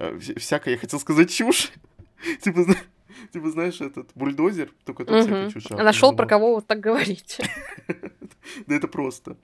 э, 0.00 0.18
всякая, 0.36 0.72
я 0.72 0.78
хотел 0.78 0.98
сказать, 0.98 1.30
чушь. 1.30 1.72
типа, 2.42 2.64
типа, 3.32 3.50
знаешь, 3.50 3.80
этот 3.80 4.10
бульдозер, 4.14 4.70
только 4.84 5.04
тут 5.04 5.20
всякая 5.20 5.50
чушь. 5.50 5.70
Нашел 5.70 6.14
про 6.14 6.26
кого 6.26 6.54
вот 6.54 6.66
так 6.66 6.80
говорить. 6.80 7.38
Да 8.66 8.74
это 8.74 8.88
просто. 8.88 9.36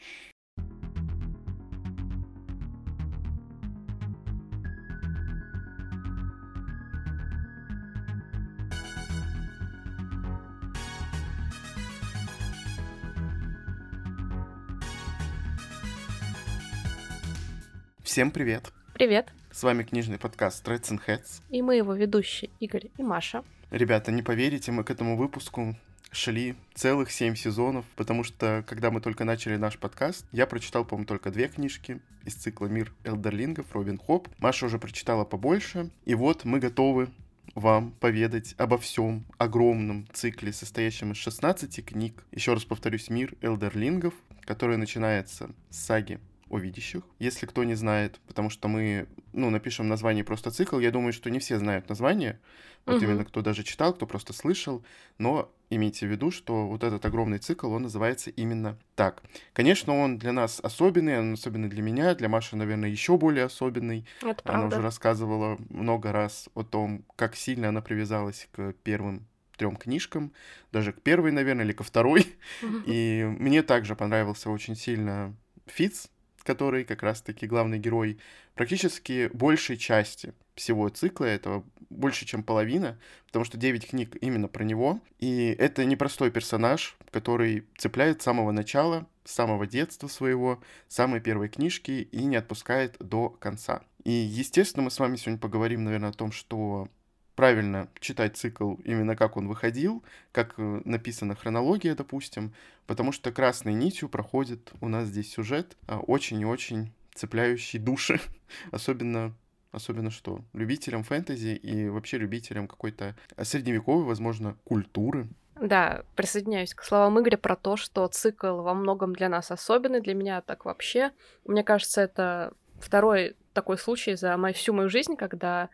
Всем 18.02 18.30
привет! 18.30 18.72
Привет! 18.94 19.30
С 19.56 19.62
вами 19.62 19.84
книжный 19.84 20.18
подкаст 20.18 20.68
Threads 20.68 20.90
and 20.90 21.00
Heads. 21.06 21.40
И 21.48 21.62
мы 21.62 21.76
его 21.76 21.94
ведущие 21.94 22.50
Игорь 22.60 22.90
и 22.98 23.02
Маша. 23.02 23.42
Ребята, 23.70 24.12
не 24.12 24.20
поверите, 24.20 24.70
мы 24.70 24.84
к 24.84 24.90
этому 24.90 25.16
выпуску 25.16 25.74
шли 26.12 26.56
целых 26.74 27.10
семь 27.10 27.34
сезонов, 27.34 27.86
потому 27.96 28.22
что, 28.22 28.62
когда 28.68 28.90
мы 28.90 29.00
только 29.00 29.24
начали 29.24 29.56
наш 29.56 29.78
подкаст, 29.78 30.26
я 30.30 30.46
прочитал, 30.46 30.84
по-моему, 30.84 31.06
только 31.06 31.30
две 31.30 31.48
книжки 31.48 32.02
из 32.26 32.34
цикла 32.34 32.66
«Мир 32.66 32.92
Элдерлингов» 33.04 33.72
Робин 33.72 33.98
Хоп. 33.98 34.28
Маша 34.40 34.66
уже 34.66 34.78
прочитала 34.78 35.24
побольше, 35.24 35.88
и 36.04 36.14
вот 36.14 36.44
мы 36.44 36.58
готовы 36.58 37.08
вам 37.54 37.92
поведать 37.92 38.54
обо 38.58 38.76
всем 38.76 39.24
огромном 39.38 40.06
цикле, 40.12 40.52
состоящем 40.52 41.12
из 41.12 41.16
16 41.16 41.82
книг. 41.82 42.26
Еще 42.30 42.52
раз 42.52 42.66
повторюсь, 42.66 43.08
«Мир 43.08 43.32
Элдерлингов», 43.40 44.12
который 44.44 44.76
начинается 44.76 45.48
с 45.70 45.78
саги 45.78 46.20
о 46.48 46.58
видящих, 46.58 47.02
если 47.18 47.46
кто 47.46 47.64
не 47.64 47.74
знает, 47.74 48.20
потому 48.26 48.50
что 48.50 48.68
мы, 48.68 49.06
ну, 49.32 49.50
напишем 49.50 49.88
название 49.88 50.24
просто 50.24 50.50
цикл, 50.50 50.78
я 50.78 50.90
думаю, 50.90 51.12
что 51.12 51.30
не 51.30 51.38
все 51.38 51.58
знают 51.58 51.88
название, 51.88 52.38
вот 52.86 52.96
угу. 52.96 53.04
именно 53.04 53.24
кто 53.24 53.42
даже 53.42 53.64
читал, 53.64 53.92
кто 53.92 54.06
просто 54.06 54.32
слышал, 54.32 54.84
но 55.18 55.50
имейте 55.70 56.06
в 56.06 56.10
виду, 56.10 56.30
что 56.30 56.68
вот 56.68 56.84
этот 56.84 57.04
огромный 57.04 57.38
цикл, 57.38 57.72
он 57.72 57.82
называется 57.82 58.30
именно 58.30 58.78
так. 58.94 59.22
Конечно, 59.52 59.92
он 59.98 60.18
для 60.18 60.32
нас 60.32 60.60
особенный, 60.62 61.18
он 61.18 61.34
особенный 61.34 61.68
для 61.68 61.82
меня, 61.82 62.14
для 62.14 62.28
Маши, 62.28 62.54
наверное, 62.54 62.88
еще 62.88 63.16
более 63.16 63.46
особенный. 63.46 64.06
Это 64.22 64.42
правда. 64.42 64.52
Она 64.52 64.66
уже 64.68 64.82
рассказывала 64.82 65.58
много 65.68 66.12
раз 66.12 66.48
о 66.54 66.62
том, 66.62 67.04
как 67.16 67.34
сильно 67.34 67.70
она 67.70 67.82
привязалась 67.82 68.48
к 68.52 68.72
первым 68.84 69.26
трем 69.56 69.76
книжкам, 69.76 70.32
даже 70.70 70.92
к 70.92 71.00
первой, 71.02 71.32
наверное, 71.32 71.64
или 71.64 71.72
ко 71.72 71.82
второй. 71.82 72.36
И 72.86 73.26
мне 73.38 73.62
также 73.62 73.96
понравился 73.96 74.50
очень 74.50 74.76
сильно 74.76 75.34
Фиц, 75.66 76.08
который 76.46 76.84
как 76.84 77.02
раз-таки 77.02 77.46
главный 77.46 77.78
герой 77.78 78.18
практически 78.54 79.28
большей 79.32 79.76
части 79.76 80.32
всего 80.54 80.88
цикла, 80.88 81.26
этого 81.26 81.64
больше, 81.90 82.24
чем 82.24 82.42
половина, 82.42 82.98
потому 83.26 83.44
что 83.44 83.58
9 83.58 83.88
книг 83.88 84.16
именно 84.20 84.48
про 84.48 84.64
него. 84.64 85.00
И 85.18 85.54
это 85.58 85.84
непростой 85.84 86.30
персонаж, 86.30 86.96
который 87.10 87.66
цепляет 87.76 88.22
с 88.22 88.24
самого 88.24 88.52
начала, 88.52 89.06
с 89.24 89.32
самого 89.32 89.66
детства 89.66 90.08
своего, 90.08 90.62
самой 90.88 91.20
первой 91.20 91.48
книжки 91.48 92.08
и 92.10 92.24
не 92.24 92.36
отпускает 92.36 92.96
до 92.98 93.28
конца. 93.28 93.82
И, 94.04 94.10
естественно, 94.10 94.84
мы 94.84 94.90
с 94.90 94.98
вами 94.98 95.16
сегодня 95.16 95.38
поговорим, 95.38 95.84
наверное, 95.84 96.10
о 96.10 96.14
том, 96.14 96.32
что 96.32 96.88
правильно 97.36 97.88
читать 98.00 98.36
цикл 98.36 98.74
именно 98.84 99.14
как 99.14 99.36
он 99.36 99.46
выходил, 99.46 100.02
как 100.32 100.54
э, 100.56 100.80
написана 100.84 101.36
хронология, 101.36 101.94
допустим, 101.94 102.52
потому 102.86 103.12
что 103.12 103.30
красной 103.30 103.74
нитью 103.74 104.08
проходит 104.08 104.72
у 104.80 104.88
нас 104.88 105.06
здесь 105.06 105.30
сюжет, 105.30 105.76
а, 105.86 106.00
очень 106.00 106.40
и 106.40 106.44
очень 106.44 106.92
цепляющий 107.14 107.78
души, 107.78 108.20
особенно 108.72 109.34
особенно 109.72 110.10
что 110.10 110.40
любителям 110.54 111.04
фэнтези 111.04 111.54
и 111.54 111.88
вообще 111.88 112.16
любителям 112.16 112.66
какой-то 112.66 113.14
средневековой, 113.42 114.04
возможно, 114.04 114.56
культуры. 114.64 115.28
Да, 115.60 116.04
присоединяюсь 116.14 116.74
к 116.74 116.82
словам 116.82 117.20
Игоря 117.20 117.36
про 117.36 117.56
то, 117.56 117.76
что 117.76 118.06
цикл 118.08 118.62
во 118.62 118.72
многом 118.72 119.14
для 119.14 119.28
нас 119.28 119.50
особенный, 119.50 120.00
для 120.00 120.14
меня 120.14 120.40
так 120.40 120.64
вообще. 120.64 121.12
Мне 121.44 121.62
кажется, 121.62 122.00
это 122.00 122.54
второй 122.78 123.36
такой 123.52 123.76
случай 123.76 124.16
за 124.16 124.36
мою, 124.36 124.54
всю 124.54 124.72
мою 124.72 124.88
жизнь, 124.88 125.16
когда 125.16 125.68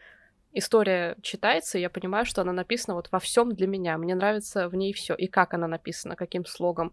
история 0.53 1.17
читается, 1.23 1.79
и 1.79 1.81
я 1.81 1.91
понимаю, 1.91 2.25
что 2.25 2.43
она 2.43 2.53
написана 2.53 2.95
вот 2.95 3.09
во 3.11 3.19
всем 3.19 3.55
для 3.55 3.67
меня. 3.67 3.99
Мне 3.99 4.15
нравится 4.15 4.69
в 4.69 4.75
ней 4.75 4.93
все. 4.93 5.15
И 5.15 5.27
как 5.27 5.55
она 5.55 5.67
написана, 5.67 6.17
каким 6.17 6.45
слогом, 6.45 6.93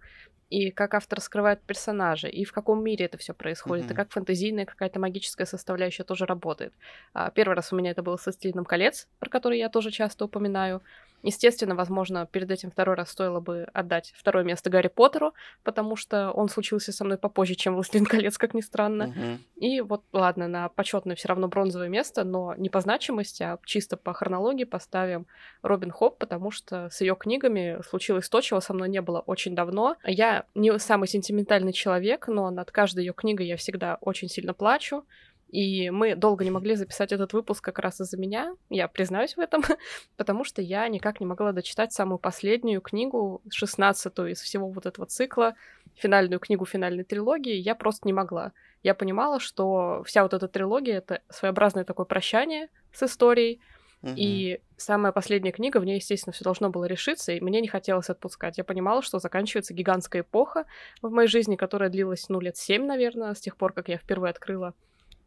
и 0.50 0.72
как 0.72 0.96
автор 0.96 1.18
раскрывает 1.18 1.62
персонажей, 1.62 2.32
и 2.32 2.44
в 2.44 2.52
каком 2.52 2.84
мире 2.84 3.06
это 3.06 3.18
все 3.18 3.34
происходит, 3.34 3.86
mm-hmm. 3.86 3.94
и 3.94 3.96
как 3.96 4.12
фэнтезийная 4.12 4.66
какая-то 4.66 5.00
магическая 5.00 5.46
составляющая 5.46 6.04
тоже 6.04 6.26
работает. 6.26 6.74
А, 7.14 7.30
первый 7.30 7.54
раз 7.54 7.72
у 7.72 7.76
меня 7.76 7.92
это 7.92 8.02
было 8.02 8.18
со 8.18 8.32
«Стильным 8.32 8.66
колец», 8.66 9.08
про 9.20 9.30
который 9.30 9.60
я 9.60 9.70
тоже 9.70 9.92
часто 9.92 10.26
упоминаю. 10.26 10.82
Естественно, 11.24 11.76
возможно, 11.76 12.26
перед 12.26 12.50
этим 12.52 12.72
второй 12.72 12.96
раз 12.96 13.10
стоило 13.10 13.40
бы 13.40 13.68
отдать 13.74 14.14
второе 14.16 14.44
место 14.44 14.70
Гарри 14.70 14.88
Поттеру, 14.88 15.34
потому 15.64 15.96
что 15.96 16.32
он 16.32 16.50
случился 16.50 16.92
со 16.92 17.04
мной 17.04 17.18
попозже, 17.18 17.56
чем 17.56 17.76
«Властелин 17.76 18.06
колец», 18.06 18.38
как 18.38 18.54
ни 18.54 18.62
странно. 18.62 19.14
Uh-huh. 19.16 19.38
И 19.58 19.82
вот, 19.82 20.04
ладно, 20.14 20.48
на 20.48 20.70
почетное 20.70 21.16
все 21.16 21.28
равно 21.28 21.48
бронзовое 21.48 21.90
место, 21.90 22.24
но 22.24 22.54
не 22.56 22.70
по 22.70 22.82
значимости, 22.82 23.44
а 23.44 23.60
чисто 23.66 23.98
по 23.98 24.14
хронологии 24.14 24.64
поставим 24.64 25.28
Робин 25.62 25.92
Хоп, 25.92 26.18
потому 26.18 26.52
что 26.52 26.90
с 26.90 27.02
ее 27.02 27.16
книгами 27.16 27.82
случилось 27.88 28.30
то, 28.30 28.42
чего 28.42 28.62
со 28.62 28.74
мной 28.74 28.90
не 28.90 29.02
было 29.02 29.20
очень 29.20 29.56
давно. 29.56 29.98
Я 30.06 30.46
не 30.56 30.78
самый 30.80 31.08
сентиментальный 31.08 31.74
человек, 31.74 32.28
но 32.28 32.50
над 32.50 32.72
каждой 32.72 33.06
ее 33.06 33.14
книгой 33.14 33.48
я 33.48 33.58
всегда 33.58 33.98
очень 34.02 34.30
сильно 34.30 34.54
плачу. 34.54 35.06
И 35.52 35.90
мы 35.90 36.16
долго 36.16 36.44
не 36.44 36.52
могли 36.52 36.76
записать 36.76 37.12
этот 37.12 37.34
выпуск 37.34 37.64
как 37.64 37.80
раз 37.80 38.00
из-за 38.00 38.18
меня, 38.18 38.54
я 38.70 38.88
признаюсь 38.88 39.36
в 39.36 39.40
этом, 39.40 39.64
потому 40.18 40.44
что 40.44 40.62
я 40.62 40.88
никак 40.88 41.20
не 41.20 41.26
могла 41.26 41.52
дочитать 41.54 41.92
самую 41.92 42.20
последнюю 42.20 42.82
книгу, 42.82 43.42
шестнадцатую 43.50 44.32
из 44.32 44.42
всего 44.42 44.70
вот 44.70 44.86
этого 44.86 45.08
цикла, 45.08 45.56
финальную 45.96 46.40
книгу 46.40 46.66
финальной 46.66 47.04
трилогии, 47.04 47.56
я 47.56 47.74
просто 47.74 48.08
не 48.08 48.14
могла. 48.14 48.54
Я 48.84 48.94
понимала, 48.94 49.40
что 49.40 50.04
вся 50.06 50.22
вот 50.22 50.34
эта 50.34 50.48
трилогия— 50.48 50.98
это 51.00 51.22
своеобразное 51.30 51.84
такое 51.84 52.06
прощание 52.06 52.70
с 52.94 53.04
историей, 53.04 53.60
Uh-huh. 54.02 54.14
И 54.16 54.62
самая 54.78 55.12
последняя 55.12 55.52
книга, 55.52 55.78
в 55.82 55.84
ней, 55.84 55.96
естественно, 55.96 56.32
все 56.32 56.46
должно 56.46 56.70
было 56.70 56.86
решиться, 56.86 57.34
и 57.34 57.42
мне 57.42 57.60
не 57.60 57.68
хотелось 57.68 58.10
отпускать. 58.10 58.58
Я 58.58 58.64
понимала, 58.64 59.02
что 59.02 59.20
заканчивается 59.20 59.74
гигантская 59.74 60.22
эпоха 60.22 60.64
в 61.02 61.10
моей 61.12 61.28
жизни, 61.28 61.58
которая 61.58 61.90
длилась, 61.90 62.30
ну, 62.30 62.40
лет 62.40 62.56
семь, 62.56 62.86
наверное, 62.86 63.34
с 63.34 63.42
тех 63.42 63.58
пор, 63.58 63.74
как 63.74 63.90
я 63.90 63.98
впервые 63.98 64.32
открыла 64.32 64.74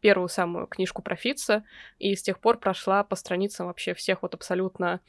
первую 0.03 0.27
самую 0.27 0.67
книжку 0.67 1.01
про 1.01 1.15
Фитца, 1.15 1.63
и 1.97 2.13
с 2.13 2.21
тех 2.21 2.39
пор 2.39 2.57
прошла 2.57 3.05
по 3.05 3.15
страницам 3.15 3.67
вообще 3.67 3.93
всех 3.93 4.21
вот 4.21 4.33
абсолютно 4.33 4.99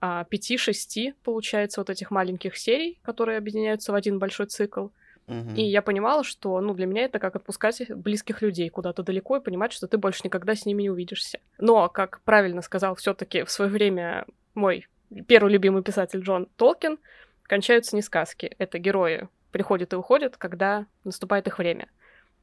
а, 0.00 0.22
пяти-шести, 0.24 1.14
получается, 1.24 1.80
вот 1.80 1.90
этих 1.90 2.12
маленьких 2.12 2.56
серий, 2.56 3.00
которые 3.02 3.38
объединяются 3.38 3.90
в 3.90 3.96
один 3.96 4.20
большой 4.20 4.46
цикл. 4.46 4.90
Угу. 5.26 5.56
И 5.56 5.62
я 5.62 5.82
понимала, 5.82 6.22
что, 6.22 6.60
ну, 6.60 6.72
для 6.72 6.86
меня 6.86 7.02
это 7.02 7.18
как 7.18 7.34
отпускать 7.34 7.82
близких 7.90 8.40
людей 8.40 8.68
куда-то 8.68 9.02
далеко 9.02 9.38
и 9.38 9.42
понимать, 9.42 9.72
что 9.72 9.88
ты 9.88 9.98
больше 9.98 10.20
никогда 10.22 10.54
с 10.54 10.64
ними 10.64 10.82
не 10.82 10.90
увидишься. 10.90 11.40
Но, 11.58 11.88
как 11.88 12.20
правильно 12.20 12.62
сказал 12.62 12.94
все 12.94 13.14
таки 13.14 13.42
в 13.42 13.50
свое 13.50 13.72
время 13.72 14.24
мой 14.54 14.86
первый 15.26 15.52
любимый 15.52 15.82
писатель 15.82 16.20
Джон 16.20 16.46
Толкин, 16.56 16.96
кончаются 17.42 17.96
не 17.96 18.02
сказки. 18.02 18.54
Это 18.58 18.78
герои 18.78 19.28
приходят 19.50 19.92
и 19.92 19.96
уходят, 19.96 20.36
когда 20.36 20.86
наступает 21.02 21.48
их 21.48 21.58
время. 21.58 21.88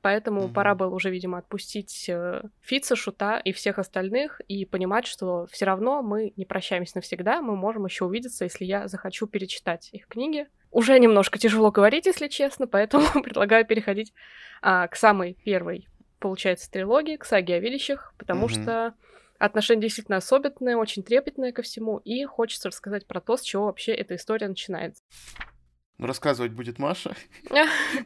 Поэтому 0.06 0.42
mm-hmm. 0.42 0.54
пора 0.54 0.76
было 0.76 0.94
уже, 0.94 1.10
видимо, 1.10 1.40
отпустить 1.40 2.06
э, 2.10 2.44
Фица, 2.62 2.96
Шута 2.96 3.40
и 3.40 3.52
всех 3.52 3.80
остальных 3.80 4.40
и 4.48 4.64
понимать, 4.64 5.08
что 5.08 5.48
все 5.48 5.66
равно 5.66 6.04
мы 6.04 6.32
не 6.36 6.46
прощаемся 6.46 6.98
навсегда, 6.98 7.42
мы 7.42 7.56
можем 7.56 7.86
еще 7.86 8.06
увидеться, 8.06 8.44
если 8.44 8.66
я 8.66 8.88
захочу 8.88 9.26
перечитать 9.26 9.90
их 9.94 10.06
книги. 10.08 10.46
Уже 10.70 11.00
немножко 11.00 11.40
тяжело 11.40 11.72
говорить, 11.72 12.06
если 12.06 12.28
честно, 12.28 12.68
поэтому 12.68 13.04
предлагаю 13.24 13.66
переходить 13.66 14.14
а, 14.62 14.88
к 14.88 14.96
самой 14.96 15.40
первой, 15.44 15.88
получается, 16.20 16.70
трилогии, 16.70 17.16
к 17.16 17.26
саге 17.26 17.56
о 17.56 17.60
видящих, 17.60 18.14
потому 18.20 18.46
mm-hmm. 18.46 18.62
что 18.62 18.94
отношение 19.40 19.82
действительно 19.82 20.18
особенное, 20.18 20.78
очень 20.78 21.02
трепетное 21.02 21.52
ко 21.52 21.64
всему, 21.64 21.98
и 21.98 22.26
хочется 22.26 22.68
рассказать 22.68 23.08
про 23.08 23.22
то, 23.22 23.38
с 23.38 23.42
чего 23.42 23.66
вообще 23.66 23.92
эта 23.92 24.18
история 24.18 24.50
начинается. 24.50 25.02
Рассказывать 25.98 26.52
будет 26.52 26.78
Маша, 26.78 27.16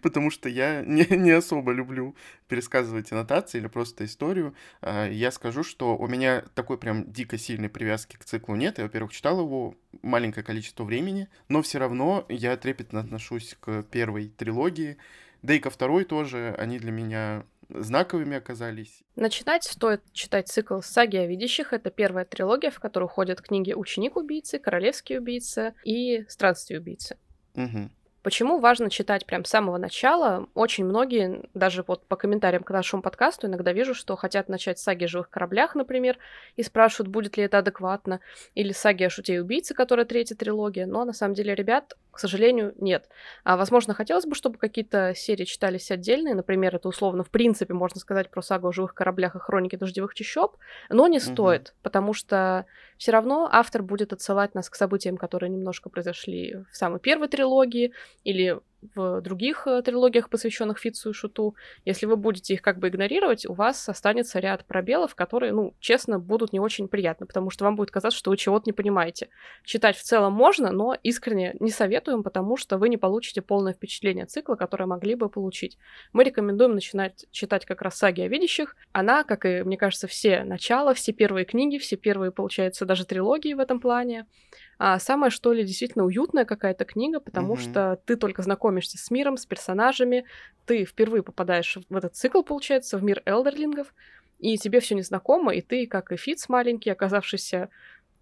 потому 0.03 0.29
что 0.29 0.47
я 0.47 0.83
не, 0.85 1.07
не 1.09 1.31
особо 1.31 1.71
люблю 1.71 2.15
пересказывать 2.47 3.11
аннотации 3.11 3.57
или 3.57 3.67
просто 3.67 4.05
историю. 4.05 4.53
А, 4.81 5.07
я 5.07 5.31
скажу, 5.31 5.63
что 5.63 5.97
у 5.97 6.07
меня 6.07 6.43
такой 6.53 6.77
прям 6.77 7.11
дико 7.11 7.39
сильной 7.39 7.69
привязки 7.69 8.15
к 8.17 8.25
циклу 8.25 8.55
нет. 8.55 8.77
Я, 8.77 8.83
во-первых, 8.83 9.11
читал 9.11 9.39
его 9.39 9.75
маленькое 10.03 10.45
количество 10.45 10.83
времени, 10.83 11.29
но 11.47 11.63
все 11.63 11.79
равно 11.79 12.25
я 12.29 12.55
трепетно 12.57 12.99
отношусь 12.99 13.57
к 13.59 13.81
первой 13.83 14.29
трилогии, 14.29 14.97
да 15.41 15.55
и 15.55 15.59
ко 15.59 15.71
второй 15.71 16.05
тоже. 16.05 16.55
Они 16.59 16.77
для 16.77 16.91
меня 16.91 17.43
знаковыми 17.69 18.37
оказались. 18.37 19.03
Начинать 19.15 19.63
стоит 19.63 20.01
читать 20.11 20.47
цикл 20.47 20.81
«Саги 20.81 21.17
о 21.17 21.25
видящих». 21.25 21.73
Это 21.73 21.89
первая 21.89 22.25
трилогия, 22.25 22.71
в 22.71 22.79
которую 22.79 23.09
входят 23.09 23.41
книги 23.41 23.73
«Ученик 23.73 24.15
убийцы», 24.15 24.59
«Королевский 24.59 25.17
убийца» 25.17 25.73
и 25.83 26.25
«Странствие 26.27 26.79
убийцы». 26.79 27.17
Угу. 27.55 27.89
Почему 28.21 28.59
важно 28.59 28.89
читать 28.89 29.25
прям 29.25 29.45
с 29.45 29.49
самого 29.49 29.77
начала? 29.77 30.47
Очень 30.53 30.83
многие, 30.83 31.43
даже 31.53 31.85
вот 31.87 32.05
по 32.05 32.17
комментариям 32.17 32.63
к 32.63 32.69
нашему 32.71 33.01
подкасту, 33.01 33.47
иногда 33.47 33.71
вижу, 33.71 33.93
что 33.93 34.17
хотят 34.17 34.49
начать 34.49 34.77
саги 34.77 35.05
о 35.05 35.07
живых 35.07 35.29
кораблях, 35.29 35.73
например, 35.73 36.17
и 36.57 36.63
спрашивают, 36.63 37.07
будет 37.07 37.37
ли 37.37 37.45
это 37.45 37.59
адекватно, 37.59 38.19
или 38.55 38.73
саги 38.73 39.03
о 39.03 39.09
шуте 39.09 39.35
и 39.35 39.39
убийце, 39.39 39.73
которая 39.73 40.05
третья 40.05 40.35
трилогия. 40.35 40.85
Но 40.85 41.05
на 41.05 41.13
самом 41.13 41.33
деле, 41.33 41.55
ребят, 41.55 41.95
к 42.19 42.21
сожалению, 42.21 42.73
нет. 42.75 43.07
А, 43.45 43.55
возможно, 43.55 43.93
хотелось 43.93 44.25
бы, 44.25 44.35
чтобы 44.35 44.57
какие-то 44.57 45.13
серии 45.15 45.45
читались 45.45 45.89
отдельные, 45.89 46.35
например, 46.35 46.75
это 46.75 46.89
условно, 46.89 47.23
в 47.23 47.29
принципе, 47.29 47.73
можно 47.73 47.97
сказать 48.01 48.29
про 48.29 48.41
сагу 48.41 48.67
о 48.67 48.73
живых 48.73 48.93
кораблях 48.93 49.37
и 49.37 49.39
хроники 49.39 49.77
дождевых 49.77 50.13
чащоб, 50.13 50.57
но 50.89 51.07
не 51.07 51.19
угу. 51.19 51.23
стоит, 51.23 51.75
потому 51.81 52.11
что 52.11 52.65
все 52.97 53.13
равно 53.13 53.47
автор 53.49 53.83
будет 53.83 54.11
отсылать 54.11 54.53
нас 54.53 54.69
к 54.69 54.75
событиям, 54.75 55.15
которые 55.15 55.49
немножко 55.49 55.89
произошли 55.89 56.57
в 56.69 56.75
самой 56.75 56.99
первой 56.99 57.29
трилогии, 57.29 57.93
или 58.25 58.59
в 58.95 59.21
других 59.21 59.67
э, 59.67 59.81
трилогиях, 59.81 60.29
посвященных 60.29 60.79
Фицу 60.79 61.09
и 61.09 61.13
Шуту, 61.13 61.55
если 61.85 62.05
вы 62.05 62.15
будете 62.15 62.53
их 62.53 62.61
как 62.61 62.79
бы 62.79 62.89
игнорировать, 62.89 63.45
у 63.45 63.53
вас 63.53 63.89
останется 63.89 64.39
ряд 64.39 64.65
пробелов, 64.65 65.15
которые, 65.15 65.53
ну, 65.53 65.73
честно, 65.79 66.19
будут 66.19 66.53
не 66.53 66.59
очень 66.59 66.87
приятны, 66.87 67.25
потому 67.25 67.49
что 67.49 67.65
вам 67.65 67.75
будет 67.75 67.91
казаться, 67.91 68.17
что 68.17 68.31
вы 68.31 68.37
чего-то 68.37 68.63
не 68.67 68.73
понимаете. 68.73 69.29
Читать 69.63 69.97
в 69.97 70.03
целом 70.03 70.33
можно, 70.33 70.71
но 70.71 70.95
искренне 71.03 71.55
не 71.59 71.71
советуем, 71.71 72.23
потому 72.23 72.57
что 72.57 72.77
вы 72.77 72.89
не 72.89 72.97
получите 72.97 73.41
полное 73.41 73.73
впечатление 73.73 74.25
цикла, 74.25 74.55
которое 74.55 74.85
могли 74.85 75.15
бы 75.15 75.29
получить. 75.29 75.77
Мы 76.13 76.23
рекомендуем 76.23 76.73
начинать 76.73 77.25
читать 77.31 77.65
как 77.65 77.81
раз 77.81 77.97
саги 77.97 78.21
о 78.21 78.27
видящих. 78.27 78.75
Она, 78.91 79.23
как 79.23 79.45
и, 79.45 79.63
мне 79.63 79.77
кажется, 79.77 80.07
все 80.07 80.43
начала, 80.43 80.93
все 80.93 81.11
первые 81.11 81.45
книги, 81.45 81.77
все 81.77 81.97
первые, 81.97 82.31
получается, 82.31 82.85
даже 82.85 83.05
трилогии 83.05 83.53
в 83.53 83.59
этом 83.59 83.79
плане, 83.79 84.25
а 84.79 84.97
самая, 84.97 85.29
что 85.29 85.51
ли, 85.51 85.65
действительно 85.65 86.05
уютная 86.05 86.45
какая-то 86.45 86.85
книга, 86.85 87.19
потому 87.19 87.55
mm-hmm. 87.55 87.71
что 87.71 87.99
ты 88.05 88.15
только 88.15 88.41
знакомишься 88.41 88.97
с 88.97 89.11
миром, 89.11 89.35
с 89.35 89.45
персонажами, 89.45 90.23
ты 90.65 90.85
впервые 90.85 91.21
попадаешь 91.21 91.77
в 91.89 91.95
этот 91.95 92.15
цикл, 92.15 92.41
получается, 92.43 92.97
в 92.97 93.03
мир 93.03 93.21
элдерлингов, 93.25 93.93
и 94.39 94.57
тебе 94.57 94.79
все 94.79 94.95
незнакомо, 94.95 95.53
и 95.53 95.61
ты, 95.61 95.85
как 95.85 96.13
и 96.13 96.15
Фиц 96.15 96.47
маленький, 96.47 96.89
оказавшийся 96.89 97.69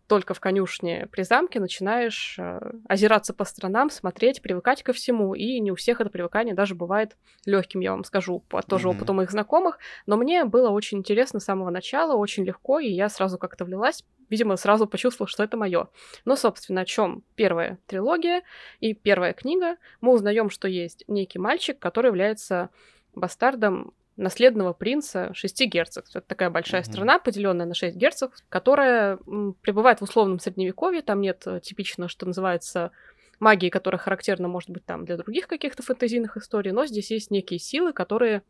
только 0.07 0.33
в 0.33 0.39
конюшне 0.39 1.07
при 1.11 1.23
замке, 1.23 1.59
начинаешь 1.59 2.35
э, 2.39 2.71
озираться 2.87 3.33
по 3.33 3.45
сторонам, 3.45 3.89
смотреть, 3.89 4.41
привыкать 4.41 4.81
ко 4.81 4.93
всему, 4.93 5.35
и 5.35 5.59
не 5.59 5.71
у 5.71 5.75
всех 5.75 6.01
это 6.01 6.09
привыкание 6.09 6.55
даже 6.55 6.75
бывает 6.75 7.17
легким, 7.45 7.81
я 7.81 7.91
вам 7.91 8.03
скажу, 8.03 8.39
по 8.47 8.61
тоже 8.61 8.87
mm-hmm. 8.87 8.91
опыту 8.91 9.13
моих 9.13 9.31
знакомых, 9.31 9.79
но 10.05 10.15
мне 10.17 10.45
было 10.45 10.69
очень 10.69 10.99
интересно 10.99 11.39
с 11.39 11.45
самого 11.45 11.69
начала, 11.69 12.15
очень 12.15 12.45
легко, 12.45 12.79
и 12.79 12.89
я 12.89 13.09
сразу 13.09 13.37
как-то 13.37 13.65
влилась, 13.65 14.05
видимо, 14.29 14.55
сразу 14.55 14.87
почувствовал, 14.87 15.27
что 15.27 15.43
это 15.43 15.57
мое. 15.57 15.89
Но, 16.25 16.35
собственно, 16.35 16.81
о 16.81 16.85
чем 16.85 17.23
первая 17.35 17.77
трилогия 17.85 18.43
и 18.79 18.93
первая 18.93 19.33
книга, 19.33 19.77
мы 20.01 20.13
узнаем, 20.13 20.49
что 20.49 20.67
есть 20.67 21.03
некий 21.07 21.39
мальчик, 21.39 21.77
который 21.79 22.07
является 22.07 22.69
бастардом 23.13 23.93
наследного 24.17 24.73
принца 24.73 25.33
шести 25.33 25.65
герцогств. 25.65 26.15
Это 26.15 26.27
такая 26.27 26.49
большая 26.49 26.81
mm-hmm. 26.81 26.91
страна, 26.91 27.19
поделенная 27.19 27.65
на 27.65 27.73
шесть 27.73 27.95
герцогств, 27.95 28.45
которая 28.49 29.17
пребывает 29.61 29.99
в 29.99 30.03
условном 30.03 30.39
средневековье. 30.39 31.01
Там 31.01 31.21
нет 31.21 31.43
э, 31.45 31.59
типично, 31.61 32.07
что 32.07 32.25
называется, 32.25 32.91
магии, 33.39 33.69
которая 33.69 33.99
характерна, 33.99 34.47
может 34.47 34.69
быть, 34.69 34.85
там 34.85 35.05
для 35.05 35.17
других 35.17 35.47
каких-то 35.47 35.83
фэнтезийных 35.83 36.37
историй, 36.37 36.71
но 36.71 36.85
здесь 36.85 37.11
есть 37.11 37.31
некие 37.31 37.59
силы, 37.59 37.93
которые 37.93 38.43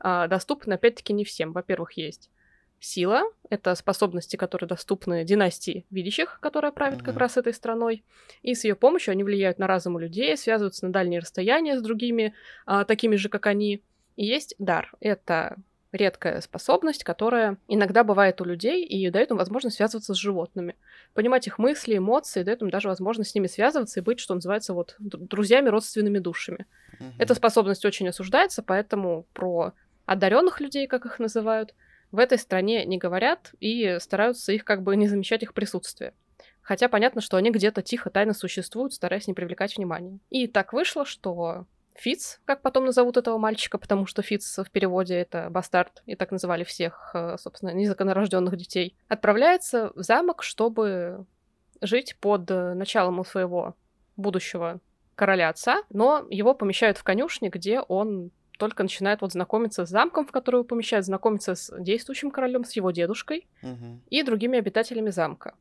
а, 0.00 0.26
доступны, 0.26 0.74
опять-таки, 0.74 1.12
не 1.12 1.24
всем. 1.24 1.52
Во-первых, 1.52 1.92
есть 1.92 2.30
сила, 2.80 3.22
это 3.48 3.76
способности, 3.76 4.34
которые 4.34 4.68
доступны 4.68 5.24
династии 5.24 5.86
видящих, 5.90 6.38
которая 6.40 6.72
правит 6.72 7.00
mm-hmm. 7.00 7.04
как 7.04 7.16
раз 7.16 7.36
этой 7.36 7.54
страной, 7.54 8.04
и 8.42 8.54
с 8.54 8.64
ее 8.64 8.74
помощью 8.74 9.12
они 9.12 9.22
влияют 9.22 9.60
на 9.60 9.68
разум 9.68 9.98
людей, 9.98 10.36
связываются 10.36 10.86
на 10.86 10.92
дальние 10.92 11.20
расстояния 11.20 11.78
с 11.78 11.82
другими, 11.82 12.34
а, 12.66 12.84
такими 12.84 13.14
же, 13.14 13.28
как 13.28 13.46
они, 13.46 13.84
и 14.16 14.24
есть 14.26 14.54
дар. 14.58 14.92
Это 15.00 15.56
редкая 15.92 16.40
способность, 16.40 17.04
которая 17.04 17.58
иногда 17.68 18.02
бывает 18.02 18.40
у 18.40 18.44
людей 18.44 18.84
и 18.84 19.10
дает 19.10 19.30
им 19.30 19.36
возможность 19.36 19.76
связываться 19.76 20.14
с 20.14 20.16
животными. 20.16 20.74
Понимать 21.12 21.46
их 21.46 21.58
мысли, 21.58 21.98
эмоции, 21.98 22.42
дает 22.42 22.62
им 22.62 22.70
даже 22.70 22.88
возможность 22.88 23.30
с 23.30 23.34
ними 23.34 23.46
связываться 23.46 24.00
и 24.00 24.02
быть, 24.02 24.18
что 24.18 24.34
называется, 24.34 24.72
вот 24.72 24.96
друзьями, 24.98 25.68
родственными 25.68 26.18
душами. 26.18 26.66
Угу. 26.98 27.04
Эта 27.18 27.34
способность 27.34 27.84
очень 27.84 28.08
осуждается, 28.08 28.62
поэтому 28.62 29.26
про 29.34 29.72
одаренных 30.06 30.60
людей, 30.60 30.86
как 30.86 31.04
их 31.04 31.18
называют, 31.18 31.74
в 32.10 32.18
этой 32.18 32.38
стране 32.38 32.84
не 32.84 32.98
говорят 32.98 33.52
и 33.60 33.98
стараются 34.00 34.52
их 34.52 34.64
как 34.64 34.82
бы 34.82 34.96
не 34.96 35.08
замечать 35.08 35.42
их 35.42 35.54
присутствие. 35.54 36.14
Хотя 36.60 36.88
понятно, 36.88 37.20
что 37.20 37.36
они 37.36 37.50
где-то 37.50 37.82
тихо, 37.82 38.08
тайно 38.10 38.34
существуют, 38.34 38.92
стараясь 38.92 39.26
не 39.26 39.34
привлекать 39.34 39.76
внимания. 39.76 40.20
И 40.30 40.46
так 40.46 40.72
вышло, 40.72 41.04
что 41.04 41.66
Фиц, 41.94 42.40
как 42.44 42.62
потом 42.62 42.86
назовут 42.86 43.16
этого 43.16 43.38
мальчика, 43.38 43.78
потому 43.78 44.06
что 44.06 44.22
Фиц 44.22 44.58
в 44.58 44.70
переводе 44.70 45.14
это 45.16 45.48
бастард, 45.50 46.02
и 46.06 46.14
так 46.14 46.30
называли 46.30 46.64
всех, 46.64 47.10
э, 47.14 47.36
собственно, 47.38 47.70
незаконорожденных 47.70 48.56
детей, 48.56 48.96
отправляется 49.08 49.92
в 49.94 50.02
замок, 50.02 50.42
чтобы 50.42 51.26
жить 51.80 52.16
под 52.20 52.50
э, 52.50 52.74
началом 52.74 53.24
своего 53.24 53.74
будущего 54.16 54.80
короля 55.14 55.50
отца, 55.50 55.82
но 55.90 56.26
его 56.30 56.54
помещают 56.54 56.98
в 56.98 57.04
конюшне, 57.04 57.48
где 57.48 57.80
он 57.80 58.30
только 58.58 58.82
начинает 58.82 59.20
вот 59.20 59.32
знакомиться 59.32 59.84
с 59.84 59.88
замком, 59.88 60.26
в 60.26 60.32
который 60.32 60.56
его 60.56 60.64
помещают, 60.64 61.06
знакомиться 61.06 61.54
с 61.54 61.74
действующим 61.80 62.30
королем, 62.30 62.64
с 62.64 62.72
его 62.72 62.90
дедушкой 62.90 63.48
угу. 63.62 64.00
и 64.08 64.22
другими 64.22 64.58
обитателями 64.58 65.10
замка. 65.10 65.54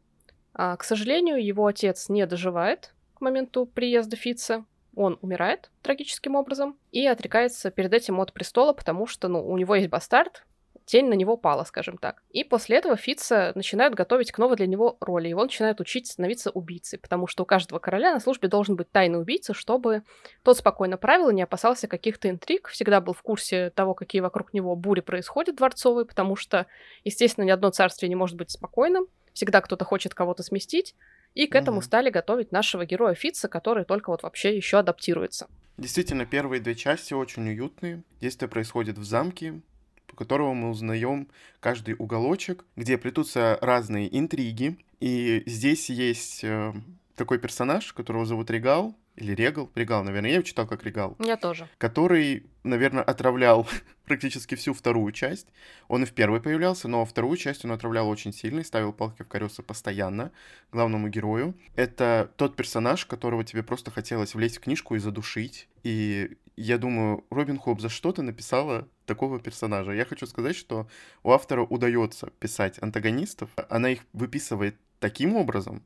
А, 0.54 0.76
к 0.78 0.84
сожалению, 0.84 1.44
его 1.44 1.66
отец 1.66 2.10
не 2.10 2.26
доживает 2.26 2.94
к 3.16 3.22
моменту 3.22 3.66
приезда 3.66 4.16
Фица, 4.16 4.66
он 4.96 5.18
умирает 5.22 5.72
трагическим 5.82 6.36
образом 6.36 6.78
и 6.92 7.06
отрекается 7.08 7.72
перед 7.72 7.94
этим 7.94 8.20
от 8.20 8.34
престола, 8.34 8.74
потому 8.74 9.08
что, 9.08 9.28
ну, 9.28 9.46
у 9.46 9.58
него 9.58 9.76
есть 9.76 9.90
бастард, 9.90 10.46
тень 10.86 11.08
на 11.08 11.14
него 11.14 11.38
пала, 11.38 11.64
скажем 11.64 11.98
так. 11.98 12.24
И 12.32 12.44
после 12.44 12.78
этого 12.78 12.98
Фитца 12.98 13.52
начинают 13.56 13.96
готовить 13.96 14.32
к 14.32 14.38
новой 14.38 14.58
для 14.58 14.68
него 14.68 14.98
роли. 15.00 15.30
Его 15.30 15.44
начинают 15.44 15.80
учить 15.80 16.08
становиться 16.08 16.52
убийцей, 16.52 17.00
потому 17.00 17.28
что 17.28 17.44
у 17.44 17.46
каждого 17.46 17.80
короля 17.80 18.14
на 18.14 18.20
службе 18.20 18.50
должен 18.50 18.76
быть 18.76 18.92
тайный 18.92 19.20
убийца, 19.20 19.54
чтобы 19.54 20.04
тот 20.44 20.58
спокойно 20.58 20.98
правил 20.98 21.30
и 21.30 21.34
не 21.34 21.44
опасался 21.44 21.88
каких-то 21.88 22.30
интриг, 22.30 22.68
всегда 22.68 23.00
был 23.00 23.14
в 23.14 23.22
курсе 23.22 23.70
того, 23.70 23.94
какие 23.94 24.22
вокруг 24.22 24.54
него 24.54 24.76
бури 24.76 25.02
происходят 25.02 25.56
дворцовые, 25.56 26.06
потому 26.06 26.36
что, 26.36 26.68
естественно, 27.04 27.46
ни 27.46 27.52
одно 27.52 27.70
царствие 27.70 28.10
не 28.10 28.16
может 28.16 28.36
быть 28.36 28.52
спокойным, 28.52 29.06
всегда 29.34 29.62
кто-то 29.62 29.86
хочет 29.86 30.14
кого-то 30.14 30.44
сместить, 30.44 30.96
и 31.34 31.48
к 31.48 31.56
этому 31.56 31.78
угу. 31.78 31.86
стали 31.86 32.10
готовить 32.10 32.52
нашего 32.52 32.86
героя 32.86 33.16
Фитца, 33.16 33.48
который 33.48 33.86
только 33.86 34.10
вот 34.10 34.24
вообще 34.24 34.56
еще 34.56 34.80
адаптируется. 34.80 35.48
Действительно, 35.78 36.26
первые 36.26 36.62
две 36.62 36.76
части 36.76 37.14
очень 37.14 37.48
уютные. 37.48 38.04
Действие 38.20 38.50
происходит 38.50 38.98
в 38.98 39.04
замке, 39.04 39.62
по 40.08 40.16
которому 40.16 40.54
мы 40.54 40.70
узнаем 40.70 41.30
каждый 41.60 41.96
уголочек, 41.98 42.66
где 42.76 42.98
плетутся 42.98 43.58
разные 43.62 44.16
интриги. 44.18 44.78
И 45.00 45.44
здесь 45.46 45.90
есть 45.90 46.44
э, 46.44 46.74
такой 47.16 47.40
персонаж, 47.40 47.94
которого 47.94 48.26
зовут 48.26 48.52
Регал, 48.52 48.96
или 49.22 49.34
Регал, 49.36 49.72
Регал, 49.76 50.04
наверное, 50.04 50.30
я 50.32 50.36
его 50.38 50.44
читал 50.44 50.68
как 50.68 50.84
Регал. 50.84 51.16
Я 51.20 51.38
тоже. 51.38 51.70
Который, 51.78 52.48
наверное, 52.64 53.04
отравлял 53.04 53.68
практически 54.06 54.56
всю 54.56 54.74
вторую 54.74 55.12
часть. 55.12 55.48
Он 55.88 56.04
и 56.04 56.06
в 56.06 56.14
первой 56.14 56.42
появлялся, 56.42 56.88
но 56.88 57.06
вторую 57.06 57.38
часть 57.38 57.64
он 57.64 57.72
отравлял 57.72 58.10
очень 58.10 58.34
сильно 58.34 58.62
и 58.62 58.64
ставил 58.64 58.94
палки 58.94 59.22
в 59.22 59.28
колеса 59.28 59.62
постоянно 59.62 60.32
главному 60.72 61.08
герою. 61.08 61.54
Это 61.76 62.32
тот 62.36 62.56
персонаж, 62.56 63.06
которого 63.06 63.44
тебе 63.44 63.62
просто 63.62 63.92
хотелось 63.92 64.34
влезть 64.34 64.58
в 64.58 64.62
книжку 64.62 64.96
и 64.96 65.00
задушить. 65.00 65.68
И 65.84 66.38
я 66.56 66.78
думаю, 66.78 67.24
Робин 67.30 67.60
Хоп 67.60 67.80
за 67.80 67.90
что-то 67.90 68.24
написала 68.24 68.88
такого 69.06 69.40
персонажа. 69.40 69.92
Я 69.92 70.06
хочу 70.06 70.26
сказать, 70.26 70.56
что 70.56 70.88
у 71.22 71.32
автора 71.32 71.64
удается 71.64 72.32
писать 72.40 72.82
антагонистов. 72.82 73.52
Она 73.70 73.92
их 73.92 74.02
выписывает 74.14 74.76
таким 75.00 75.36
образом, 75.36 75.84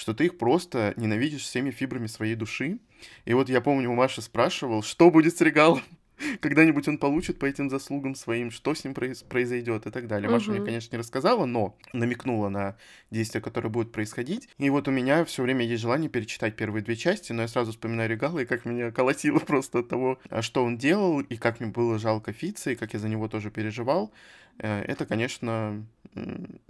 что 0.00 0.14
ты 0.14 0.24
их 0.24 0.38
просто 0.38 0.94
ненавидишь 0.96 1.42
всеми 1.42 1.70
фибрами 1.70 2.06
своей 2.06 2.34
души. 2.34 2.78
И 3.26 3.34
вот 3.34 3.50
я 3.50 3.60
помню, 3.60 3.90
у 3.90 3.94
Маши 3.94 4.22
спрашивал, 4.22 4.82
что 4.82 5.10
будет 5.10 5.36
с 5.36 5.42
Регалом? 5.42 5.82
Когда-нибудь 6.40 6.88
он 6.88 6.96
получит 6.96 7.38
по 7.38 7.44
этим 7.44 7.68
заслугам 7.68 8.14
своим, 8.14 8.50
что 8.50 8.74
с 8.74 8.82
ним 8.82 8.94
произ- 8.94 9.22
произойдет 9.22 9.86
и 9.86 9.90
так 9.90 10.06
далее. 10.06 10.28
Угу. 10.30 10.34
Маша 10.34 10.50
мне, 10.52 10.64
конечно, 10.64 10.94
не 10.94 10.98
рассказала, 10.98 11.44
но 11.44 11.76
намекнула 11.92 12.48
на 12.48 12.76
действия, 13.10 13.42
которые 13.42 13.70
будут 13.70 13.92
происходить. 13.92 14.48
И 14.56 14.70
вот 14.70 14.88
у 14.88 14.90
меня 14.90 15.22
все 15.26 15.42
время 15.42 15.66
есть 15.66 15.82
желание 15.82 16.08
перечитать 16.08 16.56
первые 16.56 16.82
две 16.82 16.96
части, 16.96 17.32
но 17.32 17.42
я 17.42 17.48
сразу 17.48 17.72
вспоминаю 17.72 18.08
Регала 18.08 18.38
и 18.38 18.46
как 18.46 18.64
меня 18.64 18.90
колотило 18.92 19.38
просто 19.46 19.80
от 19.80 19.88
того, 19.88 20.18
а 20.30 20.40
что 20.40 20.64
он 20.64 20.78
делал, 20.78 21.20
и 21.20 21.36
как 21.36 21.60
мне 21.60 21.68
было 21.68 21.98
жалко 21.98 22.32
Фица, 22.32 22.70
и 22.70 22.74
как 22.74 22.94
я 22.94 22.98
за 22.98 23.10
него 23.10 23.28
тоже 23.28 23.50
переживал. 23.50 24.14
Э, 24.60 24.82
это, 24.82 25.06
конечно, 25.06 25.84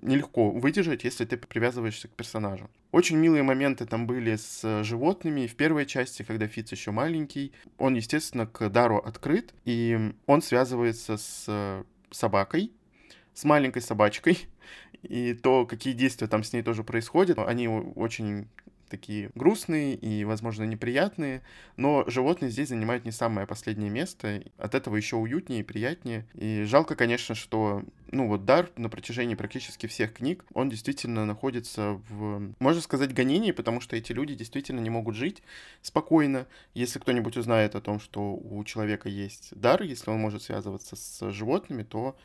нелегко 0.03 0.51
выдержать, 0.51 1.05
если 1.05 1.25
ты 1.25 1.37
привязываешься 1.37 2.09
к 2.09 2.13
персонажу. 2.13 2.69
Очень 2.93 3.17
милые 3.17 3.43
моменты 3.43 3.87
там 3.87 4.07
были 4.07 4.37
с 4.37 4.85
животными. 4.85 5.47
В 5.47 5.57
первой 5.57 5.87
части, 5.87 6.23
когда 6.23 6.47
Фиц 6.47 6.71
еще 6.73 6.91
маленький, 6.91 7.53
он, 7.79 7.95
естественно, 7.95 8.47
к 8.47 8.69
Дару 8.69 8.99
открыт, 8.99 9.55
и 9.65 10.13
он 10.27 10.43
связывается 10.43 11.17
с 11.17 11.85
собакой, 12.11 12.73
с 13.33 13.45
маленькой 13.45 13.83
собачкой, 13.83 14.39
и 15.03 15.35
то, 15.35 15.67
какие 15.67 15.95
действия 15.95 16.27
там 16.27 16.45
с 16.45 16.53
ней 16.53 16.63
тоже 16.63 16.85
происходят, 16.85 17.39
они 17.39 17.69
очень 17.69 18.47
такие 18.91 19.31
грустные 19.35 19.95
и, 19.95 20.25
возможно, 20.25 20.65
неприятные, 20.65 21.43
но 21.77 22.05
животные 22.09 22.51
здесь 22.51 22.69
занимают 22.69 23.05
не 23.05 23.13
самое 23.13 23.47
последнее 23.47 23.91
место, 23.91 24.43
от 24.59 24.75
этого 24.75 24.97
еще 24.97 25.17
уютнее 25.17 25.61
и 25.61 25.63
приятнее. 25.63 26.27
И 26.35 26.65
жалко, 26.65 26.97
конечно, 26.97 27.35
что, 27.35 27.83
ну 28.11 28.29
вот 28.29 28.45
Дар 28.45 28.71
на 28.77 28.91
протяжении 28.91 29.35
практически 29.35 29.87
всех 29.87 30.13
книг, 30.13 30.45
он 30.53 30.69
действительно 30.69 31.25
находится 31.25 32.01
в, 32.09 32.53
можно 32.59 32.83
сказать, 32.83 33.15
гонении, 33.15 33.53
потому 33.53 33.81
что 33.81 33.97
эти 33.97 34.13
люди 34.13 34.35
действительно 34.35 34.81
не 34.81 34.91
могут 34.91 35.15
жить 35.15 35.43
спокойно. 35.81 36.47
Если 36.75 36.99
кто-нибудь 36.99 37.37
узнает 37.37 37.75
о 37.75 37.81
том, 37.81 38.01
что 38.01 38.35
у 38.35 38.63
человека 38.65 39.09
есть 39.09 39.51
дар, 39.53 39.83
если 39.83 40.11
он 40.11 40.19
может 40.19 40.43
связываться 40.43 40.97
с 40.97 41.31
животными, 41.31 41.85
то 41.85 42.17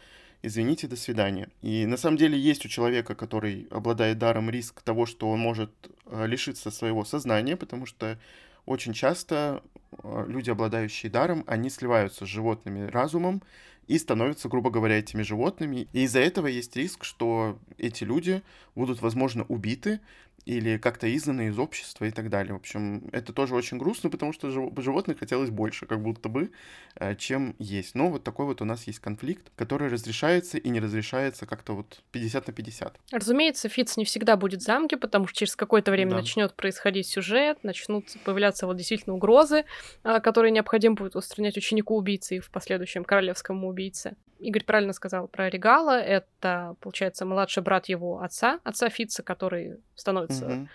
извините, 0.45 0.87
до 0.87 0.95
свидания. 0.95 1.49
И 1.61 1.85
на 1.85 1.97
самом 1.97 2.17
деле 2.17 2.37
есть 2.37 2.65
у 2.65 2.69
человека, 2.69 3.15
который 3.15 3.67
обладает 3.71 4.17
даром, 4.17 4.49
риск 4.49 4.81
того, 4.81 5.05
что 5.05 5.29
он 5.29 5.39
может 5.39 5.71
э, 6.05 6.27
лишиться 6.27 6.71
своего 6.71 7.03
сознания, 7.05 7.55
потому 7.55 7.85
что 7.85 8.19
очень 8.65 8.93
часто 8.93 9.63
э, 10.03 10.25
люди, 10.27 10.49
обладающие 10.49 11.11
даром, 11.11 11.43
они 11.47 11.69
сливаются 11.69 12.25
с 12.25 12.29
животными 12.29 12.87
разумом 12.87 13.41
и 13.87 13.97
становятся, 13.97 14.49
грубо 14.49 14.69
говоря, 14.69 14.99
этими 14.99 15.21
животными. 15.21 15.87
И 15.93 16.03
из-за 16.03 16.19
этого 16.19 16.47
есть 16.47 16.75
риск, 16.75 17.03
что 17.03 17.59
эти 17.77 18.03
люди 18.03 18.41
будут, 18.75 19.01
возможно, 19.01 19.45
убиты, 19.47 19.99
или 20.45 20.77
как-то 20.77 21.13
изгнаны 21.13 21.47
из 21.47 21.57
общества 21.57 22.05
и 22.05 22.11
так 22.11 22.29
далее. 22.29 22.53
В 22.53 22.57
общем, 22.57 23.09
это 23.11 23.33
тоже 23.33 23.55
очень 23.55 23.77
грустно, 23.77 24.09
потому 24.09 24.31
что 24.31 24.49
животных 24.49 25.19
хотелось 25.19 25.49
больше, 25.49 25.85
как 25.85 26.01
будто 26.01 26.29
бы, 26.29 26.51
э, 26.95 27.15
чем 27.15 27.55
есть. 27.57 27.95
Но 27.95 28.09
вот 28.09 28.23
такой 28.23 28.45
вот 28.45 28.61
у 28.61 28.65
нас 28.65 28.85
есть 28.87 28.99
конфликт, 28.99 29.51
который 29.55 29.87
разрешается 29.87 30.57
и 30.57 30.69
не 30.69 30.79
разрешается 30.79 31.45
как-то 31.45 31.73
вот 31.73 32.01
50 32.11 32.47
на 32.47 32.53
50. 32.53 32.99
Разумеется, 33.11 33.69
Фиц 33.69 33.97
не 33.97 34.05
всегда 34.05 34.37
будет 34.37 34.61
в 34.61 34.63
замке, 34.63 34.97
потому 34.97 35.27
что 35.27 35.39
через 35.39 35.55
какое-то 35.55 35.91
время 35.91 36.11
да. 36.11 36.17
начнет 36.17 36.53
происходить 36.53 37.07
сюжет, 37.07 37.63
начнут 37.63 38.05
появляться 38.23 38.67
вот 38.67 38.77
действительно 38.77 39.15
угрозы, 39.15 39.65
а, 40.03 40.19
которые 40.19 40.51
необходимо 40.51 40.95
будет 40.95 41.15
устранять 41.15 41.57
ученику 41.57 41.95
убийцы 41.95 42.37
и 42.37 42.39
в 42.39 42.51
последующем 42.51 43.03
королевскому 43.03 43.67
убийце. 43.67 44.15
Игорь 44.39 44.63
правильно 44.63 44.93
сказал 44.93 45.27
про 45.27 45.49
Регала. 45.49 45.99
Это, 45.99 46.75
получается, 46.81 47.25
младший 47.25 47.63
брат 47.63 47.87
его 47.87 48.21
отца, 48.21 48.59
отца 48.63 48.89
Фитца, 48.89 49.23
который 49.23 49.77
становится 49.95 50.67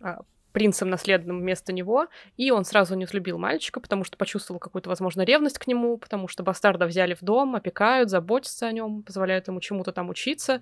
mm-hmm. 0.00 0.24
принцем 0.52 0.90
наследным 0.90 1.40
вместо 1.40 1.72
него. 1.72 2.08
И 2.36 2.50
он 2.50 2.64
сразу 2.64 2.94
не 2.96 3.04
взлюбил 3.04 3.38
мальчика, 3.38 3.80
потому 3.80 4.04
что 4.04 4.16
почувствовал 4.16 4.58
какую-то, 4.58 4.88
возможно, 4.88 5.22
ревность 5.22 5.58
к 5.58 5.66
нему, 5.66 5.96
потому 5.96 6.28
что 6.28 6.42
бастарда 6.42 6.86
взяли 6.86 7.14
в 7.14 7.22
дом, 7.22 7.54
опекают, 7.54 8.10
заботятся 8.10 8.66
о 8.66 8.72
нем, 8.72 9.02
позволяют 9.02 9.48
ему 9.48 9.60
чему-то 9.60 9.92
там 9.92 10.08
учиться. 10.08 10.60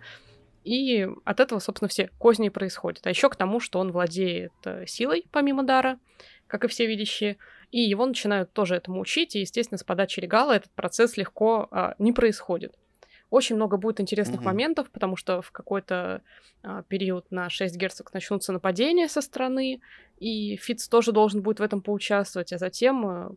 И 0.64 1.08
от 1.24 1.40
этого, 1.40 1.58
собственно, 1.58 1.88
все 1.88 2.10
козни 2.18 2.48
происходят. 2.48 3.06
А 3.06 3.10
еще 3.10 3.28
к 3.28 3.36
тому, 3.36 3.58
что 3.58 3.80
он 3.80 3.90
владеет 3.90 4.52
э, 4.64 4.86
силой, 4.86 5.26
помимо 5.32 5.64
дара, 5.64 5.98
как 6.46 6.64
и 6.64 6.68
все 6.68 6.86
видящие, 6.86 7.36
и 7.72 7.80
его 7.80 8.06
начинают 8.06 8.52
тоже 8.52 8.76
этому 8.76 9.00
учить, 9.00 9.34
и, 9.34 9.40
естественно, 9.40 9.78
с 9.78 9.82
подачи 9.82 10.20
регала 10.20 10.52
этот 10.52 10.70
процесс 10.72 11.16
легко 11.16 11.68
а, 11.70 11.94
не 11.98 12.12
происходит. 12.12 12.74
Очень 13.30 13.56
много 13.56 13.78
будет 13.78 13.98
интересных 13.98 14.42
mm-hmm. 14.42 14.44
моментов, 14.44 14.90
потому 14.90 15.16
что 15.16 15.40
в 15.40 15.50
какой-то 15.52 16.20
а, 16.62 16.82
период 16.82 17.30
на 17.30 17.48
6 17.48 17.74
герцог 17.76 18.12
начнутся 18.12 18.52
нападения 18.52 19.08
со 19.08 19.22
стороны, 19.22 19.80
и 20.18 20.56
Фиц 20.56 20.86
тоже 20.86 21.12
должен 21.12 21.40
будет 21.40 21.60
в 21.60 21.62
этом 21.62 21.80
поучаствовать, 21.80 22.52
а 22.52 22.58
затем 22.58 23.06
а, 23.06 23.32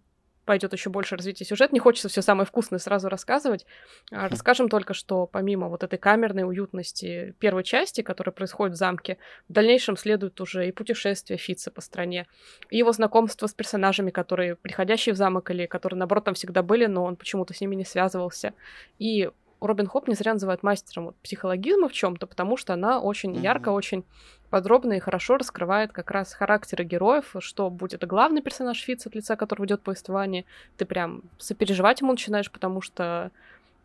пойдет 0.45 0.73
еще 0.73 0.89
больше 0.89 1.15
развития 1.15 1.45
сюжета. 1.45 1.73
Не 1.73 1.79
хочется 1.79 2.09
все 2.09 2.21
самое 2.21 2.45
вкусное 2.45 2.79
сразу 2.79 3.09
рассказывать. 3.09 3.65
А, 4.11 4.29
расскажем 4.29 4.69
только, 4.69 4.93
что 4.93 5.25
помимо 5.25 5.67
вот 5.67 5.83
этой 5.83 5.99
камерной 5.99 6.43
уютности 6.43 7.35
первой 7.39 7.63
части, 7.63 8.01
которая 8.01 8.33
происходит 8.33 8.75
в 8.75 8.77
замке, 8.77 9.17
в 9.49 9.53
дальнейшем 9.53 9.97
следует 9.97 10.39
уже 10.39 10.67
и 10.67 10.71
путешествие 10.71 11.37
Фица 11.37 11.71
по 11.71 11.81
стране, 11.81 12.27
и 12.69 12.77
его 12.77 12.91
знакомство 12.91 13.47
с 13.47 13.53
персонажами, 13.53 14.11
которые 14.11 14.55
приходящие 14.55 15.13
в 15.13 15.17
замок 15.17 15.51
или 15.51 15.65
которые, 15.65 15.97
наоборот, 15.97 16.25
там 16.25 16.33
всегда 16.35 16.63
были, 16.63 16.85
но 16.85 17.03
он 17.03 17.15
почему-то 17.15 17.53
с 17.53 17.61
ними 17.61 17.75
не 17.75 17.85
связывался. 17.85 18.53
И 18.99 19.29
Робин 19.61 19.87
Хоп 19.87 20.07
не 20.07 20.15
зря 20.15 20.33
называют 20.33 20.63
мастером 20.63 21.13
психологизма 21.23 21.89
в 21.89 21.93
чем-то, 21.93 22.27
потому 22.27 22.57
что 22.57 22.73
она 22.73 22.99
очень 22.99 23.33
mm-hmm. 23.33 23.41
ярко, 23.41 23.69
очень 23.69 24.03
подробно 24.49 24.93
и 24.93 24.99
хорошо 24.99 25.37
раскрывает 25.37 25.91
как 25.91 26.11
раз 26.11 26.33
характеры 26.33 26.83
героев, 26.83 27.35
что 27.39 27.69
будет 27.69 28.05
главный 28.05 28.41
персонаж 28.41 28.79
Фиц, 28.79 29.07
от 29.07 29.15
лица 29.15 29.35
которого 29.35 29.65
идет 29.65 29.81
повествование, 29.81 30.45
ты 30.77 30.85
прям 30.85 31.23
сопереживать 31.37 32.01
ему 32.01 32.11
начинаешь, 32.11 32.51
потому 32.51 32.81
что 32.81 33.31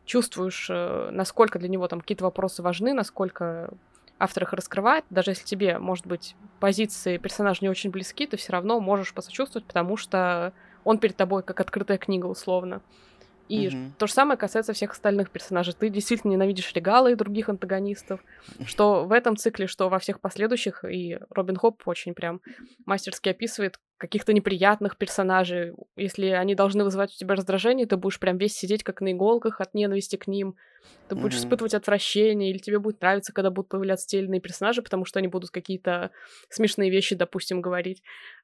чувствуешь, 0.04 0.68
э, 0.70 1.10
насколько 1.12 1.58
для 1.58 1.68
него 1.68 1.86
там 1.88 2.00
какие-то 2.00 2.24
вопросы 2.24 2.62
важны, 2.62 2.92
насколько 2.92 3.70
автор 4.18 4.42
их 4.42 4.52
раскрывает, 4.52 5.04
даже 5.08 5.30
если 5.30 5.44
тебе, 5.44 5.78
может 5.78 6.06
быть, 6.06 6.36
позиции 6.60 7.16
персонажа 7.16 7.60
не 7.62 7.68
очень 7.68 7.90
близки, 7.90 8.26
ты 8.26 8.36
все 8.36 8.52
равно 8.52 8.80
можешь 8.80 9.14
посочувствовать, 9.14 9.66
потому 9.66 9.96
что 9.96 10.52
он 10.84 10.98
перед 10.98 11.16
тобой 11.16 11.42
как 11.42 11.60
открытая 11.60 11.98
книга, 11.98 12.26
условно. 12.26 12.82
И 13.50 13.66
угу. 13.66 13.92
то 13.98 14.06
же 14.06 14.12
самое 14.12 14.38
касается 14.38 14.72
всех 14.72 14.92
остальных 14.92 15.30
персонажей. 15.30 15.74
Ты 15.76 15.88
действительно 15.88 16.30
ненавидишь 16.30 16.72
Регала 16.72 17.10
и 17.10 17.16
других 17.16 17.48
антагонистов, 17.48 18.20
что 18.64 19.04
в 19.06 19.12
этом 19.12 19.36
цикле, 19.36 19.66
что 19.66 19.88
во 19.88 19.98
всех 19.98 20.20
последующих, 20.20 20.84
и 20.84 21.18
Робин 21.30 21.56
Хоп 21.56 21.82
очень 21.86 22.14
прям 22.14 22.40
мастерски 22.86 23.28
описывает 23.28 23.80
каких-то 23.98 24.32
неприятных 24.32 24.96
персонажей. 24.96 25.72
Если 25.96 26.26
они 26.26 26.54
должны 26.54 26.84
вызывать 26.84 27.12
у 27.12 27.18
тебя 27.18 27.34
раздражение, 27.34 27.86
ты 27.86 27.96
будешь 27.96 28.20
прям 28.20 28.38
весь 28.38 28.54
сидеть 28.54 28.84
как 28.84 29.00
на 29.00 29.10
иголках 29.10 29.60
от 29.60 29.74
ненависти 29.74 30.14
к 30.14 30.28
ним. 30.28 30.54
Ты 31.08 31.16
будешь 31.16 31.34
mm 31.34 31.38
испытывать 31.40 31.74
отвращение, 31.74 32.50
или 32.50 32.58
тебе 32.58 32.78
будет 32.78 33.00
нравиться, 33.00 33.32
когда 33.32 33.50
будут 33.50 33.68
появляться 33.68 34.06
те 34.06 34.18
или 34.18 34.26
иные 34.26 34.40
персонажи, 34.40 34.80
потому 34.80 35.04
что 35.04 35.18
они 35.18 35.26
будут 35.26 35.50
какие-то 35.50 36.12
смешные 36.48 36.88
вещи, 36.88 37.16
допустим, 37.16 37.60
говорить. 37.60 38.02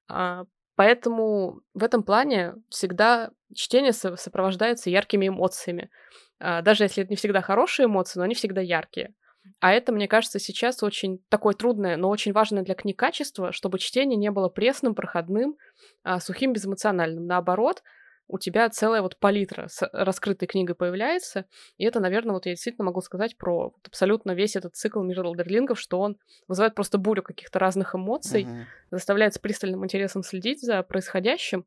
А, 0.08 0.44
Поэтому 0.76 1.62
в 1.74 1.82
этом 1.82 2.02
плане 2.02 2.54
всегда 2.68 3.30
чтение 3.54 3.92
сопровождается 3.92 4.90
яркими 4.90 5.28
эмоциями. 5.28 5.90
А, 6.38 6.62
даже 6.62 6.84
если 6.84 7.02
это 7.02 7.10
не 7.10 7.16
всегда 7.16 7.40
хорошие 7.40 7.86
эмоции, 7.86 8.18
но 8.18 8.24
они 8.24 8.34
всегда 8.34 8.60
яркие. 8.60 9.14
А 9.60 9.72
это, 9.72 9.92
мне 9.92 10.08
кажется, 10.08 10.38
сейчас 10.38 10.82
очень 10.82 11.20
такое 11.28 11.54
трудное, 11.54 11.96
но 11.96 12.10
очень 12.10 12.32
важное 12.32 12.62
для 12.62 12.74
книг 12.74 12.98
качество, 12.98 13.52
чтобы 13.52 13.78
чтение 13.78 14.16
не 14.16 14.30
было 14.30 14.48
пресным, 14.48 14.94
проходным, 14.94 15.56
а, 16.02 16.20
сухим, 16.20 16.52
безэмоциональным. 16.52 17.26
Наоборот, 17.26 17.82
у 18.28 18.38
тебя 18.38 18.68
целая 18.68 19.02
вот 19.02 19.18
палитра 19.18 19.68
с 19.68 19.88
раскрытой 19.92 20.48
книгой 20.48 20.74
появляется, 20.74 21.46
и 21.76 21.84
это, 21.84 22.00
наверное, 22.00 22.34
вот 22.34 22.46
я 22.46 22.52
действительно 22.52 22.86
могу 22.86 23.00
сказать 23.00 23.36
про 23.36 23.70
вот 23.70 23.86
абсолютно 23.86 24.32
весь 24.32 24.56
этот 24.56 24.74
цикл 24.74 25.02
мира 25.02 25.24
Элдерлингов, 25.24 25.78
что 25.78 26.00
он 26.00 26.16
вызывает 26.48 26.74
просто 26.74 26.98
бурю 26.98 27.22
каких-то 27.22 27.58
разных 27.58 27.94
эмоций, 27.94 28.44
uh-huh. 28.44 28.64
заставляет 28.90 29.34
с 29.34 29.38
пристальным 29.38 29.84
интересом 29.84 30.22
следить 30.22 30.60
за 30.60 30.82
происходящим, 30.82 31.64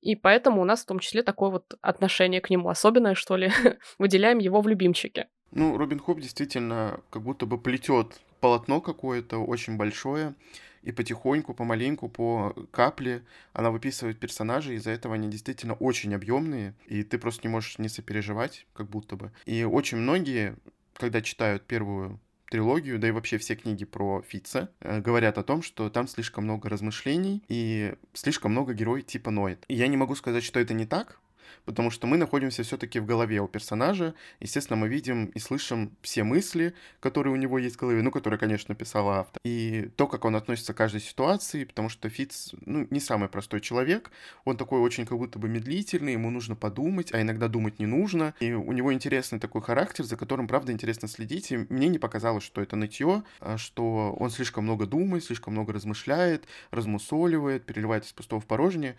и 0.00 0.16
поэтому 0.16 0.60
у 0.60 0.64
нас 0.64 0.82
в 0.82 0.86
том 0.86 0.98
числе 0.98 1.22
такое 1.22 1.50
вот 1.50 1.74
отношение 1.80 2.40
к 2.40 2.50
нему 2.50 2.68
особенное, 2.68 3.14
что 3.14 3.36
ли, 3.36 3.50
выделяем 3.98 4.38
его 4.38 4.60
в 4.60 4.68
любимчике. 4.68 5.28
Ну, 5.52 5.76
Робин 5.76 5.98
Худ 5.98 6.18
действительно 6.20 7.00
как 7.10 7.22
будто 7.22 7.46
бы 7.46 7.58
плетет 7.58 8.20
полотно 8.42 8.80
какое-то 8.80 9.38
очень 9.38 9.76
большое, 9.76 10.34
и 10.82 10.90
потихоньку, 10.90 11.54
помаленьку, 11.54 12.08
по 12.08 12.52
капле 12.72 13.22
она 13.52 13.70
выписывает 13.70 14.18
персонажей, 14.18 14.76
из-за 14.76 14.90
этого 14.90 15.14
они 15.14 15.30
действительно 15.30 15.74
очень 15.74 16.12
объемные, 16.12 16.74
и 16.86 17.04
ты 17.04 17.18
просто 17.18 17.46
не 17.46 17.52
можешь 17.52 17.78
не 17.78 17.88
сопереживать, 17.88 18.66
как 18.74 18.90
будто 18.90 19.14
бы. 19.14 19.30
И 19.46 19.62
очень 19.62 19.98
многие, 19.98 20.56
когда 20.94 21.22
читают 21.22 21.64
первую 21.68 22.18
трилогию, 22.50 22.98
да 22.98 23.08
и 23.08 23.12
вообще 23.12 23.38
все 23.38 23.54
книги 23.54 23.84
про 23.84 24.22
Фитца, 24.22 24.70
э, 24.80 25.00
говорят 25.00 25.38
о 25.38 25.44
том, 25.44 25.62
что 25.62 25.88
там 25.88 26.08
слишком 26.08 26.42
много 26.42 26.68
размышлений 26.68 27.44
и 27.46 27.94
слишком 28.12 28.50
много 28.50 28.74
героев 28.74 29.06
типа 29.06 29.30
Ноид. 29.30 29.64
И 29.68 29.74
я 29.74 29.86
не 29.86 29.96
могу 29.96 30.16
сказать, 30.16 30.42
что 30.42 30.58
это 30.58 30.74
не 30.74 30.84
так, 30.84 31.20
потому 31.64 31.90
что 31.90 32.06
мы 32.06 32.16
находимся 32.16 32.62
все-таки 32.62 33.00
в 33.00 33.06
голове 33.06 33.40
у 33.40 33.48
персонажа. 33.48 34.14
Естественно, 34.40 34.76
мы 34.76 34.88
видим 34.88 35.26
и 35.26 35.38
слышим 35.38 35.96
все 36.02 36.24
мысли, 36.24 36.74
которые 37.00 37.32
у 37.32 37.36
него 37.36 37.58
есть 37.58 37.76
в 37.76 37.80
голове, 37.80 38.02
ну, 38.02 38.10
которые, 38.10 38.38
конечно, 38.38 38.74
писал 38.74 39.08
автор. 39.08 39.40
И 39.44 39.90
то, 39.96 40.06
как 40.06 40.24
он 40.24 40.36
относится 40.36 40.74
к 40.74 40.76
каждой 40.76 41.00
ситуации, 41.00 41.64
потому 41.64 41.88
что 41.88 42.08
Фиц, 42.08 42.54
ну, 42.66 42.86
не 42.90 43.00
самый 43.00 43.28
простой 43.28 43.60
человек. 43.60 44.10
Он 44.44 44.56
такой 44.56 44.80
очень 44.80 45.06
как 45.06 45.18
будто 45.18 45.38
бы 45.38 45.48
медлительный, 45.48 46.12
ему 46.12 46.30
нужно 46.30 46.56
подумать, 46.56 47.12
а 47.12 47.20
иногда 47.20 47.48
думать 47.48 47.78
не 47.78 47.86
нужно. 47.86 48.34
И 48.40 48.52
у 48.52 48.72
него 48.72 48.92
интересный 48.92 49.38
такой 49.38 49.62
характер, 49.62 50.04
за 50.04 50.16
которым, 50.16 50.48
правда, 50.48 50.72
интересно 50.72 51.08
следить. 51.08 51.52
И 51.52 51.66
мне 51.68 51.88
не 51.88 51.98
показалось, 51.98 52.44
что 52.44 52.60
это 52.60 52.76
нытье, 52.76 53.22
а 53.40 53.58
что 53.58 54.14
он 54.18 54.30
слишком 54.30 54.64
много 54.64 54.86
думает, 54.86 55.24
слишком 55.24 55.54
много 55.54 55.72
размышляет, 55.72 56.46
размусоливает, 56.70 57.64
переливает 57.64 58.04
из 58.04 58.12
пустого 58.12 58.40
в 58.40 58.46
порожнее. 58.46 58.96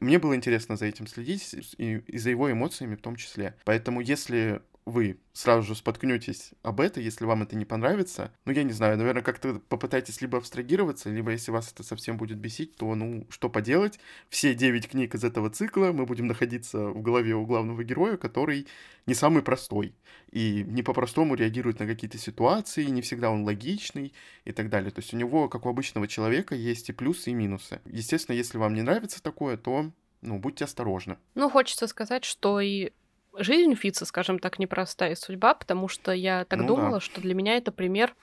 Мне 0.00 0.18
было 0.18 0.34
интересно 0.34 0.76
за 0.76 0.86
этим 0.86 1.06
следить 1.06 1.54
и, 1.78 1.98
и 2.06 2.18
за 2.18 2.30
его 2.30 2.50
эмоциями 2.50 2.96
в 2.96 3.00
том 3.00 3.16
числе. 3.16 3.54
Поэтому 3.64 4.00
если 4.00 4.60
вы 4.86 5.18
сразу 5.32 5.66
же 5.66 5.74
споткнетесь 5.74 6.52
об 6.62 6.80
это, 6.80 7.00
если 7.00 7.24
вам 7.24 7.42
это 7.42 7.56
не 7.56 7.64
понравится. 7.64 8.32
Ну, 8.44 8.52
я 8.52 8.62
не 8.62 8.72
знаю, 8.72 8.96
наверное, 8.96 9.22
как-то 9.22 9.60
попытайтесь 9.68 10.20
либо 10.20 10.38
абстрагироваться, 10.38 11.10
либо 11.10 11.32
если 11.32 11.50
вас 11.50 11.72
это 11.72 11.82
совсем 11.82 12.16
будет 12.16 12.38
бесить, 12.38 12.76
то, 12.76 12.94
ну, 12.94 13.26
что 13.28 13.50
поделать. 13.50 13.98
Все 14.30 14.54
девять 14.54 14.88
книг 14.88 15.14
из 15.16 15.24
этого 15.24 15.50
цикла 15.50 15.90
мы 15.92 16.06
будем 16.06 16.28
находиться 16.28 16.78
в 16.86 17.02
голове 17.02 17.34
у 17.34 17.44
главного 17.44 17.82
героя, 17.82 18.16
который 18.16 18.68
не 19.06 19.14
самый 19.14 19.42
простой. 19.42 19.92
И 20.30 20.64
не 20.66 20.84
по-простому 20.84 21.34
реагирует 21.34 21.80
на 21.80 21.86
какие-то 21.86 22.16
ситуации, 22.16 22.84
не 22.84 23.02
всегда 23.02 23.30
он 23.30 23.42
логичный 23.42 24.14
и 24.44 24.52
так 24.52 24.70
далее. 24.70 24.92
То 24.92 25.00
есть 25.00 25.12
у 25.12 25.16
него, 25.16 25.48
как 25.48 25.66
у 25.66 25.68
обычного 25.68 26.06
человека, 26.06 26.54
есть 26.54 26.88
и 26.90 26.92
плюсы, 26.92 27.30
и 27.30 27.34
минусы. 27.34 27.80
Естественно, 27.86 28.36
если 28.36 28.56
вам 28.56 28.74
не 28.74 28.82
нравится 28.82 29.20
такое, 29.20 29.56
то 29.56 29.90
ну, 30.22 30.38
будьте 30.38 30.64
осторожны. 30.64 31.18
Ну, 31.34 31.50
хочется 31.50 31.88
сказать, 31.88 32.24
что 32.24 32.60
и 32.60 32.92
жизнь 33.38 33.74
Фица, 33.74 34.04
скажем 34.06 34.38
так, 34.38 34.58
непростая 34.58 35.14
судьба, 35.14 35.54
потому 35.54 35.88
что 35.88 36.12
я 36.12 36.44
так 36.44 36.60
ну, 36.60 36.66
думала, 36.66 36.92
да. 36.92 37.00
что 37.00 37.20
для 37.20 37.34
меня 37.34 37.56
это 37.56 37.72
пример 37.72 38.14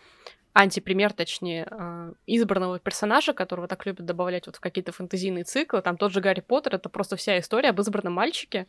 антипример, 0.53 1.13
точнее, 1.13 1.67
а, 1.69 2.13
избранного 2.27 2.79
персонажа, 2.79 3.33
которого 3.33 3.67
так 3.67 3.85
любят 3.85 4.05
добавлять 4.05 4.45
вот 4.45 4.57
в 4.57 4.59
какие-то 4.59 4.91
фэнтезийные 4.91 5.43
циклы. 5.43 5.81
Там 5.81 5.97
тот 5.97 6.11
же 6.13 6.21
Гарри 6.21 6.41
Поттер, 6.41 6.75
это 6.75 6.89
просто 6.89 7.15
вся 7.15 7.39
история 7.39 7.69
об 7.69 7.79
избранном 7.79 8.13
мальчике, 8.13 8.67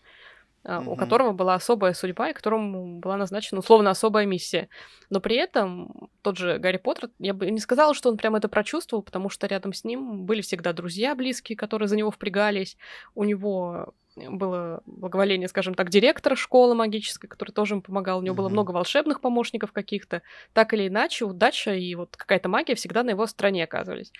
mm-hmm. 0.64 0.86
у 0.86 0.96
которого 0.96 1.32
была 1.32 1.54
особая 1.54 1.92
судьба 1.92 2.30
и 2.30 2.32
которому 2.32 2.98
была 2.98 3.16
назначена 3.16 3.60
условно 3.60 3.90
особая 3.90 4.26
миссия. 4.26 4.68
Но 5.10 5.20
при 5.20 5.36
этом 5.36 6.08
тот 6.22 6.36
же 6.36 6.58
Гарри 6.58 6.78
Поттер, 6.78 7.10
я 7.18 7.34
бы 7.34 7.50
не 7.50 7.60
сказала, 7.60 7.94
что 7.94 8.10
он 8.10 8.16
прям 8.16 8.34
это 8.36 8.48
прочувствовал, 8.48 9.02
потому 9.02 9.28
что 9.28 9.46
рядом 9.46 9.72
с 9.72 9.84
ним 9.84 10.24
были 10.24 10.40
всегда 10.40 10.72
друзья 10.72 11.14
близкие, 11.14 11.56
которые 11.56 11.88
за 11.88 11.96
него 11.96 12.10
впрягались. 12.10 12.76
У 13.14 13.24
него 13.24 13.94
было 14.16 14.80
благоволение, 14.86 15.48
скажем 15.48 15.74
так, 15.74 15.90
директора 15.90 16.36
школы 16.36 16.74
магической, 16.74 17.28
который 17.28 17.50
тоже 17.50 17.74
ему 17.74 17.82
помогал. 17.82 18.18
У 18.18 18.22
него 18.22 18.34
mm-hmm. 18.34 18.36
было 18.36 18.48
много 18.48 18.70
волшебных 18.70 19.20
помощников 19.20 19.72
каких-то. 19.72 20.22
Так 20.52 20.72
или 20.72 20.88
иначе, 20.88 21.24
удача 21.24 21.74
и 21.74 21.94
вот 21.94 22.16
какая-то 22.16 22.48
магия 22.48 22.74
всегда 22.74 23.02
на 23.02 23.10
его 23.10 23.26
стороне 23.26 23.64
оказывались 23.64 24.12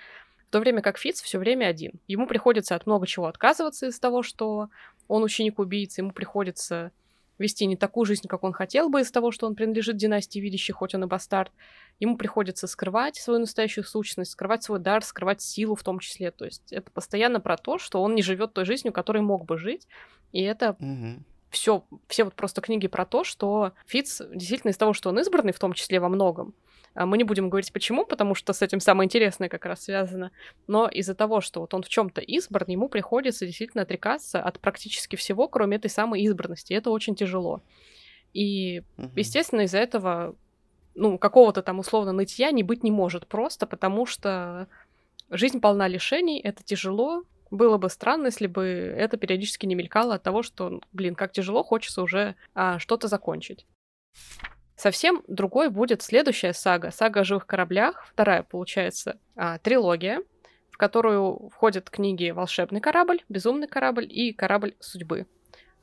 то 0.54 0.60
время 0.60 0.82
как 0.82 0.98
Фиц 0.98 1.20
все 1.20 1.40
время 1.40 1.66
один. 1.66 1.94
Ему 2.06 2.28
приходится 2.28 2.76
от 2.76 2.86
много 2.86 3.08
чего 3.08 3.26
отказываться 3.26 3.88
из-за 3.88 4.00
того, 4.00 4.22
что 4.22 4.68
он 5.08 5.24
ученик 5.24 5.58
убийцы, 5.58 6.00
ему 6.00 6.12
приходится 6.12 6.92
вести 7.38 7.66
не 7.66 7.74
такую 7.74 8.04
жизнь, 8.04 8.28
как 8.28 8.44
он 8.44 8.52
хотел 8.52 8.88
бы 8.88 9.00
из 9.00 9.10
того, 9.10 9.32
что 9.32 9.48
он 9.48 9.56
принадлежит 9.56 9.96
династии 9.96 10.38
видящих, 10.38 10.76
хоть 10.76 10.94
он 10.94 11.02
и 11.02 11.06
бастард. 11.08 11.50
Ему 11.98 12.16
приходится 12.16 12.68
скрывать 12.68 13.16
свою 13.16 13.40
настоящую 13.40 13.82
сущность, 13.82 14.30
скрывать 14.30 14.62
свой 14.62 14.78
дар, 14.78 15.02
скрывать 15.02 15.42
силу 15.42 15.74
в 15.74 15.82
том 15.82 15.98
числе. 15.98 16.30
То 16.30 16.44
есть 16.44 16.72
это 16.72 16.88
постоянно 16.92 17.40
про 17.40 17.56
то, 17.56 17.78
что 17.78 18.00
он 18.00 18.14
не 18.14 18.22
живет 18.22 18.52
той 18.52 18.64
жизнью, 18.64 18.92
которой 18.92 19.22
мог 19.22 19.46
бы 19.46 19.58
жить. 19.58 19.88
И 20.30 20.40
это 20.40 20.76
угу. 20.78 21.20
все, 21.50 21.84
все 22.06 22.22
вот 22.22 22.34
просто 22.34 22.60
книги 22.60 22.86
про 22.86 23.04
то, 23.04 23.24
что 23.24 23.72
Фиц 23.86 24.22
действительно 24.32 24.70
из 24.70 24.76
того, 24.76 24.92
что 24.92 25.08
он 25.08 25.18
избранный, 25.18 25.52
в 25.52 25.58
том 25.58 25.72
числе 25.72 25.98
во 25.98 26.08
многом, 26.08 26.54
мы 26.94 27.18
не 27.18 27.24
будем 27.24 27.50
говорить 27.50 27.72
почему, 27.72 28.04
потому 28.04 28.34
что 28.34 28.52
с 28.52 28.62
этим 28.62 28.80
самое 28.80 29.06
интересное 29.06 29.48
как 29.48 29.64
раз 29.64 29.82
связано. 29.82 30.30
Но 30.66 30.88
из-за 30.88 31.14
того, 31.14 31.40
что 31.40 31.60
вот 31.60 31.74
он 31.74 31.82
в 31.82 31.88
чем-то 31.88 32.20
избран, 32.20 32.68
ему 32.68 32.88
приходится 32.88 33.46
действительно 33.46 33.82
отрекаться 33.82 34.40
от 34.40 34.60
практически 34.60 35.16
всего, 35.16 35.48
кроме 35.48 35.76
этой 35.76 35.90
самой 35.90 36.22
избранности. 36.22 36.72
И 36.72 36.76
это 36.76 36.90
очень 36.90 37.16
тяжело. 37.16 37.62
И, 38.32 38.82
угу. 38.96 39.10
естественно, 39.16 39.62
из-за 39.62 39.78
этого, 39.78 40.36
ну, 40.94 41.18
какого-то 41.18 41.62
там 41.62 41.78
условно 41.78 42.12
нытья 42.12 42.50
не 42.50 42.62
быть 42.62 42.82
не 42.82 42.90
может 42.90 43.26
просто, 43.26 43.66
потому 43.66 44.06
что 44.06 44.68
жизнь 45.30 45.60
полна 45.60 45.88
лишений, 45.88 46.40
это 46.40 46.62
тяжело, 46.62 47.24
было 47.50 47.78
бы 47.78 47.88
странно, 47.88 48.26
если 48.26 48.46
бы 48.46 48.64
это 48.64 49.16
периодически 49.16 49.66
не 49.66 49.74
мелькало 49.74 50.14
от 50.14 50.22
того, 50.22 50.42
что, 50.42 50.80
блин, 50.92 51.14
как 51.14 51.32
тяжело, 51.32 51.62
хочется 51.62 52.02
уже 52.02 52.34
а, 52.54 52.78
что-то 52.78 53.08
закончить. 53.08 53.66
Совсем 54.84 55.22
другой 55.28 55.70
будет 55.70 56.02
следующая 56.02 56.52
сага. 56.52 56.90
Сага 56.90 57.20
о 57.20 57.24
живых 57.24 57.46
кораблях. 57.46 58.04
Вторая, 58.12 58.42
получается, 58.42 59.18
а, 59.34 59.56
трилогия, 59.56 60.20
в 60.70 60.76
которую 60.76 61.48
входят 61.48 61.88
книги 61.88 62.28
«Волшебный 62.28 62.82
корабль», 62.82 63.22
«Безумный 63.30 63.66
корабль» 63.66 64.06
и 64.06 64.34
«Корабль 64.34 64.74
судьбы» 64.80 65.26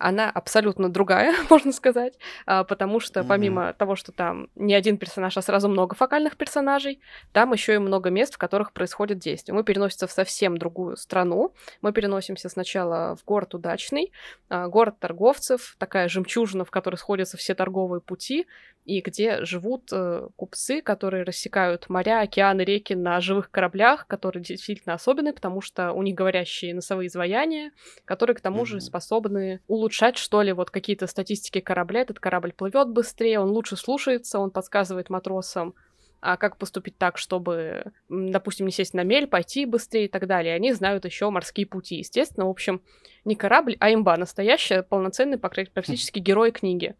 она 0.01 0.29
абсолютно 0.29 0.89
другая, 0.89 1.33
можно 1.49 1.71
сказать, 1.71 2.17
а, 2.45 2.63
потому 2.63 2.99
что 2.99 3.23
помимо 3.23 3.69
mm-hmm. 3.69 3.73
того, 3.77 3.95
что 3.95 4.11
там 4.11 4.49
не 4.55 4.73
один 4.73 4.97
персонаж, 4.97 5.37
а 5.37 5.41
сразу 5.41 5.69
много 5.69 5.95
фокальных 5.95 6.37
персонажей, 6.37 6.99
там 7.31 7.53
еще 7.53 7.75
и 7.75 7.77
много 7.77 8.09
мест, 8.09 8.33
в 8.33 8.37
которых 8.37 8.73
происходит 8.73 9.19
действие. 9.19 9.55
Мы 9.55 9.63
переносимся 9.63 10.07
в 10.07 10.11
совсем 10.11 10.57
другую 10.57 10.97
страну. 10.97 11.53
Мы 11.81 11.93
переносимся 11.93 12.49
сначала 12.49 13.15
в 13.15 13.23
город 13.25 13.53
удачный, 13.53 14.11
а, 14.49 14.67
город 14.67 14.95
торговцев, 14.99 15.75
такая 15.77 16.09
жемчужина, 16.09 16.65
в 16.65 16.71
которой 16.71 16.95
сходятся 16.95 17.37
все 17.37 17.53
торговые 17.53 18.01
пути, 18.01 18.47
и 18.85 19.01
где 19.01 19.45
живут 19.45 19.89
э, 19.91 20.27
купцы, 20.35 20.81
которые 20.81 21.23
рассекают 21.23 21.87
моря, 21.89 22.21
океаны, 22.21 22.61
реки 22.61 22.93
на 22.93 23.21
живых 23.21 23.51
кораблях, 23.51 24.07
которые 24.07 24.43
действительно 24.43 24.95
особенные, 24.95 25.33
потому 25.33 25.61
что 25.61 25.91
у 25.91 26.01
них 26.01 26.15
говорящие 26.15 26.73
носовые 26.73 27.07
изваяния, 27.07 27.71
которые 28.05 28.35
к 28.35 28.41
тому 28.41 28.63
mm-hmm. 28.63 28.65
же 28.65 28.81
способны 28.81 29.61
улучшать, 29.67 30.17
что 30.17 30.41
ли, 30.41 30.51
вот 30.51 30.71
какие-то 30.71 31.05
статистики 31.07 31.59
корабля. 31.59 32.01
Этот 32.01 32.19
корабль 32.19 32.53
плывет 32.53 32.89
быстрее, 32.89 33.39
он 33.39 33.49
лучше 33.49 33.77
слушается, 33.77 34.39
он 34.39 34.49
подсказывает 34.49 35.09
матросам, 35.09 35.75
а 36.19 36.37
как 36.37 36.57
поступить 36.57 36.97
так, 36.97 37.17
чтобы, 37.17 37.91
допустим, 38.09 38.67
не 38.67 38.71
сесть 38.71 38.93
на 38.93 39.03
мель, 39.03 39.27
пойти 39.27 39.65
быстрее 39.65 40.05
и 40.05 40.07
так 40.07 40.27
далее. 40.27 40.55
Они 40.55 40.71
знают 40.71 41.05
еще 41.05 41.29
морские 41.29 41.65
пути. 41.65 41.97
Естественно, 41.97 42.45
в 42.45 42.49
общем, 42.49 42.81
не 43.25 43.35
корабль, 43.35 43.75
а 43.79 43.91
имба, 43.91 44.17
настоящая, 44.17 44.83
полноценный, 44.83 45.37
практически 45.39 46.19
герой 46.19 46.51
книги. 46.51 46.95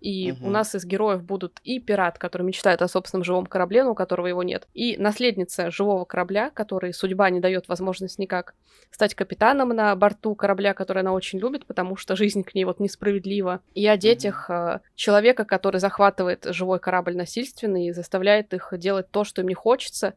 И 0.00 0.32
угу. 0.32 0.48
у 0.48 0.50
нас 0.50 0.74
из 0.74 0.84
героев 0.84 1.22
будут 1.22 1.60
и 1.64 1.80
пират, 1.80 2.18
который 2.18 2.42
мечтает 2.42 2.82
о 2.82 2.88
собственном 2.88 3.24
живом 3.24 3.46
корабле, 3.46 3.84
но 3.84 3.92
у 3.92 3.94
которого 3.94 4.26
его 4.26 4.42
нет, 4.42 4.68
и 4.74 4.96
наследница 4.98 5.70
живого 5.70 6.04
корабля, 6.04 6.50
которой 6.50 6.92
судьба 6.92 7.30
не 7.30 7.40
дает 7.40 7.68
возможность 7.68 8.18
никак 8.18 8.54
стать 8.90 9.14
капитаном 9.14 9.70
на 9.70 9.94
борту 9.96 10.34
корабля, 10.34 10.74
который 10.74 11.00
она 11.00 11.12
очень 11.12 11.38
любит, 11.38 11.66
потому 11.66 11.96
что 11.96 12.16
жизнь 12.16 12.44
к 12.44 12.54
ней 12.54 12.64
вот 12.64 12.80
несправедлива. 12.80 13.60
И 13.74 13.86
о 13.86 13.96
детях 13.96 14.48
угу. 14.48 14.80
человека, 14.94 15.44
который 15.44 15.80
захватывает 15.80 16.46
живой 16.50 16.78
корабль 16.78 17.16
насильственно 17.16 17.86
и 17.86 17.92
заставляет 17.92 18.54
их 18.54 18.72
делать 18.72 19.10
то, 19.10 19.24
что 19.24 19.42
им 19.42 19.48
не 19.48 19.54
хочется, 19.54 20.14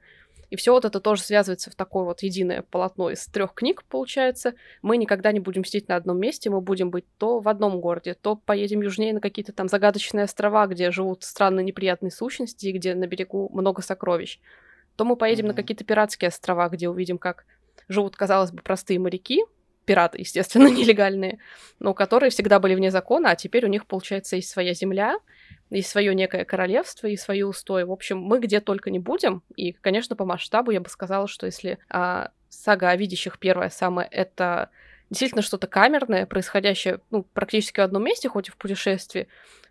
и 0.50 0.56
все 0.56 0.72
вот 0.72 0.86
это 0.86 1.00
тоже 1.00 1.22
связывается 1.22 1.70
в 1.70 1.76
такое 1.76 2.04
вот 2.04 2.24
единое 2.24 2.64
полотно 2.64 3.12
из 3.12 3.26
трех 3.28 3.54
книг, 3.54 3.84
получается. 3.86 4.54
Мы 4.82 4.98
никогда 4.98 5.32
не 5.32 5.40
будем 5.40 5.64
сидеть 5.64 5.88
на 5.88 5.96
одном 5.96 6.20
месте, 6.20 6.50
мы 6.50 6.62
будем 6.62 6.90
быть 6.90 7.06
то 7.18 7.40
в 7.40 7.48
одном 7.48 7.80
городе, 7.80 8.16
то 8.16 8.36
поедем 8.36 8.82
южнее 8.82 9.14
на 9.14 9.22
какие-то 9.22 9.54
там 9.54 9.68
загадочные 9.68 10.24
острова, 10.26 10.66
где 10.68 10.92
живут 10.92 11.24
странные 11.24 11.64
неприятные 11.64 12.12
сущности, 12.12 12.68
и 12.68 12.72
где 12.72 12.96
на 12.96 13.06
берегу 13.06 13.50
много 13.54 13.82
сокровищ. 13.82 14.40
То 14.96 15.06
мы 15.06 15.16
поедем 15.16 15.46
mm-hmm. 15.46 15.48
на 15.50 15.54
какие-то 15.54 15.84
пиратские 15.84 16.30
острова, 16.30 16.68
где 16.70 16.90
увидим, 16.90 17.18
как 17.18 17.46
живут, 17.88 18.16
казалось 18.16 18.52
бы, 18.52 18.62
простые 18.62 19.00
моряки, 19.00 19.44
пираты, 19.86 20.20
естественно, 20.20 20.68
нелегальные, 20.70 21.40
но 21.80 21.94
которые 21.94 22.32
всегда 22.32 22.60
были 22.60 22.76
вне 22.76 22.92
закона, 22.92 23.32
а 23.32 23.36
теперь 23.36 23.66
у 23.66 23.70
них, 23.70 23.86
получается, 23.86 24.36
есть 24.36 24.50
своя 24.50 24.74
земля, 24.74 25.18
и 25.70 25.82
свое 25.82 26.16
некое 26.16 26.46
королевство, 26.46 27.08
и 27.08 27.16
свои 27.16 27.44
устои. 27.44 27.84
В 27.84 27.92
общем, 27.92 28.20
мы 28.20 28.40
где 28.40 28.60
только 28.60 28.90
не 28.90 29.00
будем. 29.00 29.44
И, 29.56 29.74
конечно, 29.74 30.16
по 30.16 30.26
масштабу 30.26 30.72
я 30.72 30.82
бы 30.82 30.90
сказала, 30.90 31.28
что 31.28 31.46
если 31.46 31.78
а, 31.90 32.32
сага 32.50 32.90
о 32.90 32.96
видящих 32.96 33.40
первая 33.40 33.70
самая, 33.70 34.08
это 34.10 34.70
действительно 35.10 35.42
что-то 35.42 35.68
камерное, 35.68 36.26
происходящее 36.26 37.02
ну, 37.12 37.24
практически 37.24 37.80
в 37.80 37.84
одном 37.84 38.04
месте, 38.04 38.30
хоть 38.30 38.50
и 38.50 38.52
в 38.52 38.58
путешествии, 38.58 39.28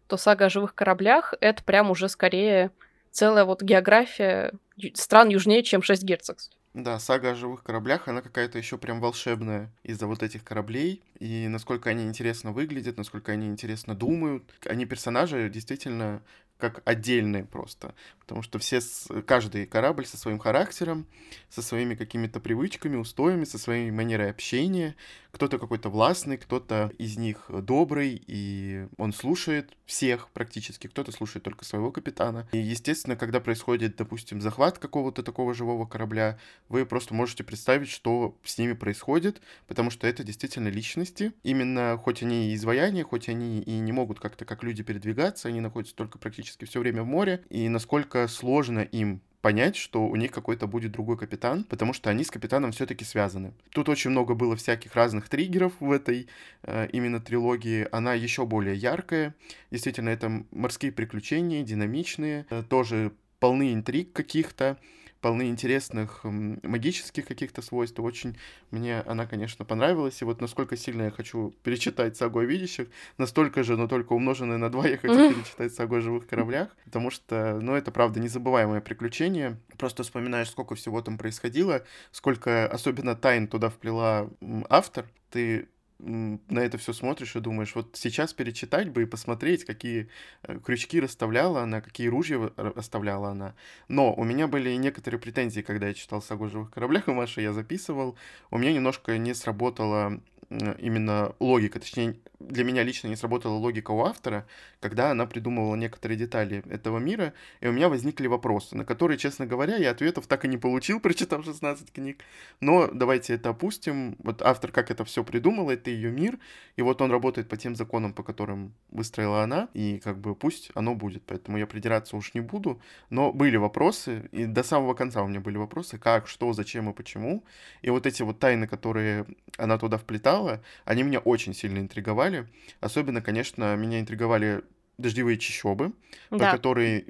то 0.06 0.16
сага 0.16 0.46
о 0.46 0.50
живых 0.50 0.74
кораблях— 0.74 1.34
это 1.40 1.62
прям 1.64 1.90
уже 1.90 2.08
скорее 2.08 2.70
целая 3.10 3.44
вот 3.44 3.62
география 3.62 4.52
стран 4.94 5.28
южнее, 5.28 5.62
чем 5.62 5.82
шесть 5.82 6.04
герцогств. 6.04 6.57
Да, 6.74 6.98
сага 7.00 7.30
о 7.30 7.34
живых 7.34 7.62
кораблях, 7.62 8.08
она 8.08 8.20
какая-то 8.20 8.58
еще 8.58 8.78
прям 8.78 9.00
волшебная 9.00 9.72
из-за 9.82 10.06
вот 10.06 10.22
этих 10.22 10.44
кораблей. 10.44 11.02
И 11.18 11.48
насколько 11.48 11.90
они 11.90 12.04
интересно 12.04 12.52
выглядят, 12.52 12.96
насколько 12.98 13.32
они 13.32 13.48
интересно 13.48 13.94
думают. 13.94 14.54
Они 14.66 14.84
персонажи 14.86 15.48
действительно 15.48 16.22
как 16.58 16.82
отдельные 16.84 17.44
просто. 17.44 17.94
Потому 18.18 18.42
что 18.42 18.58
все, 18.58 18.80
каждый 19.26 19.64
корабль 19.64 20.04
со 20.04 20.18
своим 20.18 20.38
характером, 20.38 21.06
со 21.48 21.62
своими 21.62 21.94
какими-то 21.94 22.40
привычками, 22.40 22.96
устоями, 22.96 23.44
со 23.44 23.58
своей 23.58 23.90
манерой 23.90 24.30
общения. 24.30 24.96
Кто-то 25.30 25.58
какой-то 25.58 25.88
властный, 25.88 26.36
кто-то 26.36 26.90
из 26.98 27.16
них 27.16 27.44
добрый, 27.48 28.22
и 28.26 28.86
он 28.96 29.12
слушает 29.12 29.76
всех 29.86 30.28
практически, 30.30 30.88
кто-то 30.88 31.12
слушает 31.12 31.44
только 31.44 31.64
своего 31.64 31.92
капитана. 31.92 32.48
И, 32.52 32.58
естественно, 32.58 33.14
когда 33.14 33.40
происходит, 33.40 33.96
допустим, 33.96 34.40
захват 34.40 34.78
какого-то 34.78 35.22
такого 35.22 35.54
живого 35.54 35.86
корабля, 35.86 36.38
вы 36.68 36.84
просто 36.86 37.14
можете 37.14 37.44
представить, 37.44 37.88
что 37.88 38.36
с 38.42 38.58
ними 38.58 38.72
происходит, 38.72 39.40
потому 39.66 39.90
что 39.90 40.06
это 40.06 40.24
действительно 40.24 40.68
личности. 40.68 41.32
Именно, 41.42 41.98
хоть 42.02 42.22
они 42.22 42.50
и 42.50 42.54
изваяния, 42.54 43.04
хоть 43.04 43.28
они 43.28 43.60
и 43.60 43.78
не 43.78 43.92
могут 43.92 44.20
как-то 44.20 44.44
как 44.44 44.62
люди 44.64 44.82
передвигаться, 44.82 45.48
они 45.48 45.60
находятся 45.60 45.94
только 45.94 46.18
практически 46.18 46.47
все 46.56 46.80
время 46.80 47.02
в 47.02 47.06
море, 47.06 47.44
и 47.50 47.68
насколько 47.68 48.26
сложно 48.28 48.80
им 48.80 49.20
понять, 49.40 49.76
что 49.76 50.06
у 50.06 50.16
них 50.16 50.32
какой-то 50.32 50.66
будет 50.66 50.92
другой 50.92 51.16
капитан, 51.16 51.64
потому 51.64 51.92
что 51.92 52.10
они 52.10 52.24
с 52.24 52.30
капитаном 52.30 52.72
все-таки 52.72 53.04
связаны. 53.04 53.52
Тут 53.70 53.88
очень 53.88 54.10
много 54.10 54.34
было 54.34 54.56
всяких 54.56 54.94
разных 54.94 55.28
триггеров 55.28 55.72
в 55.80 55.92
этой 55.92 56.28
э, 56.64 56.88
именно 56.92 57.20
трилогии. 57.20 57.86
Она 57.92 58.14
еще 58.14 58.46
более 58.46 58.74
яркая. 58.74 59.34
Действительно, 59.70 60.10
это 60.10 60.44
морские 60.50 60.92
приключения, 60.92 61.62
динамичные, 61.62 62.46
э, 62.50 62.62
тоже 62.68 63.12
полны 63.38 63.72
интриг 63.72 64.12
каких-то 64.12 64.76
полны 65.20 65.48
интересных 65.48 66.20
магических 66.22 67.26
каких-то 67.26 67.62
свойств. 67.62 67.98
Очень 68.00 68.38
мне 68.70 69.00
она, 69.00 69.26
конечно, 69.26 69.64
понравилась. 69.64 70.20
И 70.22 70.24
вот 70.24 70.40
насколько 70.40 70.76
сильно 70.76 71.02
я 71.02 71.10
хочу 71.10 71.54
перечитать 71.62 72.16
«Сагу 72.16 72.38
о 72.38 72.44
видящих», 72.44 72.88
настолько 73.16 73.62
же, 73.62 73.76
но 73.76 73.88
только 73.88 74.12
умноженное 74.12 74.58
на 74.58 74.70
два, 74.70 74.86
я 74.86 74.96
хочу 74.96 75.34
перечитать 75.34 75.74
«Сагу 75.74 75.96
о 75.96 76.00
живых 76.00 76.26
кораблях», 76.26 76.68
потому 76.84 77.10
что, 77.10 77.58
ну, 77.60 77.74
это, 77.74 77.90
правда, 77.90 78.20
незабываемое 78.20 78.80
приключение. 78.80 79.58
Просто 79.76 80.02
вспоминаешь, 80.02 80.50
сколько 80.50 80.74
всего 80.74 81.02
там 81.02 81.18
происходило, 81.18 81.84
сколько 82.10 82.66
особенно 82.66 83.14
тайн 83.14 83.48
туда 83.48 83.68
вплела 83.70 84.30
автор, 84.68 85.06
ты 85.30 85.68
на 85.98 86.60
это 86.60 86.78
все 86.78 86.92
смотришь 86.92 87.34
и 87.34 87.40
думаешь, 87.40 87.74
вот 87.74 87.96
сейчас 87.96 88.32
перечитать 88.32 88.90
бы 88.90 89.02
и 89.02 89.06
посмотреть, 89.06 89.64
какие 89.64 90.08
э, 90.42 90.58
крючки 90.60 91.00
расставляла 91.00 91.62
она, 91.62 91.80
какие 91.80 92.08
ружья 92.08 92.52
расставляла 92.56 93.30
она. 93.30 93.54
Но 93.88 94.14
у 94.14 94.24
меня 94.24 94.46
были 94.46 94.74
некоторые 94.76 95.20
претензии, 95.20 95.60
когда 95.60 95.88
я 95.88 95.94
читал 95.94 96.22
«Сагу 96.22 96.48
живых 96.48 96.70
кораблях», 96.70 97.08
и 97.08 97.12
Маша 97.12 97.40
я 97.40 97.52
записывал. 97.52 98.16
У 98.50 98.58
меня 98.58 98.72
немножко 98.72 99.18
не 99.18 99.34
сработала 99.34 100.20
именно 100.50 101.34
логика, 101.40 101.80
точнее, 101.80 102.16
для 102.40 102.62
меня 102.62 102.84
лично 102.84 103.08
не 103.08 103.16
сработала 103.16 103.54
логика 103.54 103.90
у 103.90 104.04
автора, 104.04 104.46
когда 104.80 105.10
она 105.10 105.26
придумывала 105.26 105.74
некоторые 105.74 106.16
детали 106.16 106.62
этого 106.70 106.98
мира, 106.98 107.34
и 107.60 107.66
у 107.66 107.72
меня 107.72 107.88
возникли 107.88 108.28
вопросы, 108.28 108.76
на 108.76 108.84
которые, 108.84 109.18
честно 109.18 109.44
говоря, 109.44 109.76
я 109.76 109.90
ответов 109.90 110.26
так 110.28 110.44
и 110.44 110.48
не 110.48 110.56
получил, 110.56 111.00
прочитав 111.08 111.44
16 111.44 111.92
книг. 111.92 112.22
Но 112.60 112.88
давайте 112.92 113.34
это 113.34 113.50
опустим. 113.50 114.16
Вот 114.20 114.42
автор 114.42 114.70
как 114.70 114.90
это 114.90 115.04
все 115.04 115.24
придумал, 115.24 115.70
это 115.70 115.90
ее 115.90 116.12
мир, 116.12 116.38
и 116.76 116.82
вот 116.82 117.02
он 117.02 117.10
работает 117.10 117.48
по 117.48 117.56
тем 117.56 117.74
законам, 117.74 118.12
по 118.12 118.22
которым 118.22 118.72
выстроила 118.90 119.42
она, 119.42 119.68
и 119.74 119.98
как 119.98 120.18
бы 120.18 120.36
пусть 120.36 120.70
оно 120.74 120.94
будет. 120.94 121.24
Поэтому 121.26 121.58
я 121.58 121.66
придираться 121.66 122.16
уж 122.16 122.34
не 122.34 122.40
буду. 122.40 122.80
Но 123.10 123.32
были 123.32 123.56
вопросы, 123.56 124.28
и 124.30 124.44
до 124.44 124.62
самого 124.62 124.94
конца 124.94 125.22
у 125.22 125.28
меня 125.28 125.40
были 125.40 125.56
вопросы, 125.56 125.98
как, 125.98 126.28
что, 126.28 126.52
зачем 126.52 126.88
и 126.88 126.92
почему. 126.92 127.44
И 127.82 127.90
вот 127.90 128.06
эти 128.06 128.22
вот 128.22 128.38
тайны, 128.38 128.68
которые 128.68 129.26
она 129.56 129.76
туда 129.76 129.98
вплетала, 129.98 130.62
они 130.84 131.02
меня 131.02 131.18
очень 131.18 131.52
сильно 131.52 131.78
интриговали 131.78 132.27
интриговали. 132.28 132.46
Особенно, 132.80 133.20
конечно, 133.20 133.76
меня 133.76 134.00
интриговали 134.00 134.62
дождевые 134.98 135.38
чащобы, 135.38 135.92
да. 136.30 136.38
про 136.38 136.52
которые 136.52 137.04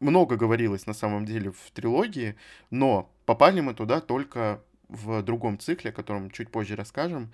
много 0.00 0.36
говорилось 0.36 0.86
на 0.86 0.94
самом 0.94 1.26
деле 1.26 1.52
в 1.52 1.70
трилогии, 1.72 2.36
но 2.70 3.12
попали 3.26 3.60
мы 3.60 3.74
туда 3.74 4.00
только 4.00 4.62
в 4.88 5.22
другом 5.22 5.58
цикле, 5.58 5.90
о 5.90 5.92
котором 5.92 6.30
чуть 6.30 6.50
позже 6.50 6.76
расскажем. 6.76 7.32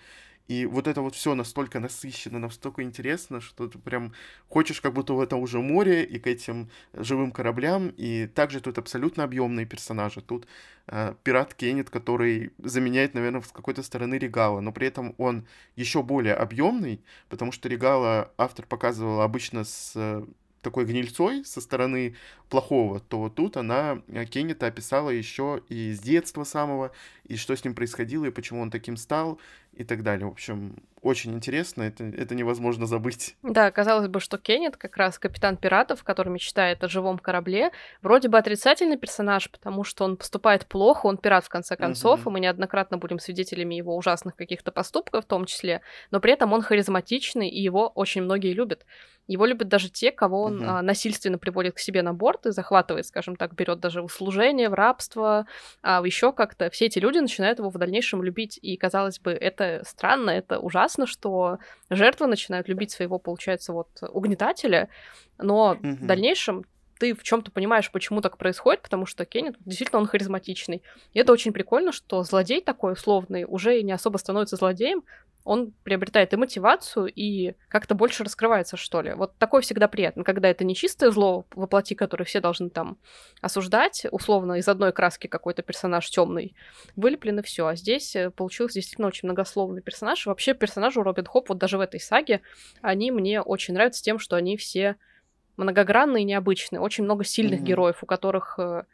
И 0.50 0.66
вот 0.66 0.88
это 0.88 1.00
вот 1.00 1.14
все 1.14 1.36
настолько 1.36 1.78
насыщенно, 1.78 2.40
настолько 2.40 2.82
интересно, 2.82 3.40
что 3.40 3.68
ты 3.68 3.78
прям 3.78 4.12
хочешь 4.48 4.80
как 4.80 4.92
будто 4.94 5.14
в 5.14 5.20
это 5.20 5.36
уже 5.36 5.60
море 5.60 6.02
и 6.02 6.18
к 6.18 6.26
этим 6.26 6.70
живым 6.92 7.30
кораблям. 7.30 7.94
И 7.96 8.26
также 8.26 8.60
тут 8.60 8.76
абсолютно 8.76 9.22
объемные 9.22 9.64
персонажи. 9.64 10.20
Тут 10.20 10.48
э, 10.88 11.14
пират 11.22 11.54
Кеннет, 11.54 11.88
который 11.88 12.50
заменяет, 12.58 13.14
наверное, 13.14 13.42
с 13.42 13.52
какой-то 13.52 13.84
стороны 13.84 14.16
Регала, 14.18 14.58
но 14.58 14.72
при 14.72 14.88
этом 14.88 15.14
он 15.18 15.46
еще 15.76 16.02
более 16.02 16.34
объемный, 16.34 17.00
потому 17.28 17.52
что 17.52 17.68
Регала 17.68 18.32
автор 18.36 18.66
показывал 18.66 19.20
обычно 19.20 19.62
с 19.62 20.26
такой 20.62 20.84
гнильцой 20.84 21.44
со 21.44 21.60
стороны 21.60 22.14
плохого, 22.48 23.00
то 23.00 23.28
тут 23.28 23.56
она 23.56 24.02
э, 24.08 24.24
Кеннета 24.24 24.66
описала 24.66 25.10
еще 25.10 25.62
и 25.68 25.92
с 25.92 26.00
детства 26.00 26.44
самого, 26.44 26.92
и 27.24 27.36
что 27.36 27.56
с 27.56 27.64
ним 27.64 27.74
происходило, 27.74 28.26
и 28.26 28.30
почему 28.30 28.60
он 28.60 28.70
таким 28.70 28.96
стал, 28.96 29.38
и 29.72 29.85
так 29.85 30.02
далее. 30.02 30.26
В 30.26 30.33
общем, 30.33 30.76
очень 31.02 31.32
интересно, 31.34 31.82
это, 31.82 32.04
это 32.04 32.34
невозможно 32.34 32.86
забыть. 32.86 33.36
Да, 33.42 33.70
казалось 33.70 34.08
бы, 34.08 34.20
что 34.20 34.36
Кеннет, 34.36 34.76
как 34.76 34.96
раз 34.96 35.18
капитан 35.18 35.56
пиратов, 35.56 36.04
который 36.04 36.30
мечтает 36.30 36.84
о 36.84 36.88
живом 36.88 37.18
корабле, 37.18 37.70
вроде 38.02 38.28
бы 38.28 38.36
отрицательный 38.36 38.98
персонаж, 38.98 39.50
потому 39.50 39.82
что 39.84 40.04
он 40.04 40.16
поступает 40.16 40.66
плохо, 40.66 41.06
он 41.06 41.16
пират 41.16 41.44
в 41.44 41.48
конце 41.48 41.76
концов, 41.76 42.20
угу. 42.20 42.30
и 42.30 42.32
мы 42.34 42.40
неоднократно 42.40 42.98
будем 42.98 43.18
свидетелями 43.18 43.74
его 43.74 43.96
ужасных 43.96 44.36
каких-то 44.36 44.72
поступков 44.72 45.24
в 45.24 45.28
том 45.28 45.46
числе, 45.46 45.80
но 46.10 46.20
при 46.20 46.32
этом 46.32 46.52
он 46.52 46.60
харизматичный, 46.60 47.48
и 47.48 47.60
его 47.60 47.88
очень 47.88 48.22
многие 48.22 48.52
любят. 48.52 48.84
Его 49.30 49.46
любят 49.46 49.68
даже 49.68 49.90
те, 49.90 50.10
кого 50.10 50.42
он 50.42 50.56
угу. 50.56 50.68
а, 50.68 50.82
насильственно 50.82 51.38
приводит 51.38 51.76
к 51.76 51.78
себе 51.78 52.02
на 52.02 52.12
борт 52.12 52.46
и 52.46 52.50
захватывает, 52.50 53.06
скажем 53.06 53.36
так, 53.36 53.54
берет 53.54 53.78
даже 53.78 54.02
в 54.02 54.06
услужение, 54.06 54.68
в 54.68 54.74
рабство, 54.74 55.46
а 55.82 56.02
еще 56.04 56.32
как-то. 56.32 56.68
Все 56.70 56.86
эти 56.86 56.98
люди 56.98 57.18
начинают 57.18 57.60
его 57.60 57.70
в 57.70 57.78
дальнейшем 57.78 58.24
любить, 58.24 58.58
и, 58.60 58.76
казалось 58.76 59.20
бы, 59.20 59.30
это 59.30 59.82
странно, 59.86 60.30
это 60.30 60.58
ужасно, 60.58 60.89
что 61.07 61.59
жертвы 61.88 62.26
начинают 62.26 62.68
любить 62.68 62.90
своего, 62.90 63.18
получается, 63.18 63.72
вот 63.72 63.88
угнетателя, 64.03 64.88
но 65.38 65.72
угу. 65.72 65.88
в 65.88 66.07
дальнейшем 66.07 66.64
ты 67.00 67.14
в 67.14 67.22
чем-то 67.22 67.50
понимаешь, 67.50 67.90
почему 67.90 68.20
так 68.20 68.37
происходит, 68.37 68.83
потому 68.83 69.07
что 69.07 69.24
Кеннет 69.24 69.57
действительно 69.64 70.00
он 70.00 70.07
харизматичный. 70.07 70.83
И 71.14 71.18
это 71.18 71.33
очень 71.33 71.53
прикольно, 71.53 71.92
что 71.92 72.22
злодей 72.24 72.61
такой 72.61 72.92
условный 72.92 73.46
уже 73.48 73.81
не 73.83 73.92
особо 73.92 74.18
становится 74.18 74.57
злодеем, 74.57 75.03
он 75.44 75.72
приобретает 75.85 76.33
и 76.33 76.37
мотивацию, 76.37 77.07
и 77.07 77.55
как-то 77.68 77.94
больше 77.94 78.24
раскрывается, 78.24 78.76
что 78.76 79.00
ли. 79.00 79.14
Вот 79.14 79.37
такое 79.38 79.62
всегда 79.62 79.88
приятно, 79.88 80.22
когда 80.22 80.48
это 80.48 80.64
не 80.64 80.74
чистое 80.74 81.11
зло 81.11 81.46
воплоти, 81.55 81.94
которое 81.94 82.24
все 82.24 82.40
должны 82.40 82.68
там 82.68 82.98
осуждать, 83.40 84.07
условно, 84.11 84.55
из 84.55 84.68
одной 84.68 84.92
краски 84.92 85.26
какой-то 85.26 85.62
персонаж 85.62 86.09
темный, 86.11 86.55
вылеплен 86.94 87.38
и 87.38 87.42
все. 87.42 87.66
А 87.66 87.74
здесь 87.74 88.14
э, 88.14 88.31
получился 88.31 88.74
действительно 88.74 89.09
очень 89.09 89.29
многословный 89.29 89.83
персонаж. 89.83 90.26
вообще 90.26 90.53
персонажи 90.53 91.03
Робин 91.03 91.24
Хоп, 91.24 91.48
вот 91.48 91.59
даже 91.59 91.79
в 91.79 91.81
этой 91.81 92.00
саге, 92.00 92.42
они 92.83 93.11
мне 93.11 93.40
очень 93.40 93.74
нравятся 93.74 94.03
тем, 94.03 94.18
что 94.18 94.37
они 94.37 94.57
все 94.57 94.96
многогранные 95.57 96.22
и 96.22 96.26
необычные. 96.26 96.81
Очень 96.81 97.05
много 97.05 97.24
сильных 97.24 97.61
mm-hmm. 97.61 97.64
героев, 97.64 98.03
у 98.03 98.07
которых 98.07 98.59
э, 98.59 98.85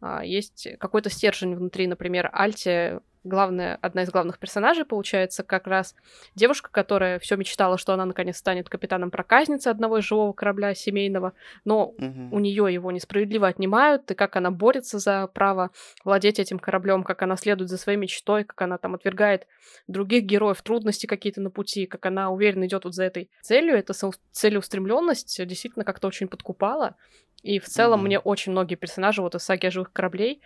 а, 0.00 0.24
есть 0.24 0.68
какой-то 0.78 1.10
стержень 1.10 1.56
внутри, 1.56 1.86
например, 1.86 2.30
Альте 2.32 3.00
главная, 3.24 3.78
одна 3.80 4.02
из 4.02 4.10
главных 4.10 4.38
персонажей, 4.38 4.84
получается, 4.84 5.42
как 5.42 5.66
раз 5.66 5.94
девушка, 6.34 6.70
которая 6.70 7.18
все 7.18 7.36
мечтала, 7.36 7.78
что 7.78 7.92
она 7.92 8.04
наконец 8.04 8.38
станет 8.38 8.68
капитаном 8.68 9.10
проказницы 9.10 9.68
одного 9.68 9.98
из 9.98 10.04
живого 10.04 10.32
корабля 10.32 10.74
семейного, 10.74 11.32
но 11.64 11.88
угу. 11.88 12.28
у 12.32 12.38
нее 12.38 12.72
его 12.72 12.90
несправедливо 12.90 13.48
отнимают, 13.48 14.10
и 14.10 14.14
как 14.14 14.36
она 14.36 14.50
борется 14.50 14.98
за 14.98 15.26
право 15.26 15.70
владеть 16.04 16.38
этим 16.38 16.58
кораблем, 16.58 17.04
как 17.04 17.22
она 17.22 17.36
следует 17.36 17.70
за 17.70 17.78
своей 17.78 17.98
мечтой, 17.98 18.44
как 18.44 18.60
она 18.62 18.78
там 18.78 18.94
отвергает 18.94 19.46
других 19.86 20.24
героев, 20.24 20.62
трудности 20.62 21.06
какие-то 21.06 21.40
на 21.40 21.50
пути, 21.50 21.86
как 21.86 22.06
она 22.06 22.30
уверенно 22.30 22.64
идет 22.64 22.84
вот 22.84 22.94
за 22.94 23.04
этой 23.04 23.30
целью, 23.42 23.76
эта 23.76 23.92
целеустремленность 24.32 25.44
действительно 25.46 25.84
как-то 25.84 26.08
очень 26.08 26.28
подкупала. 26.28 26.96
И 27.42 27.58
в 27.60 27.66
целом 27.66 28.00
mm 28.00 28.04
мне 28.04 28.18
очень 28.18 28.52
многие 28.52 28.74
персонажи 28.74 29.22
вот 29.22 29.34
из 29.34 29.42
саги 29.42 29.66
о 29.66 29.70
живых 29.70 29.92
кораблей 29.92 30.40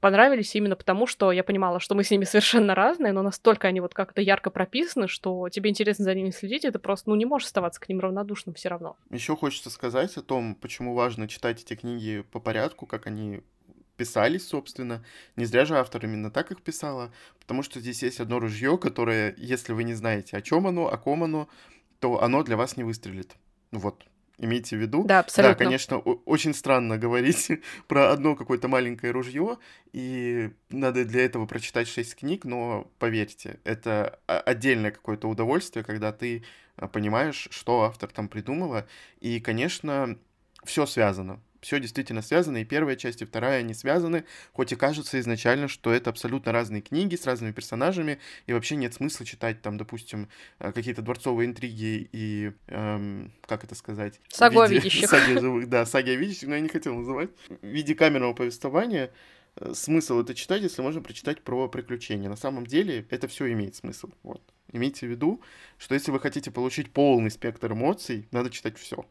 понравились 0.00 0.54
именно 0.54 0.76
потому, 0.76 1.06
что 1.06 1.32
я 1.32 1.42
понимала, 1.42 1.80
что 1.80 1.94
мы 1.94 2.04
с 2.04 2.10
ними 2.10 2.24
совершенно 2.24 2.74
разные, 2.74 3.12
но 3.12 3.22
настолько 3.22 3.68
они 3.68 3.80
вот 3.80 3.94
как-то 3.94 4.20
ярко 4.20 4.50
прописаны, 4.50 5.08
что 5.08 5.48
тебе 5.48 5.70
интересно 5.70 6.04
за 6.04 6.14
ними 6.14 6.30
следить, 6.30 6.64
это 6.64 6.78
просто, 6.78 7.10
ну, 7.10 7.16
не 7.16 7.24
можешь 7.24 7.46
оставаться 7.46 7.80
к 7.80 7.88
ним 7.88 8.00
равнодушным 8.00 8.54
все 8.54 8.68
равно. 8.68 8.96
Еще 9.10 9.36
хочется 9.36 9.70
сказать 9.70 10.16
о 10.16 10.22
том, 10.22 10.54
почему 10.54 10.94
важно 10.94 11.28
читать 11.28 11.62
эти 11.62 11.74
книги 11.74 12.24
по 12.32 12.40
порядку, 12.40 12.86
как 12.86 13.06
они 13.06 13.42
писались, 13.96 14.48
собственно. 14.48 15.04
Не 15.36 15.44
зря 15.44 15.64
же 15.64 15.78
автор 15.78 16.04
именно 16.04 16.30
так 16.30 16.50
их 16.50 16.62
писала, 16.62 17.12
потому 17.38 17.62
что 17.62 17.80
здесь 17.80 18.02
есть 18.02 18.20
одно 18.20 18.40
ружье, 18.40 18.76
которое, 18.76 19.34
если 19.38 19.72
вы 19.72 19.84
не 19.84 19.94
знаете, 19.94 20.36
о 20.36 20.42
чем 20.42 20.66
оно, 20.66 20.88
о 20.88 20.96
ком 20.98 21.24
оно, 21.24 21.48
то 22.00 22.22
оно 22.22 22.42
для 22.42 22.56
вас 22.56 22.76
не 22.76 22.84
выстрелит. 22.84 23.36
Ну 23.70 23.78
вот, 23.78 24.04
имейте 24.38 24.76
в 24.76 24.80
виду. 24.80 25.04
Да, 25.04 25.20
абсолютно. 25.20 25.54
Да, 25.54 25.64
конечно, 25.64 25.98
очень 25.98 26.54
странно 26.54 26.98
говорить 26.98 27.50
про 27.88 28.10
одно 28.10 28.36
какое-то 28.36 28.68
маленькое 28.68 29.12
ружье, 29.12 29.58
и 29.92 30.50
надо 30.70 31.04
для 31.04 31.24
этого 31.24 31.46
прочитать 31.46 31.88
шесть 31.88 32.16
книг, 32.16 32.44
но 32.44 32.90
поверьте, 32.98 33.60
это 33.64 34.18
отдельное 34.26 34.90
какое-то 34.90 35.28
удовольствие, 35.28 35.84
когда 35.84 36.12
ты 36.12 36.44
а, 36.76 36.88
понимаешь, 36.88 37.48
что 37.50 37.82
автор 37.82 38.10
там 38.10 38.28
придумала, 38.28 38.86
и, 39.20 39.40
конечно, 39.40 40.18
все 40.64 40.86
связано 40.86 41.40
все 41.64 41.80
действительно 41.80 42.20
связано, 42.20 42.58
и 42.58 42.64
первая 42.64 42.94
часть, 42.94 43.22
и 43.22 43.24
вторая 43.24 43.62
не 43.62 43.72
связаны, 43.72 44.24
хоть 44.52 44.72
и 44.72 44.76
кажется 44.76 45.18
изначально, 45.18 45.66
что 45.66 45.92
это 45.92 46.10
абсолютно 46.10 46.52
разные 46.52 46.82
книги 46.82 47.16
с 47.16 47.26
разными 47.26 47.52
персонажами, 47.52 48.18
и 48.46 48.52
вообще 48.52 48.76
нет 48.76 48.92
смысла 48.92 49.24
читать 49.24 49.62
там, 49.62 49.78
допустим, 49.78 50.28
э, 50.58 50.72
какие-то 50.72 51.00
дворцовые 51.00 51.48
интриги 51.48 52.08
и, 52.12 52.52
эм, 52.68 53.32
как 53.46 53.64
это 53.64 53.74
сказать? 53.74 54.20
Сагу 54.28 54.60
о 54.60 54.68
видящих. 54.68 55.08
Саги 55.08 55.38
живых, 55.38 55.68
да, 55.68 55.86
саги 55.86 56.10
о 56.10 56.16
видящих, 56.16 56.48
но 56.48 56.54
я 56.54 56.60
не 56.60 56.68
хотел 56.68 56.94
называть. 56.94 57.30
В 57.48 57.66
виде 57.66 57.94
камерного 57.94 58.34
повествования 58.34 59.10
э, 59.56 59.72
смысл 59.72 60.20
это 60.20 60.34
читать, 60.34 60.60
если 60.60 60.82
можно 60.82 61.00
прочитать 61.00 61.42
про 61.42 61.66
приключения. 61.68 62.28
На 62.28 62.36
самом 62.36 62.66
деле 62.66 63.06
это 63.08 63.26
все 63.26 63.50
имеет 63.50 63.74
смысл. 63.74 64.10
Вот. 64.22 64.42
Имейте 64.70 65.06
в 65.06 65.10
виду, 65.10 65.40
что 65.78 65.94
если 65.94 66.10
вы 66.10 66.20
хотите 66.20 66.50
получить 66.50 66.92
полный 66.92 67.30
спектр 67.30 67.72
эмоций, 67.72 68.28
надо 68.32 68.50
читать 68.50 68.76
все. 68.76 69.06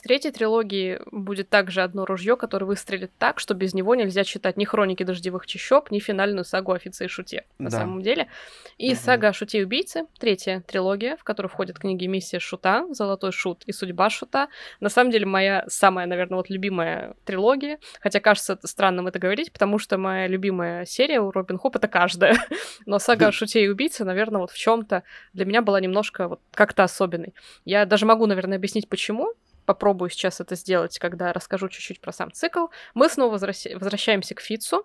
В 0.00 0.02
третьей 0.02 0.30
трилогии 0.30 0.98
будет 1.12 1.50
также 1.50 1.82
одно 1.82 2.06
ружье, 2.06 2.34
которое 2.34 2.64
выстрелит 2.64 3.12
так, 3.18 3.38
что 3.38 3.52
без 3.52 3.74
него 3.74 3.94
нельзя 3.94 4.24
читать 4.24 4.56
ни 4.56 4.64
хроники 4.64 5.02
дождевых 5.02 5.46
чащоб, 5.46 5.90
ни 5.90 5.98
финальную 5.98 6.46
сагу 6.46 6.72
о 6.72 6.78
Фице 6.78 7.04
и 7.04 7.08
Шуте, 7.08 7.44
на 7.58 7.68
да. 7.68 7.80
самом 7.80 8.00
деле. 8.00 8.28
И 8.78 8.92
угу. 8.92 8.98
сага 8.98 9.28
о 9.28 9.32
Шуте 9.34 9.58
и 9.58 9.62
убийце, 9.62 10.06
третья 10.18 10.64
трилогия, 10.66 11.18
в 11.18 11.24
которую 11.24 11.50
входят 11.50 11.78
книги 11.78 12.06
Миссия 12.06 12.38
Шута, 12.38 12.86
Золотой 12.94 13.30
Шут 13.30 13.64
и 13.66 13.72
Судьба 13.72 14.08
Шута. 14.08 14.48
На 14.80 14.88
самом 14.88 15.10
деле, 15.10 15.26
моя 15.26 15.64
самая, 15.68 16.06
наверное, 16.06 16.38
вот 16.38 16.48
любимая 16.48 17.14
трилогия. 17.26 17.78
Хотя 18.00 18.20
кажется 18.20 18.58
странным 18.64 19.06
это 19.06 19.18
говорить, 19.18 19.52
потому 19.52 19.78
что 19.78 19.98
моя 19.98 20.28
любимая 20.28 20.86
серия 20.86 21.20
у 21.20 21.30
Робин 21.30 21.58
Хоп 21.58 21.76
это 21.76 21.88
каждая. 21.88 22.38
Но 22.86 22.98
сага 22.98 23.26
о 23.26 23.32
Шуте 23.32 23.62
и 23.62 23.68
убийце, 23.68 24.06
наверное, 24.06 24.40
вот 24.40 24.50
в 24.50 24.56
чем-то 24.56 25.02
для 25.34 25.44
меня 25.44 25.60
была 25.60 25.78
немножко 25.78 26.26
вот 26.26 26.40
как-то 26.52 26.84
особенной. 26.84 27.34
Я 27.66 27.84
даже 27.84 28.06
могу, 28.06 28.24
наверное, 28.24 28.56
объяснить, 28.56 28.88
почему 28.88 29.34
попробую 29.70 30.10
сейчас 30.10 30.40
это 30.40 30.56
сделать, 30.56 30.98
когда 30.98 31.32
расскажу 31.32 31.68
чуть-чуть 31.68 32.00
про 32.00 32.10
сам 32.10 32.32
цикл. 32.32 32.66
Мы 32.94 33.08
снова 33.08 33.30
возвращаемся 33.30 34.34
к 34.34 34.40
Фицу 34.40 34.84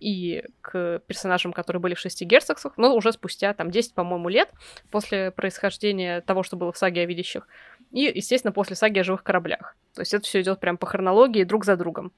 и 0.00 0.42
к 0.62 1.02
персонажам, 1.06 1.52
которые 1.52 1.82
были 1.82 1.92
в 1.92 1.98
шести 1.98 2.24
герцогствах, 2.24 2.78
но 2.78 2.94
уже 2.94 3.12
спустя 3.12 3.52
там 3.52 3.70
10, 3.70 3.92
по-моему, 3.92 4.30
лет 4.30 4.48
после 4.90 5.30
происхождения 5.30 6.22
того, 6.22 6.42
что 6.42 6.56
было 6.56 6.72
в 6.72 6.78
саге 6.78 7.02
о 7.02 7.04
видящих. 7.04 7.46
И, 7.90 8.10
естественно, 8.14 8.50
после 8.50 8.76
саги 8.76 8.98
о 8.98 9.04
живых 9.04 9.24
кораблях. 9.24 9.76
То 9.94 10.00
есть 10.00 10.14
это 10.14 10.24
все 10.24 10.40
идет 10.40 10.58
прям 10.58 10.78
по 10.78 10.86
хронологии 10.86 11.44
друг 11.44 11.66
за 11.66 11.76
другом. 11.76 12.10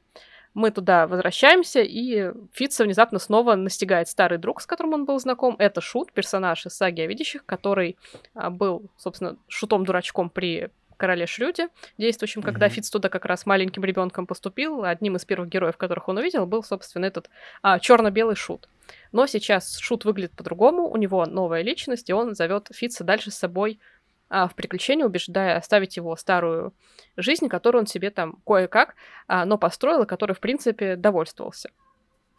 Мы 0.54 0.70
туда 0.70 1.08
возвращаемся, 1.08 1.80
и 1.82 2.30
Фитца 2.52 2.84
внезапно 2.84 3.18
снова 3.18 3.56
настигает 3.56 4.06
старый 4.06 4.38
друг, 4.38 4.62
с 4.62 4.66
которым 4.66 4.94
он 4.94 5.06
был 5.06 5.18
знаком. 5.18 5.56
Это 5.58 5.80
Шут, 5.80 6.12
персонаж 6.12 6.66
из 6.66 6.72
саги 6.72 7.00
о 7.00 7.06
видящих, 7.06 7.44
который 7.44 7.96
а, 8.34 8.48
был, 8.48 8.90
собственно, 8.96 9.36
шутом-дурачком 9.48 10.30
при 10.30 10.70
короле 10.96 11.26
Шрюде, 11.26 11.68
действующем, 11.98 12.40
mm-hmm. 12.40 12.44
когда 12.44 12.68
Фиц 12.68 12.90
туда 12.90 13.08
как 13.08 13.24
раз 13.24 13.46
маленьким 13.46 13.84
ребенком 13.84 14.26
поступил. 14.26 14.84
Одним 14.84 15.16
из 15.16 15.24
первых 15.24 15.48
героев, 15.48 15.76
которых 15.76 16.08
он 16.08 16.18
увидел, 16.18 16.46
был, 16.46 16.62
собственно, 16.62 17.06
этот 17.06 17.30
а, 17.62 17.78
черно-белый 17.78 18.36
шут. 18.36 18.68
Но 19.12 19.26
сейчас 19.26 19.78
шут 19.78 20.04
выглядит 20.04 20.32
по-другому, 20.32 20.88
у 20.88 20.96
него 20.96 21.24
новая 21.26 21.62
личность, 21.62 22.08
и 22.10 22.12
он 22.12 22.34
зовет 22.34 22.68
Фица 22.72 23.04
дальше 23.04 23.30
с 23.30 23.34
собой 23.36 23.80
а, 24.28 24.48
в 24.48 24.54
приключение, 24.54 25.06
убеждая 25.06 25.56
оставить 25.56 25.96
его 25.96 26.16
старую 26.16 26.74
жизнь, 27.16 27.48
которую 27.48 27.82
он 27.82 27.86
себе 27.86 28.10
там 28.10 28.38
кое-как, 28.46 28.94
а, 29.28 29.44
но 29.44 29.58
построил, 29.58 30.02
и 30.02 30.06
которой, 30.06 30.32
в 30.32 30.40
принципе, 30.40 30.96
довольствовался. 30.96 31.70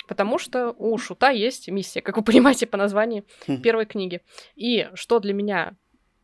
Потому 0.08 0.39
что 0.39 0.74
у 0.78 0.98
Шута 0.98 1.30
есть 1.30 1.70
миссия, 1.70 2.02
как 2.02 2.17
вы 2.17 2.24
понимаете 2.24 2.65
по 2.65 2.78
названию 2.78 3.26
хм. 3.48 3.62
первой 3.62 3.86
книги. 3.86 4.22
И 4.56 4.89
что 4.93 5.20
для 5.20 5.34
меня 5.34 5.76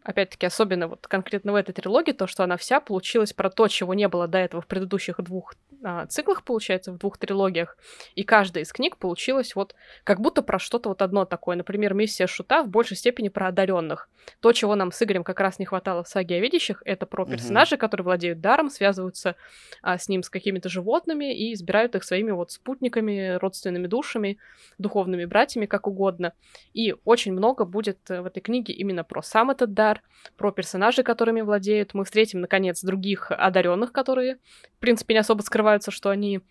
опять-таки, 0.03 0.45
особенно 0.45 0.87
вот 0.87 1.07
конкретно 1.07 1.53
в 1.53 1.55
этой 1.55 1.73
трилогии, 1.73 2.11
то, 2.11 2.27
что 2.27 2.43
она 2.43 2.57
вся 2.57 2.79
получилась 2.79 3.33
про 3.33 3.49
то, 3.49 3.67
чего 3.67 3.93
не 3.93 4.07
было 4.07 4.27
до 4.27 4.37
этого 4.37 4.61
в 4.61 4.67
предыдущих 4.67 5.21
двух 5.21 5.55
а, 5.83 6.05
циклах, 6.07 6.43
получается, 6.43 6.91
в 6.91 6.97
двух 6.97 7.17
трилогиях. 7.17 7.77
И 8.15 8.23
каждая 8.23 8.63
из 8.63 8.71
книг 8.71 8.97
получилась 8.97 9.55
вот 9.55 9.75
как 10.03 10.21
будто 10.21 10.41
про 10.41 10.59
что-то 10.59 10.89
вот 10.89 11.01
одно 11.01 11.25
такое. 11.25 11.55
Например, 11.55 11.93
миссия 11.93 12.27
Шута 12.27 12.63
в 12.63 12.69
большей 12.69 12.95
степени 12.95 13.29
про 13.29 13.47
одаренных. 13.47 14.09
То, 14.39 14.53
чего 14.53 14.75
нам 14.75 14.91
с 14.91 15.01
Игорем 15.01 15.23
как 15.25 15.41
раз 15.41 15.59
не 15.59 15.65
хватало 15.65 16.03
в 16.03 16.07
саге 16.07 16.37
о 16.37 16.39
видящих, 16.39 16.81
это 16.85 17.05
про 17.05 17.25
персонажей, 17.25 17.75
угу. 17.75 17.81
которые 17.81 18.05
владеют 18.05 18.39
даром, 18.39 18.69
связываются 18.69 19.35
а, 19.81 19.97
с 19.97 20.07
ним 20.07 20.23
с 20.23 20.29
какими-то 20.29 20.69
животными 20.69 21.35
и 21.35 21.53
избирают 21.53 21.95
их 21.95 22.03
своими 22.05 22.31
вот 22.31 22.51
спутниками, 22.51 23.37
родственными 23.37 23.87
душами, 23.87 24.37
духовными 24.77 25.25
братьями, 25.25 25.65
как 25.65 25.87
угодно. 25.87 26.33
И 26.73 26.95
очень 27.03 27.33
много 27.33 27.65
будет 27.65 27.99
э, 28.09 28.21
в 28.21 28.25
этой 28.25 28.39
книге 28.39 28.73
именно 28.73 29.03
про 29.03 29.21
сам 29.21 29.51
этот 29.51 29.73
дар, 29.73 29.92
про 30.38 30.51
персонажей, 30.51 31.03
которыми 31.03 31.41
владеют. 31.41 31.93
Мы 31.93 32.06
встретим, 32.06 32.41
наконец, 32.41 32.82
других 32.84 33.32
одаренных, 33.32 33.91
которые, 33.91 34.38
в 34.77 34.79
принципе, 34.79 35.13
не 35.13 35.19
особо 35.19 35.41
скрываются, 35.41 35.91
что 35.91 36.10
они 36.10 36.41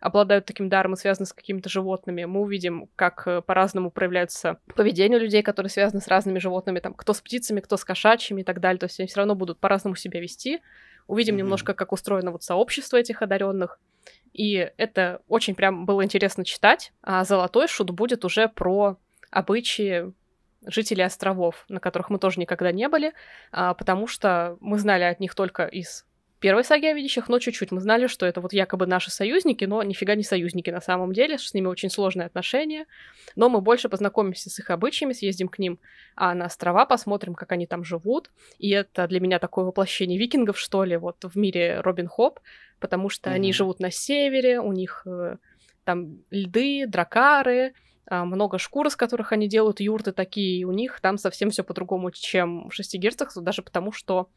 обладают 0.00 0.46
таким 0.46 0.68
даром 0.68 0.94
и 0.94 0.96
связаны 0.96 1.26
с 1.26 1.32
какими-то 1.32 1.68
животными. 1.68 2.24
Мы 2.24 2.40
увидим, 2.40 2.88
как 2.94 3.26
э, 3.26 3.42
по-разному 3.42 3.90
проявляется 3.90 4.60
поведение 4.74 5.18
людей, 5.18 5.42
которые 5.42 5.70
связаны 5.70 6.00
с 6.00 6.08
разными 6.08 6.38
животными, 6.38 6.78
там, 6.78 6.94
кто 6.94 7.12
с 7.12 7.20
птицами, 7.20 7.60
кто 7.60 7.76
с 7.76 7.84
кошачьими 7.84 8.42
и 8.42 8.44
так 8.44 8.60
далее. 8.60 8.78
То 8.78 8.86
есть 8.86 9.00
они 9.00 9.08
все 9.08 9.16
равно 9.18 9.34
будут 9.34 9.58
по-разному 9.58 9.96
себя 9.96 10.20
вести. 10.20 10.60
Увидим 11.08 11.34
mm-hmm. 11.34 11.38
немножко, 11.38 11.74
как 11.74 11.92
устроено 11.92 12.30
вот 12.30 12.42
сообщество 12.42 12.96
этих 12.96 13.22
одаренных. 13.22 13.80
И 14.32 14.70
это 14.76 15.20
очень 15.26 15.54
прям 15.54 15.84
было 15.84 16.04
интересно 16.04 16.44
читать. 16.44 16.92
А 17.02 17.24
золотой 17.24 17.66
шут 17.66 17.90
будет 17.90 18.24
уже 18.24 18.48
про 18.48 18.98
обычаи 19.30 20.12
жителей 20.68 21.04
островов, 21.04 21.64
на 21.68 21.80
которых 21.80 22.10
мы 22.10 22.18
тоже 22.18 22.40
никогда 22.40 22.70
не 22.72 22.88
были, 22.88 23.12
а, 23.50 23.74
потому 23.74 24.06
что 24.06 24.56
мы 24.60 24.78
знали 24.78 25.04
от 25.04 25.18
них 25.18 25.34
только 25.34 25.64
из 25.64 26.04
первой 26.40 26.64
саги 26.64 26.86
о 26.86 26.92
видящих, 26.92 27.28
но 27.28 27.38
чуть-чуть. 27.38 27.72
Мы 27.72 27.80
знали, 27.80 28.06
что 28.06 28.24
это 28.24 28.40
вот 28.40 28.52
якобы 28.52 28.86
наши 28.86 29.10
союзники, 29.10 29.64
но 29.64 29.82
нифига 29.82 30.14
не 30.14 30.22
союзники 30.22 30.70
на 30.70 30.80
самом 30.80 31.12
деле, 31.12 31.38
с 31.38 31.52
ними 31.52 31.66
очень 31.66 31.90
сложные 31.90 32.26
отношения. 32.26 32.86
Но 33.34 33.48
мы 33.48 33.60
больше 33.60 33.88
познакомимся 33.88 34.50
с 34.50 34.58
их 34.58 34.70
обычаями, 34.70 35.12
съездим 35.12 35.48
к 35.48 35.58
ним 35.58 35.78
а 36.14 36.34
на 36.34 36.46
острова, 36.46 36.86
посмотрим, 36.86 37.34
как 37.34 37.52
они 37.52 37.66
там 37.66 37.84
живут. 37.84 38.30
И 38.58 38.70
это 38.70 39.06
для 39.08 39.20
меня 39.20 39.38
такое 39.38 39.64
воплощение 39.64 40.18
викингов, 40.18 40.58
что 40.58 40.84
ли, 40.84 40.96
вот 40.96 41.24
в 41.24 41.36
мире 41.36 41.80
Робин 41.80 42.08
Хоп, 42.08 42.40
потому 42.78 43.08
что 43.08 43.30
mm-hmm. 43.30 43.34
они 43.34 43.52
живут 43.52 43.80
на 43.80 43.90
севере, 43.90 44.60
у 44.60 44.72
них 44.72 45.02
э, 45.06 45.36
там 45.84 46.18
льды, 46.30 46.86
дракары, 46.86 47.74
много 48.10 48.58
шкур, 48.58 48.86
из 48.86 48.96
которых 48.96 49.32
они 49.32 49.48
делают 49.48 49.80
юрты 49.80 50.12
такие, 50.12 50.60
и 50.60 50.64
у 50.64 50.72
них 50.72 51.00
там 51.00 51.18
совсем 51.18 51.50
все 51.50 51.62
по-другому, 51.62 52.10
чем 52.10 52.68
в 52.68 52.74
шести 52.74 52.98
герцах, 52.98 53.32
даже 53.36 53.62
потому 53.62 53.92
что 53.92 54.28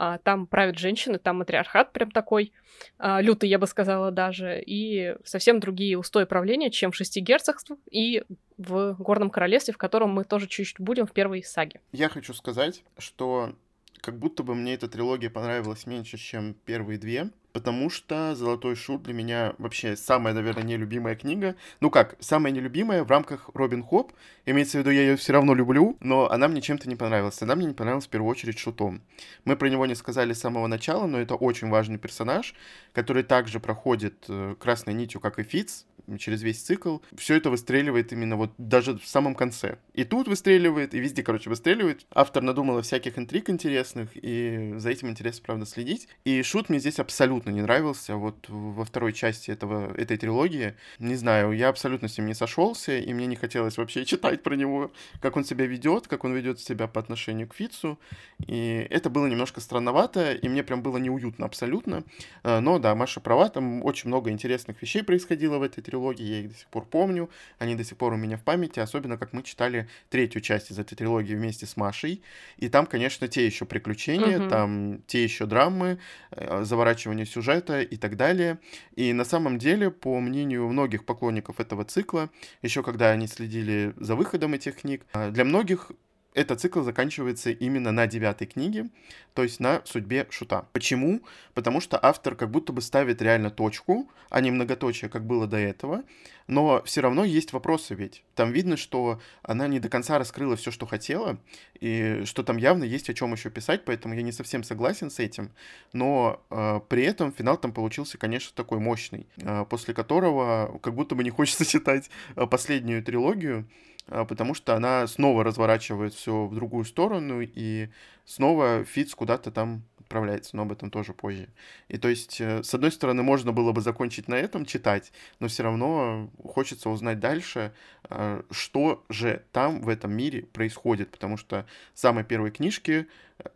а, 0.00 0.18
там 0.18 0.46
правят 0.46 0.78
женщины, 0.78 1.18
там 1.18 1.38
матриархат 1.38 1.92
прям 1.92 2.12
такой 2.12 2.52
а, 2.98 3.20
лютый, 3.20 3.48
я 3.48 3.58
бы 3.58 3.66
сказала 3.66 4.12
даже, 4.12 4.62
и 4.64 5.16
совсем 5.24 5.58
другие 5.58 5.98
устои 5.98 6.24
правления, 6.24 6.70
чем 6.70 6.92
в 6.92 6.96
шести 6.96 7.18
герцогствах 7.20 7.80
и 7.90 8.22
в 8.56 8.94
Горном 9.00 9.28
Королевстве, 9.28 9.74
в 9.74 9.78
котором 9.78 10.10
мы 10.10 10.22
тоже 10.22 10.46
чуть-чуть 10.46 10.78
будем 10.78 11.06
в 11.06 11.12
первой 11.12 11.42
саге. 11.42 11.80
Я 11.90 12.08
хочу 12.08 12.32
сказать, 12.32 12.84
что 12.96 13.54
как 14.00 14.18
будто 14.18 14.42
бы 14.42 14.54
мне 14.54 14.74
эта 14.74 14.88
трилогия 14.88 15.30
понравилась 15.30 15.86
меньше, 15.86 16.16
чем 16.16 16.54
первые 16.64 16.98
две, 16.98 17.30
потому 17.52 17.90
что 17.90 18.34
«Золотой 18.34 18.76
шут» 18.76 19.02
для 19.02 19.14
меня 19.14 19.54
вообще 19.58 19.96
самая, 19.96 20.34
наверное, 20.34 20.62
нелюбимая 20.62 21.16
книга. 21.16 21.56
Ну 21.80 21.90
как, 21.90 22.16
самая 22.20 22.52
нелюбимая 22.52 23.04
в 23.04 23.10
рамках 23.10 23.50
Робин 23.54 23.82
Хоп. 23.82 24.12
Имеется 24.46 24.78
в 24.78 24.80
виду, 24.80 24.90
я 24.90 25.02
ее 25.02 25.16
все 25.16 25.32
равно 25.32 25.54
люблю, 25.54 25.96
но 26.00 26.30
она 26.30 26.48
мне 26.48 26.60
чем-то 26.60 26.88
не 26.88 26.96
понравилась. 26.96 27.42
Она 27.42 27.56
мне 27.56 27.66
не 27.66 27.74
понравилась 27.74 28.06
в 28.06 28.10
первую 28.10 28.30
очередь 28.30 28.58
шутом. 28.58 29.02
Мы 29.44 29.56
про 29.56 29.68
него 29.68 29.86
не 29.86 29.94
сказали 29.94 30.32
с 30.32 30.40
самого 30.40 30.66
начала, 30.66 31.06
но 31.06 31.18
это 31.18 31.34
очень 31.34 31.68
важный 31.68 31.98
персонаж, 31.98 32.54
который 32.92 33.22
также 33.22 33.60
проходит 33.60 34.24
э, 34.28 34.54
красной 34.58 34.94
нитью, 34.94 35.20
как 35.20 35.38
и 35.38 35.42
Фиц, 35.42 35.86
через 36.16 36.42
весь 36.42 36.62
цикл. 36.62 36.98
Все 37.16 37.34
это 37.34 37.50
выстреливает 37.50 38.12
именно 38.12 38.36
вот 38.36 38.52
даже 38.56 38.98
в 38.98 39.06
самом 39.06 39.34
конце. 39.34 39.78
И 39.94 40.04
тут 40.04 40.28
выстреливает, 40.28 40.94
и 40.94 40.98
везде, 40.98 41.22
короче, 41.22 41.50
выстреливает. 41.50 42.06
Автор 42.10 42.42
надумал 42.42 42.80
всяких 42.82 43.18
интриг 43.18 43.50
интересных, 43.50 44.10
и 44.14 44.74
за 44.76 44.90
этим 44.90 45.10
интересно, 45.10 45.42
правда, 45.44 45.66
следить. 45.66 46.08
И 46.24 46.42
шут 46.42 46.70
мне 46.70 46.78
здесь 46.78 46.98
абсолютно 46.98 47.50
не 47.50 47.60
нравился. 47.60 48.16
Вот 48.16 48.48
во 48.48 48.84
второй 48.84 49.12
части 49.12 49.50
этого, 49.50 49.94
этой 49.96 50.16
трилогии, 50.16 50.74
не 50.98 51.16
знаю, 51.16 51.52
я 51.52 51.68
абсолютно 51.68 52.08
с 52.08 52.16
ним 52.16 52.28
не 52.28 52.34
сошелся, 52.34 52.96
и 52.96 53.12
мне 53.12 53.26
не 53.26 53.36
хотелось 53.36 53.76
вообще 53.76 54.04
читать 54.06 54.42
про 54.42 54.54
него, 54.54 54.92
как 55.20 55.36
он 55.36 55.44
себя 55.44 55.66
ведет, 55.66 56.08
как 56.08 56.24
он 56.24 56.32
ведет 56.34 56.60
себя 56.60 56.86
по 56.86 57.00
отношению 57.00 57.48
к 57.48 57.54
Фицу. 57.54 57.98
И 58.46 58.86
это 58.90 59.10
было 59.10 59.26
немножко 59.26 59.60
странновато, 59.60 60.32
и 60.32 60.48
мне 60.48 60.62
прям 60.62 60.82
было 60.82 60.96
неуютно 60.96 61.46
абсолютно. 61.46 62.04
А, 62.42 62.60
но 62.60 62.78
да, 62.78 62.94
Маша 62.94 63.20
права, 63.20 63.48
там 63.48 63.84
очень 63.84 64.08
много 64.08 64.30
интересных 64.30 64.80
вещей 64.80 65.02
происходило 65.02 65.58
в 65.58 65.62
этой 65.62 65.82
трилогии 65.82 65.97
трилогии, 65.98 66.24
я 66.24 66.40
их 66.40 66.48
до 66.48 66.54
сих 66.54 66.68
пор 66.68 66.84
помню, 66.86 67.28
они 67.58 67.74
до 67.74 67.84
сих 67.84 67.96
пор 67.96 68.12
у 68.12 68.16
меня 68.16 68.36
в 68.36 68.42
памяти, 68.42 68.80
особенно 68.80 69.18
как 69.18 69.32
мы 69.32 69.42
читали 69.42 69.88
третью 70.10 70.40
часть 70.40 70.70
из 70.70 70.78
этой 70.78 70.94
трилогии 70.94 71.34
вместе 71.34 71.66
с 71.66 71.76
Машей, 71.76 72.22
и 72.56 72.68
там, 72.68 72.86
конечно, 72.86 73.28
те 73.28 73.44
еще 73.44 73.64
приключения, 73.64 74.38
угу. 74.38 74.48
там 74.48 75.02
те 75.06 75.24
еще 75.24 75.46
драмы, 75.46 75.98
э, 76.30 76.64
заворачивание 76.64 77.26
сюжета 77.26 77.80
и 77.80 77.96
так 77.96 78.16
далее. 78.16 78.58
И 78.96 79.12
на 79.12 79.24
самом 79.24 79.58
деле, 79.58 79.90
по 79.90 80.20
мнению 80.20 80.68
многих 80.68 81.04
поклонников 81.04 81.60
этого 81.60 81.84
цикла, 81.84 82.30
еще 82.62 82.82
когда 82.82 83.10
они 83.10 83.26
следили 83.26 83.94
за 83.96 84.14
выходом 84.14 84.54
этих 84.54 84.76
книг, 84.76 85.04
э, 85.14 85.30
для 85.30 85.44
многих 85.44 85.90
этот 86.38 86.60
цикл 86.60 86.82
заканчивается 86.82 87.50
именно 87.50 87.90
на 87.90 88.06
девятой 88.06 88.46
книге, 88.46 88.88
то 89.34 89.42
есть 89.42 89.58
на 89.58 89.82
судьбе 89.84 90.26
Шута. 90.30 90.66
Почему? 90.72 91.20
Потому 91.54 91.80
что 91.80 91.98
автор 92.00 92.36
как 92.36 92.50
будто 92.50 92.72
бы 92.72 92.80
ставит 92.80 93.20
реально 93.20 93.50
точку, 93.50 94.08
а 94.30 94.40
не 94.40 94.50
многоточие, 94.52 95.10
как 95.10 95.26
было 95.26 95.48
до 95.48 95.56
этого, 95.56 96.04
но 96.46 96.82
все 96.84 97.00
равно 97.00 97.24
есть 97.24 97.52
вопросы 97.52 97.94
ведь. 97.94 98.22
Там 98.36 98.52
видно, 98.52 98.76
что 98.76 99.20
она 99.42 99.66
не 99.66 99.80
до 99.80 99.88
конца 99.88 100.18
раскрыла 100.18 100.56
все, 100.56 100.70
что 100.70 100.86
хотела, 100.86 101.38
и 101.80 102.22
что 102.24 102.44
там 102.44 102.56
явно 102.56 102.84
есть 102.84 103.10
о 103.10 103.14
чем 103.14 103.32
еще 103.32 103.50
писать, 103.50 103.84
поэтому 103.84 104.14
я 104.14 104.22
не 104.22 104.32
совсем 104.32 104.62
согласен 104.62 105.10
с 105.10 105.18
этим, 105.18 105.50
но 105.92 106.40
э, 106.50 106.80
при 106.88 107.02
этом 107.02 107.32
финал 107.32 107.56
там 107.56 107.72
получился, 107.72 108.16
конечно, 108.16 108.52
такой 108.54 108.78
мощный, 108.78 109.26
э, 109.38 109.64
после 109.68 109.92
которого 109.92 110.78
как 110.82 110.94
будто 110.94 111.16
бы 111.16 111.24
не 111.24 111.30
хочется 111.30 111.64
читать 111.70 112.10
э, 112.36 112.46
последнюю 112.46 113.02
трилогию, 113.02 113.66
потому 114.08 114.54
что 114.54 114.74
она 114.74 115.06
снова 115.06 115.44
разворачивает 115.44 116.14
все 116.14 116.46
в 116.46 116.54
другую 116.54 116.84
сторону, 116.84 117.40
и 117.40 117.88
снова 118.24 118.84
Фиц 118.84 119.14
куда-то 119.14 119.50
там 119.50 119.82
отправляется, 120.08 120.56
но 120.56 120.62
об 120.62 120.72
этом 120.72 120.90
тоже 120.90 121.12
позже. 121.12 121.48
И 121.88 121.98
то 121.98 122.08
есть, 122.08 122.40
э, 122.40 122.62
с 122.62 122.74
одной 122.74 122.90
стороны, 122.90 123.22
можно 123.22 123.52
было 123.52 123.72
бы 123.72 123.82
закончить 123.82 124.26
на 124.26 124.34
этом 124.34 124.64
читать, 124.64 125.12
но 125.38 125.48
все 125.48 125.62
равно 125.62 126.30
хочется 126.42 126.88
узнать 126.88 127.20
дальше, 127.20 127.72
э, 128.08 128.42
что 128.50 129.04
же 129.10 129.44
там 129.52 129.82
в 129.82 129.88
этом 129.88 130.12
мире 130.12 130.42
происходит, 130.42 131.10
потому 131.10 131.36
что 131.36 131.66
в 131.94 131.98
самой 131.98 132.24
первой 132.24 132.50
книжке 132.50 133.06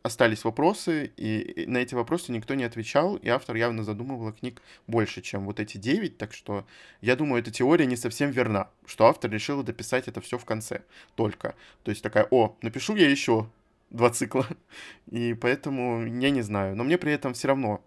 остались 0.02 0.44
вопросы, 0.44 1.10
и 1.16 1.64
на 1.66 1.78
эти 1.78 1.94
вопросы 1.94 2.30
никто 2.30 2.54
не 2.54 2.64
отвечал, 2.64 3.16
и 3.16 3.28
автор 3.28 3.56
явно 3.56 3.82
задумывал 3.82 4.32
книг 4.32 4.62
больше, 4.86 5.22
чем 5.22 5.46
вот 5.46 5.58
эти 5.58 5.78
девять, 5.78 6.18
так 6.18 6.32
что 6.34 6.64
я 7.00 7.16
думаю, 7.16 7.42
эта 7.42 7.50
теория 7.50 7.86
не 7.86 7.96
совсем 7.96 8.30
верна, 8.30 8.68
что 8.86 9.06
автор 9.06 9.30
решил 9.30 9.62
дописать 9.62 10.06
это 10.06 10.20
все 10.20 10.38
в 10.38 10.44
конце 10.44 10.82
только. 11.16 11.56
То 11.82 11.90
есть 11.90 12.02
такая, 12.02 12.28
о, 12.30 12.56
напишу 12.62 12.94
я 12.94 13.10
еще 13.10 13.48
два 13.92 14.10
цикла. 14.10 14.46
И 15.10 15.34
поэтому 15.34 16.04
я 16.04 16.30
не 16.30 16.42
знаю. 16.42 16.76
Но 16.76 16.84
мне 16.84 16.98
при 16.98 17.12
этом 17.12 17.34
все 17.34 17.48
равно 17.48 17.84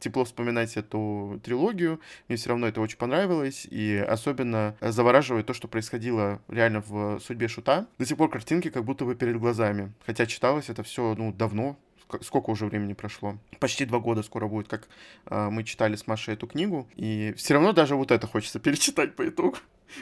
тепло 0.00 0.24
вспоминать 0.24 0.76
эту 0.76 1.40
трилогию. 1.42 2.00
Мне 2.28 2.36
все 2.36 2.50
равно 2.50 2.68
это 2.68 2.80
очень 2.80 2.98
понравилось. 2.98 3.66
И 3.70 3.96
особенно 3.96 4.76
завораживает 4.80 5.46
то, 5.46 5.54
что 5.54 5.68
происходило 5.68 6.40
реально 6.48 6.82
в 6.86 7.20
судьбе 7.20 7.48
Шута. 7.48 7.86
До 7.98 8.06
сих 8.06 8.16
пор 8.16 8.30
картинки 8.30 8.70
как 8.70 8.84
будто 8.84 9.04
бы 9.04 9.14
перед 9.14 9.38
глазами. 9.38 9.92
Хотя 10.06 10.26
читалось 10.26 10.68
это 10.68 10.82
все 10.82 11.14
ну, 11.16 11.32
давно, 11.32 11.78
сколько 12.22 12.50
уже 12.50 12.66
времени 12.66 12.94
прошло? 12.94 13.38
Почти 13.60 13.84
два 13.84 13.98
года 13.98 14.22
скоро 14.22 14.46
будет, 14.48 14.68
как 14.68 14.88
э, 15.26 15.48
мы 15.50 15.64
читали 15.64 15.96
с 15.96 16.06
Машей 16.06 16.34
эту 16.34 16.46
книгу. 16.46 16.88
И 16.96 17.34
все 17.36 17.54
равно 17.54 17.72
даже 17.72 17.96
вот 17.96 18.10
это 18.10 18.26
хочется 18.26 18.58
перечитать 18.60 19.16
по 19.16 19.28
итогу. 19.28 19.58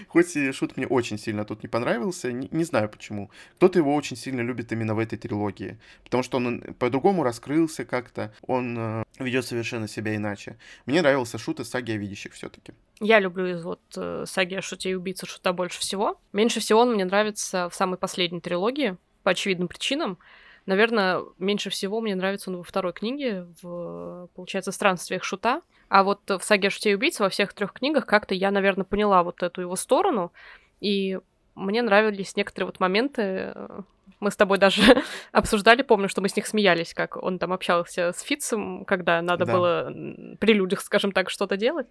Хоть 0.09 0.37
и 0.37 0.53
шут 0.53 0.77
мне 0.77 0.87
очень 0.87 1.19
сильно 1.19 1.45
тут 1.45 1.63
не 1.63 1.69
понравился, 1.69 2.33
не, 2.33 2.49
не 2.51 2.65
знаю 2.65 2.89
почему. 2.89 3.31
Кто-то 3.57 3.79
его 3.79 3.95
очень 3.95 4.17
сильно 4.17 4.41
любит 4.41 4.73
именно 4.73 4.95
в 4.95 4.99
этой 4.99 5.19
трилогии, 5.19 5.79
потому 6.05 6.23
что 6.23 6.39
он 6.39 6.61
по-другому 6.79 7.23
раскрылся 7.23 7.85
как-то, 7.85 8.35
он 8.43 8.77
э, 8.79 9.05
ведет 9.19 9.47
совершенно 9.47 9.89
себя 9.89 10.17
иначе. 10.17 10.57
Мне 10.87 11.03
нравился 11.03 11.39
шут 11.39 11.61
из 11.61 11.71
саги 11.71 11.93
о 11.93 11.97
видящих 11.97 12.33
все-таки. 12.33 12.73
Я 13.01 13.21
люблю 13.21 13.47
из 13.47 13.63
вот 13.63 13.81
э, 13.97 14.25
саги 14.27 14.55
о 14.55 14.63
шуте 14.63 14.91
и 14.91 14.95
убийце 14.95 15.27
шута 15.27 15.53
больше 15.53 15.81
всего. 15.81 16.21
Меньше 16.33 16.61
всего 16.61 16.81
он 16.81 16.95
мне 16.95 17.05
нравится 17.05 17.69
в 17.69 17.75
самой 17.75 17.99
последней 17.99 18.41
трилогии, 18.41 18.97
по 19.23 19.31
очевидным 19.31 19.69
причинам. 19.69 20.19
Наверное, 20.67 21.23
меньше 21.39 21.71
всего 21.71 22.01
мне 22.01 22.17
нравится 22.17 22.51
он 22.51 22.59
во 22.59 22.65
второй 22.65 22.93
книге, 22.93 23.47
в, 23.63 24.29
получается, 24.35 24.73
«Странствиях 24.73 25.23
Шута». 25.23 25.63
А 25.89 26.03
вот 26.03 26.21
в 26.29 26.41
«Саге 26.43 26.69
о 26.69 26.71
шуте 26.71 26.91
и 26.91 26.95
убийце» 26.95 27.23
во 27.23 27.29
всех 27.29 27.53
трех 27.55 27.73
книгах 27.73 28.05
как-то 28.07 28.35
я, 28.35 28.51
наверное, 28.51 28.85
поняла 28.85 29.23
вот 29.23 29.45
эту 29.45 29.61
его 29.61 29.77
сторону, 29.77 30.33
и 30.81 31.21
мне 31.55 31.83
нравились 31.83 32.35
некоторые 32.37 32.67
вот 32.67 32.81
моменты, 32.81 33.53
э, 33.55 33.81
мы 34.21 34.31
с 34.31 34.37
тобой 34.37 34.59
даже 34.59 34.83
обсуждали, 35.33 35.83
помню, 35.83 36.09
что 36.09 36.21
мы 36.21 36.29
с 36.29 36.37
них 36.37 36.47
смеялись, 36.47 36.95
как 36.95 37.17
он 37.23 37.39
там 37.39 37.53
общался 37.53 38.13
с 38.13 38.21
Фитцем, 38.23 38.85
когда 38.85 39.21
надо 39.23 39.45
да. 39.45 39.53
было 39.53 39.95
при 40.39 40.53
людях, 40.53 40.81
скажем 40.81 41.13
так, 41.13 41.31
что-то 41.31 41.57
делать. 41.57 41.87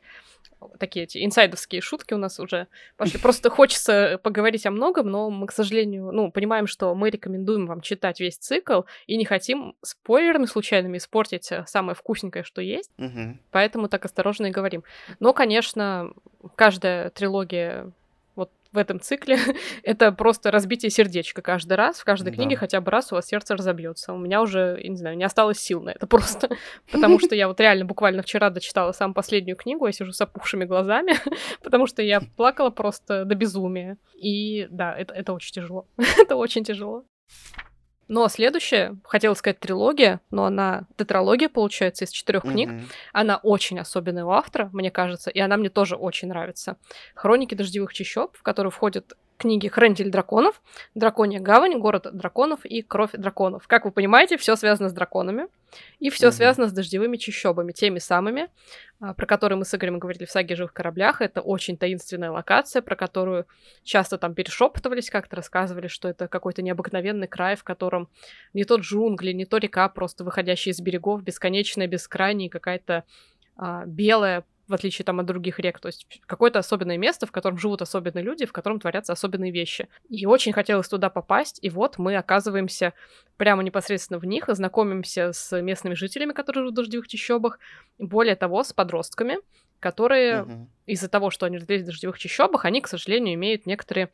Такие 0.79 1.03
эти 1.03 1.23
инсайдовские 1.23 1.81
шутки 1.81 2.13
у 2.13 2.17
нас 2.17 2.39
уже 2.39 2.67
пошли. 2.97 3.19
Просто 3.19 3.49
хочется 3.49 4.19
поговорить 4.23 4.65
о 4.65 4.71
многом, 4.71 5.09
но 5.09 5.29
мы, 5.29 5.47
к 5.47 5.51
сожалению, 5.51 6.11
ну, 6.11 6.31
понимаем, 6.31 6.67
что 6.67 6.95
мы 6.95 7.09
рекомендуем 7.09 7.67
вам 7.67 7.81
читать 7.81 8.19
весь 8.19 8.37
цикл 8.37 8.81
и 9.05 9.17
не 9.17 9.25
хотим 9.25 9.75
спойлерами 9.81 10.45
случайными 10.45 10.97
испортить 10.97 11.51
э, 11.51 11.65
самое 11.67 11.95
вкусненькое, 11.95 12.43
что 12.43 12.61
есть. 12.61 12.91
Угу. 12.97 13.37
Поэтому 13.51 13.87
так 13.87 14.05
осторожно 14.05 14.47
и 14.47 14.51
говорим. 14.51 14.83
Но, 15.19 15.33
конечно, 15.33 16.11
каждая 16.55 17.09
трилогия 17.09 17.91
в 18.75 18.77
этом 18.77 18.99
цикле, 18.99 19.37
это 19.83 20.11
просто 20.11 20.51
разбитие 20.51 20.89
сердечка 20.89 21.41
каждый 21.41 21.73
раз, 21.73 21.99
в 21.99 22.05
каждой 22.05 22.29
да. 22.29 22.35
книге 22.35 22.55
хотя 22.55 22.81
бы 22.81 22.91
раз 22.91 23.11
у 23.11 23.15
вас 23.15 23.27
сердце 23.27 23.55
разобьется. 23.55 24.13
У 24.13 24.17
меня 24.17 24.41
уже, 24.41 24.79
я 24.81 24.89
не 24.89 24.97
знаю, 24.97 25.17
не 25.17 25.23
осталось 25.23 25.59
сил 25.59 25.81
на 25.81 25.91
это 25.91 26.07
просто, 26.07 26.49
потому 26.91 27.19
что 27.19 27.35
я 27.35 27.47
вот 27.47 27.59
реально 27.59 27.85
буквально 27.85 28.21
вчера 28.21 28.49
дочитала 28.49 28.91
самую 28.91 29.15
последнюю 29.15 29.55
книгу, 29.55 29.85
я 29.85 29.91
сижу 29.91 30.11
с 30.11 30.21
опухшими 30.21 30.65
глазами, 30.65 31.15
потому 31.63 31.87
что 31.87 32.01
я 32.01 32.21
плакала 32.35 32.69
просто 32.69 33.25
до 33.25 33.35
безумия. 33.35 33.97
И 34.15 34.67
да, 34.69 34.95
это, 34.95 35.13
это 35.13 35.33
очень 35.33 35.53
тяжело. 35.53 35.87
это 35.97 36.35
очень 36.35 36.63
тяжело. 36.63 37.05
Но 38.07 38.27
следующая, 38.27 38.97
хотела 39.03 39.33
сказать 39.33 39.59
трилогия, 39.59 40.21
но 40.29 40.45
она 40.45 40.85
тетралогия, 40.95 41.49
получается, 41.49 42.05
из 42.05 42.11
четырех 42.11 42.43
книг. 42.43 42.69
Mm-hmm. 42.69 42.83
Она 43.13 43.37
очень 43.37 43.79
особенная 43.79 44.25
у 44.25 44.31
автора, 44.31 44.69
мне 44.73 44.91
кажется, 44.91 45.31
и 45.31 45.39
она 45.39 45.57
мне 45.57 45.69
тоже 45.69 45.95
очень 45.95 46.27
нравится. 46.27 46.77
Хроники 47.15 47.55
дождевых 47.55 47.93
чащоб, 47.93 48.37
в 48.37 48.43
которые 48.43 48.71
входят 48.71 49.17
книги 49.37 49.67
«Хранитель 49.67 50.09
драконов», 50.09 50.61
«Драконья 50.95 51.39
гавань», 51.39 51.77
«Город 51.79 52.07
драконов» 52.11 52.65
и 52.65 52.81
«Кровь 52.81 53.11
драконов». 53.13 53.67
Как 53.67 53.85
вы 53.85 53.91
понимаете, 53.91 54.37
все 54.37 54.55
связано 54.55 54.89
с 54.89 54.93
драконами, 54.93 55.47
и 55.99 56.09
все 56.09 56.27
mm-hmm. 56.27 56.31
связано 56.31 56.67
с 56.67 56.73
дождевыми 56.73 57.17
чащобами, 57.17 57.71
теми 57.71 57.99
самыми, 57.99 58.49
а, 58.99 59.13
про 59.13 59.25
которые 59.25 59.57
мы 59.57 59.65
с 59.65 59.75
Игорем 59.75 59.99
говорили 59.99 60.25
в 60.25 60.31
саге 60.31 60.53
о 60.53 60.57
живых 60.57 60.73
кораблях. 60.73 61.21
Это 61.21 61.41
очень 61.41 61.77
таинственная 61.77 62.31
локация, 62.31 62.81
про 62.81 62.95
которую 62.95 63.45
часто 63.83 64.17
там 64.17 64.33
перешептывались, 64.33 65.09
как-то 65.09 65.35
рассказывали, 65.35 65.87
что 65.87 66.07
это 66.07 66.27
какой-то 66.27 66.61
необыкновенный 66.61 67.27
край, 67.27 67.55
в 67.55 67.63
котором 67.63 68.09
не 68.53 68.63
тот 68.63 68.81
джунгли, 68.81 69.31
не 69.31 69.45
то 69.45 69.57
река, 69.57 69.89
просто 69.89 70.23
выходящая 70.23 70.73
из 70.73 70.79
берегов, 70.79 71.23
бесконечная, 71.23 71.87
бескрайняя, 71.87 72.49
какая-то 72.49 73.03
а, 73.57 73.85
белая, 73.85 74.43
в 74.67 74.73
отличие 74.73 75.05
там 75.05 75.19
от 75.19 75.25
других 75.25 75.59
рек. 75.59 75.79
То 75.79 75.87
есть 75.87 76.07
какое-то 76.25 76.59
особенное 76.59 76.97
место, 76.97 77.25
в 77.25 77.31
котором 77.31 77.57
живут 77.57 77.81
особенные 77.81 78.23
люди, 78.23 78.45
в 78.45 78.51
котором 78.51 78.79
творятся 78.79 79.13
особенные 79.13 79.51
вещи. 79.51 79.87
И 80.09 80.25
очень 80.25 80.53
хотелось 80.53 80.87
туда 80.87 81.09
попасть, 81.09 81.59
и 81.61 81.69
вот 81.69 81.97
мы 81.97 82.15
оказываемся 82.15 82.93
прямо 83.37 83.63
непосредственно 83.63 84.19
в 84.19 84.25
них, 84.25 84.45
знакомимся 84.47 85.33
с 85.33 85.61
местными 85.61 85.93
жителями, 85.93 86.33
которые 86.33 86.63
живут 86.63 86.73
в 86.73 86.75
дождевых 86.77 87.07
чащобах, 87.07 87.59
более 87.99 88.35
того, 88.35 88.63
с 88.63 88.73
подростками, 88.73 89.37
которые 89.79 90.43
угу. 90.43 90.67
из-за 90.85 91.09
того, 91.09 91.29
что 91.29 91.45
они 91.45 91.57
родились 91.57 91.83
в 91.83 91.87
дождевых 91.87 92.17
чащобах, 92.17 92.65
они, 92.65 92.81
к 92.81 92.87
сожалению, 92.87 93.35
имеют 93.35 93.65
некоторые 93.65 94.09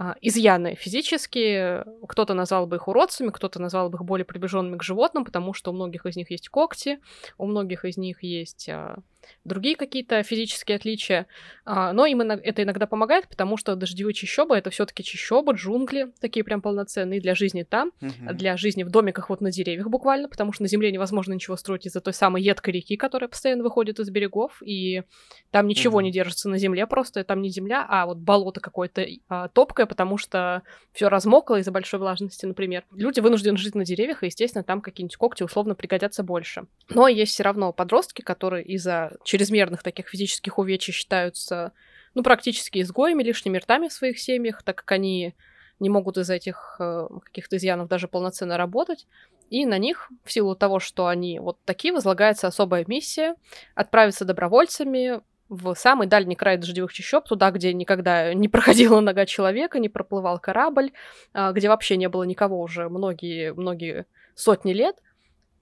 а, 0.00 0.14
изъяны 0.20 0.76
физические. 0.76 1.84
Кто-то 2.06 2.34
назвал 2.34 2.66
бы 2.68 2.76
их 2.76 2.86
уродцами, 2.86 3.30
кто-то 3.30 3.60
назвал 3.60 3.90
бы 3.90 3.96
их 3.96 4.04
более 4.04 4.24
приближенными 4.24 4.76
к 4.76 4.82
животным, 4.84 5.24
потому 5.24 5.54
что 5.54 5.72
у 5.72 5.74
многих 5.74 6.06
из 6.06 6.14
них 6.14 6.30
есть 6.30 6.48
когти, 6.48 7.00
у 7.36 7.46
многих 7.46 7.84
из 7.84 7.96
них 7.96 8.22
есть 8.22 8.68
а, 8.68 8.98
другие 9.44 9.76
какие-то 9.76 10.22
физические 10.22 10.76
отличия. 10.76 11.26
А, 11.64 11.92
но 11.92 12.06
им 12.06 12.20
это 12.20 12.62
иногда 12.62 12.86
помогает, 12.86 13.28
потому 13.28 13.56
что 13.56 13.74
дождевые 13.74 14.14
чащобы 14.14 14.56
это 14.56 14.70
все-таки 14.70 15.02
чащобы, 15.02 15.54
джунгли, 15.54 16.12
такие 16.20 16.44
прям 16.44 16.60
полноценные 16.60 17.20
для 17.20 17.34
жизни 17.34 17.62
там, 17.62 17.92
uh-huh. 18.00 18.32
для 18.34 18.56
жизни 18.56 18.82
в 18.82 18.90
домиках 18.90 19.30
вот 19.30 19.40
на 19.40 19.50
деревьях 19.50 19.88
буквально, 19.88 20.28
потому 20.28 20.52
что 20.52 20.62
на 20.62 20.68
земле 20.68 20.92
невозможно 20.92 21.32
ничего 21.32 21.56
строить 21.56 21.86
из-за 21.86 22.00
той 22.00 22.12
самой 22.12 22.42
едкой 22.42 22.74
реки, 22.74 22.96
которая 22.96 23.28
постоянно 23.28 23.62
выходит 23.62 23.98
из 24.00 24.10
берегов, 24.10 24.62
и 24.62 25.02
там 25.50 25.66
ничего 25.66 26.00
uh-huh. 26.00 26.04
не 26.04 26.12
держится 26.12 26.48
на 26.48 26.58
земле, 26.58 26.86
просто 26.86 27.24
там 27.24 27.42
не 27.42 27.50
земля, 27.50 27.86
а 27.88 28.06
вот 28.06 28.18
болото 28.18 28.60
какое-то 28.60 29.06
а, 29.28 29.48
топкое, 29.48 29.86
потому 29.86 30.18
что 30.18 30.62
все 30.92 31.08
размокло 31.08 31.58
из-за 31.60 31.70
большой 31.70 32.00
влажности, 32.00 32.46
например. 32.46 32.84
Люди 32.92 33.20
вынуждены 33.20 33.56
жить 33.56 33.74
на 33.74 33.84
деревьях, 33.84 34.22
и, 34.22 34.26
естественно, 34.26 34.64
там 34.64 34.80
какие-нибудь 34.80 35.16
когти 35.16 35.42
условно 35.42 35.74
пригодятся 35.74 36.22
больше. 36.22 36.66
Но 36.88 37.08
есть 37.08 37.32
все 37.32 37.42
равно 37.42 37.72
подростки, 37.72 38.22
которые 38.22 38.64
из-за 38.64 39.16
чрезмерных 39.24 39.82
таких 39.82 40.08
физических 40.08 40.58
увечий 40.58 40.92
считаются, 40.92 41.72
ну, 42.14 42.22
практически 42.22 42.80
изгоями, 42.80 43.22
лишними 43.22 43.58
ртами 43.58 43.88
в 43.88 43.92
своих 43.92 44.18
семьях, 44.18 44.62
так 44.62 44.76
как 44.76 44.92
они 44.92 45.34
не 45.80 45.90
могут 45.90 46.18
из 46.18 46.30
этих 46.30 46.76
э, 46.80 47.08
каких-то 47.24 47.56
изъянов 47.56 47.88
даже 47.88 48.08
полноценно 48.08 48.56
работать. 48.56 49.06
И 49.50 49.64
на 49.64 49.78
них, 49.78 50.10
в 50.24 50.32
силу 50.32 50.54
того, 50.54 50.78
что 50.80 51.06
они 51.06 51.38
вот 51.38 51.58
такие, 51.64 51.94
возлагается 51.94 52.46
особая 52.46 52.84
миссия 52.86 53.36
отправиться 53.74 54.24
добровольцами 54.24 55.20
в 55.48 55.74
самый 55.74 56.06
дальний 56.06 56.36
край 56.36 56.58
дождевых 56.58 56.92
чащоб, 56.92 57.26
туда, 57.26 57.50
где 57.50 57.72
никогда 57.72 58.34
не 58.34 58.48
проходила 58.48 59.00
нога 59.00 59.24
человека, 59.24 59.78
не 59.78 59.88
проплывал 59.88 60.38
корабль, 60.38 60.92
а, 61.32 61.52
где 61.52 61.68
вообще 61.68 61.96
не 61.96 62.08
было 62.08 62.24
никого 62.24 62.60
уже 62.60 62.88
многие-многие 62.88 64.06
сотни 64.34 64.72
лет, 64.72 64.96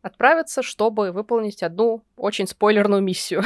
отправиться, 0.06 0.62
чтобы 0.62 1.10
выполнить 1.10 1.62
одну 1.62 2.02
очень 2.16 2.46
спойлерную 2.46 3.02
миссию. 3.02 3.42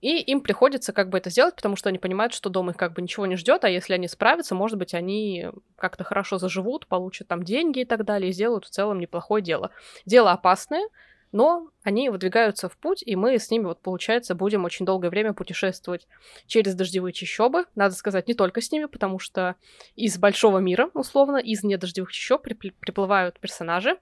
И 0.00 0.18
им 0.18 0.40
приходится 0.40 0.92
как 0.92 1.10
бы 1.10 1.18
это 1.18 1.30
сделать, 1.30 1.54
потому 1.54 1.76
что 1.76 1.90
они 1.90 1.98
понимают, 1.98 2.32
что 2.32 2.48
дома 2.48 2.72
их 2.72 2.76
как 2.76 2.94
бы 2.94 3.02
ничего 3.02 3.26
не 3.26 3.36
ждет, 3.36 3.64
а 3.64 3.68
если 3.68 3.94
они 3.94 4.08
справятся, 4.08 4.54
может 4.54 4.78
быть, 4.78 4.94
они 4.94 5.48
как-то 5.76 6.04
хорошо 6.04 6.38
заживут, 6.38 6.86
получат 6.86 7.28
там 7.28 7.42
деньги 7.42 7.80
и 7.80 7.84
так 7.84 8.04
далее, 8.04 8.30
и 8.30 8.32
сделают 8.32 8.64
в 8.64 8.70
целом 8.70 8.98
неплохое 8.98 9.42
дело. 9.42 9.70
Дело 10.06 10.32
опасное, 10.32 10.88
но 11.32 11.68
они 11.82 12.08
выдвигаются 12.08 12.68
в 12.68 12.76
путь, 12.78 13.02
и 13.04 13.14
мы 13.14 13.38
с 13.38 13.50
ними, 13.50 13.64
вот 13.64 13.80
получается, 13.80 14.34
будем 14.34 14.64
очень 14.64 14.86
долгое 14.86 15.10
время 15.10 15.34
путешествовать 15.34 16.06
через 16.46 16.74
дождевые 16.74 17.12
чащобы. 17.12 17.66
Надо 17.74 17.94
сказать, 17.94 18.28
не 18.28 18.34
только 18.34 18.62
с 18.62 18.72
ними, 18.72 18.86
потому 18.86 19.18
что 19.18 19.56
из 19.94 20.16
большого 20.16 20.58
мира, 20.58 20.90
условно, 20.94 21.36
из 21.36 21.62
недождевых 21.62 22.12
чащоб 22.12 22.42
приплывают 22.42 23.38
персонажи, 23.38 23.98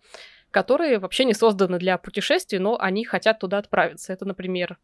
которые 0.57 0.99
вообще 0.99 1.27
не 1.27 1.35
созданы 1.35 1.79
для 1.79 1.99
путешествий, 1.99 2.59
но 2.59 2.79
они 2.81 3.05
хотят 3.05 3.40
туда 3.40 3.59
отправиться. 3.59 4.14
Это, 4.14 4.25
например, 4.25 4.79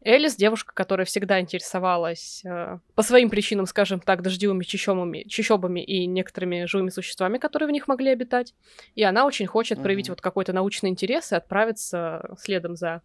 Элис, 0.00 0.36
девушка, 0.36 0.72
которая 0.72 1.04
всегда 1.04 1.38
интересовалась 1.38 2.42
э, 2.46 2.78
по 2.94 3.02
своим 3.02 3.28
причинам, 3.28 3.66
скажем 3.66 4.00
так, 4.00 4.22
дождевыми 4.22 4.64
чащобами, 4.64 5.24
чащобами 5.28 5.80
и 5.80 6.06
некоторыми 6.06 6.64
живыми 6.64 6.88
существами, 6.88 7.36
которые 7.36 7.68
в 7.68 7.72
них 7.72 7.88
могли 7.88 8.08
обитать. 8.08 8.54
И 8.94 9.02
она 9.02 9.26
очень 9.26 9.46
хочет 9.46 9.82
проявить 9.82 10.06
mm-hmm. 10.06 10.12
вот 10.12 10.22
какой-то 10.22 10.54
научный 10.54 10.88
интерес 10.88 11.30
и 11.30 11.34
отправиться 11.34 12.34
следом 12.38 12.74
за 12.74 13.02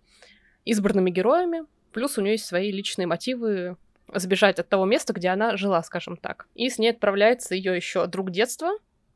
избранными 0.63 1.09
героями. 1.09 1.65
Плюс 1.91 2.17
у 2.17 2.21
нее 2.21 2.35
есть 2.35 2.45
свои 2.45 2.71
личные 2.71 3.05
мотивы 3.05 3.75
сбежать 4.15 4.59
от 4.59 4.69
того 4.69 4.85
места, 4.85 5.11
где 5.11 5.27
она 5.27 5.57
жила, 5.57 5.83
скажем 5.83 6.15
так. 6.15 6.47
И 6.55 6.69
с 6.69 6.77
ней 6.77 6.91
отправляется 6.91 7.53
ее 7.53 7.75
еще 7.75 8.07
друг 8.07 8.31
детства, 8.31 8.69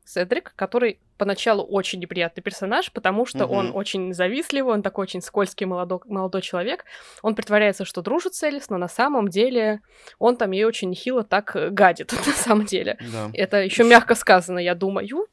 Седрик, 0.08 0.54
который 0.56 1.00
поначалу 1.18 1.62
очень 1.62 2.00
неприятный 2.00 2.42
персонаж, 2.42 2.90
потому 2.92 3.26
что 3.26 3.44
угу. 3.44 3.54
он 3.54 3.72
очень 3.74 4.14
завистливый, 4.14 4.72
он 4.72 4.82
такой 4.82 5.02
очень 5.02 5.20
скользкий 5.20 5.66
молодой, 5.66 6.00
молодой 6.06 6.40
человек. 6.40 6.86
Он 7.20 7.34
притворяется, 7.34 7.84
что 7.84 8.00
дружит 8.00 8.34
с 8.34 8.42
Элис, 8.42 8.70
но 8.70 8.78
на 8.78 8.88
самом 8.88 9.28
деле 9.28 9.80
он 10.18 10.38
там 10.38 10.52
ей 10.52 10.64
очень 10.64 10.88
нехило 10.88 11.24
так 11.24 11.54
гадит, 11.72 12.12
на 12.26 12.32
самом 12.32 12.64
деле. 12.64 12.96
Да. 13.12 13.30
Это 13.34 13.58
еще 13.58 13.84
мягко 13.84 14.14
сказано, 14.14 14.58
я 14.58 14.74
думаю. 14.74 15.26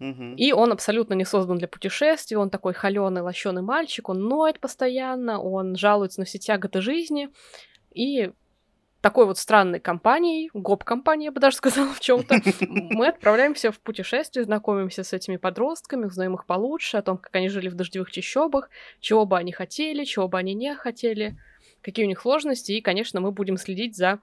Угу. 0.00 0.34
И 0.36 0.52
он 0.52 0.72
абсолютно 0.72 1.14
не 1.14 1.24
создан 1.24 1.58
для 1.58 1.68
путешествий, 1.68 2.36
он 2.36 2.50
такой 2.50 2.72
холеный, 2.72 3.22
лощеный 3.22 3.62
мальчик, 3.62 4.08
он 4.08 4.20
ноет 4.24 4.58
постоянно, 4.58 5.40
он 5.40 5.76
жалуется 5.76 6.20
на 6.20 6.26
все 6.26 6.38
тяготы 6.38 6.80
жизни, 6.80 7.28
и 7.94 8.32
такой 9.00 9.26
вот 9.26 9.38
странной 9.38 9.80
компанией, 9.80 10.50
гоп-компанией, 10.54 11.26
я 11.26 11.32
бы 11.32 11.40
даже 11.40 11.56
сказала 11.56 11.92
в 11.92 12.00
чем-то, 12.00 12.40
мы 12.68 13.08
отправляемся 13.08 13.70
в 13.70 13.78
путешествие, 13.78 14.44
знакомимся 14.44 15.04
с 15.04 15.12
этими 15.12 15.36
подростками, 15.36 16.06
узнаем 16.06 16.34
их 16.34 16.46
получше, 16.46 16.96
о 16.96 17.02
том, 17.02 17.18
как 17.18 17.34
они 17.36 17.48
жили 17.48 17.68
в 17.68 17.74
дождевых 17.74 18.10
чащобах, 18.10 18.70
чего 19.00 19.24
бы 19.24 19.38
они 19.38 19.52
хотели, 19.52 20.04
чего 20.04 20.28
бы 20.28 20.38
они 20.38 20.54
не 20.54 20.74
хотели, 20.74 21.38
какие 21.82 22.04
у 22.06 22.08
них 22.08 22.20
сложности, 22.20 22.72
и, 22.72 22.80
конечно, 22.80 23.20
мы 23.20 23.30
будем 23.30 23.56
следить 23.56 23.96
за 23.96 24.20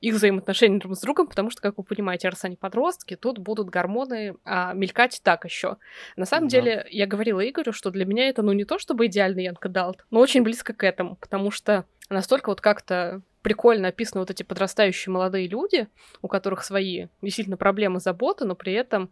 их 0.00 0.14
взаимоотношения 0.14 0.78
друг 0.78 0.96
с 0.96 1.00
другом, 1.00 1.26
потому 1.26 1.50
что, 1.50 1.62
как 1.62 1.78
вы 1.78 1.84
понимаете, 1.84 2.28
раз 2.28 2.44
они 2.44 2.56
подростки, 2.56 3.16
тут 3.16 3.38
будут 3.38 3.70
гормоны 3.70 4.36
а, 4.44 4.74
мелькать 4.74 5.20
так 5.22 5.44
еще. 5.44 5.78
На 6.16 6.26
самом 6.26 6.48
да. 6.48 6.52
деле, 6.52 6.86
я 6.90 7.06
говорила 7.06 7.46
Игорю, 7.46 7.72
что 7.72 7.90
для 7.90 8.04
меня 8.04 8.28
это, 8.28 8.42
ну, 8.42 8.52
не 8.52 8.64
то 8.64 8.78
чтобы 8.78 9.06
идеальный 9.06 9.44
Янка 9.44 9.68
Далт, 9.68 10.04
но 10.10 10.20
очень 10.20 10.42
близко 10.42 10.74
к 10.74 10.84
этому, 10.84 11.16
потому 11.16 11.50
что 11.50 11.86
настолько 12.10 12.50
вот 12.50 12.60
как-то 12.60 13.22
прикольно 13.42 13.88
описаны 13.88 14.20
вот 14.20 14.30
эти 14.30 14.42
подрастающие 14.42 15.12
молодые 15.12 15.48
люди, 15.48 15.88
у 16.20 16.28
которых 16.28 16.64
свои 16.64 17.06
действительно 17.22 17.56
проблемы, 17.56 18.00
заботы, 18.00 18.44
но 18.44 18.54
при 18.54 18.72
этом 18.72 19.10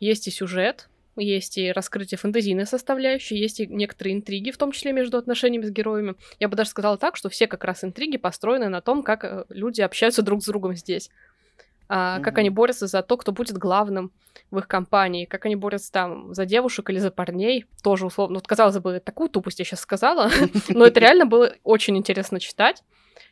есть 0.00 0.28
и 0.28 0.30
сюжет, 0.30 0.88
есть 1.16 1.58
и 1.58 1.72
раскрытие 1.72 2.18
фэнтезийной 2.18 2.66
составляющей, 2.66 3.36
есть 3.36 3.60
и 3.60 3.66
некоторые 3.66 4.14
интриги, 4.14 4.50
в 4.50 4.58
том 4.58 4.72
числе 4.72 4.92
между 4.92 5.18
отношениями 5.18 5.64
с 5.64 5.70
героями. 5.70 6.14
Я 6.38 6.48
бы 6.48 6.56
даже 6.56 6.70
сказала 6.70 6.98
так, 6.98 7.16
что 7.16 7.28
все 7.28 7.46
как 7.46 7.64
раз 7.64 7.84
интриги 7.84 8.16
построены 8.16 8.68
на 8.68 8.80
том, 8.80 9.02
как 9.02 9.24
э, 9.24 9.44
люди 9.48 9.80
общаются 9.80 10.22
друг 10.22 10.42
с 10.42 10.46
другом 10.46 10.74
здесь. 10.74 11.10
А, 11.88 12.18
mm-hmm. 12.18 12.22
Как 12.22 12.38
они 12.38 12.50
борются 12.50 12.86
за 12.86 13.02
то, 13.02 13.16
кто 13.16 13.32
будет 13.32 13.56
главным 13.56 14.12
в 14.50 14.58
их 14.58 14.68
компании, 14.68 15.24
как 15.24 15.46
они 15.46 15.56
борются 15.56 15.92
там 15.92 16.34
за 16.34 16.44
девушек 16.44 16.90
или 16.90 16.98
за 16.98 17.10
парней, 17.10 17.64
тоже 17.82 18.06
условно. 18.06 18.36
Вот, 18.36 18.46
казалось 18.46 18.78
бы, 18.78 19.00
такую 19.00 19.28
тупость 19.28 19.58
я 19.60 19.64
сейчас 19.64 19.80
сказала, 19.80 20.30
но 20.68 20.86
это 20.86 21.00
реально 21.00 21.26
было 21.26 21.54
очень 21.62 21.96
интересно 21.96 22.40
читать. 22.40 22.82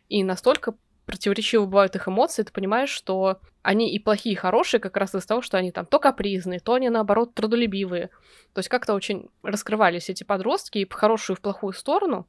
И 0.09 0.23
настолько 0.23 0.75
противоречивы 1.07 1.67
бывают 1.67 1.97
их 1.97 2.09
эмоции, 2.09 2.43
ты 2.43 2.53
понимаешь, 2.53 2.91
что 2.91 3.41
они 3.63 3.95
и 3.95 3.99
плохие, 3.99 4.35
и 4.35 4.37
хорошие 4.37 4.81
как 4.81 4.97
раз 4.97 5.15
из-за 5.15 5.27
того, 5.27 5.43
что 5.43 5.57
они 5.57 5.73
там 5.73 5.87
то 5.87 5.99
капризные, 5.99 6.61
то 6.61 6.75
они, 6.75 6.89
наоборот, 6.91 7.35
трудолюбивые. 7.35 8.11
То 8.53 8.59
есть 8.59 8.69
как-то 8.69 8.95
очень 8.95 9.31
раскрывались 9.43 10.11
эти 10.11 10.25
подростки 10.25 10.79
и 10.79 10.89
в 10.89 10.93
хорошую, 10.93 11.37
и 11.37 11.39
в 11.39 11.43
плохую 11.43 11.73
сторону. 11.73 12.27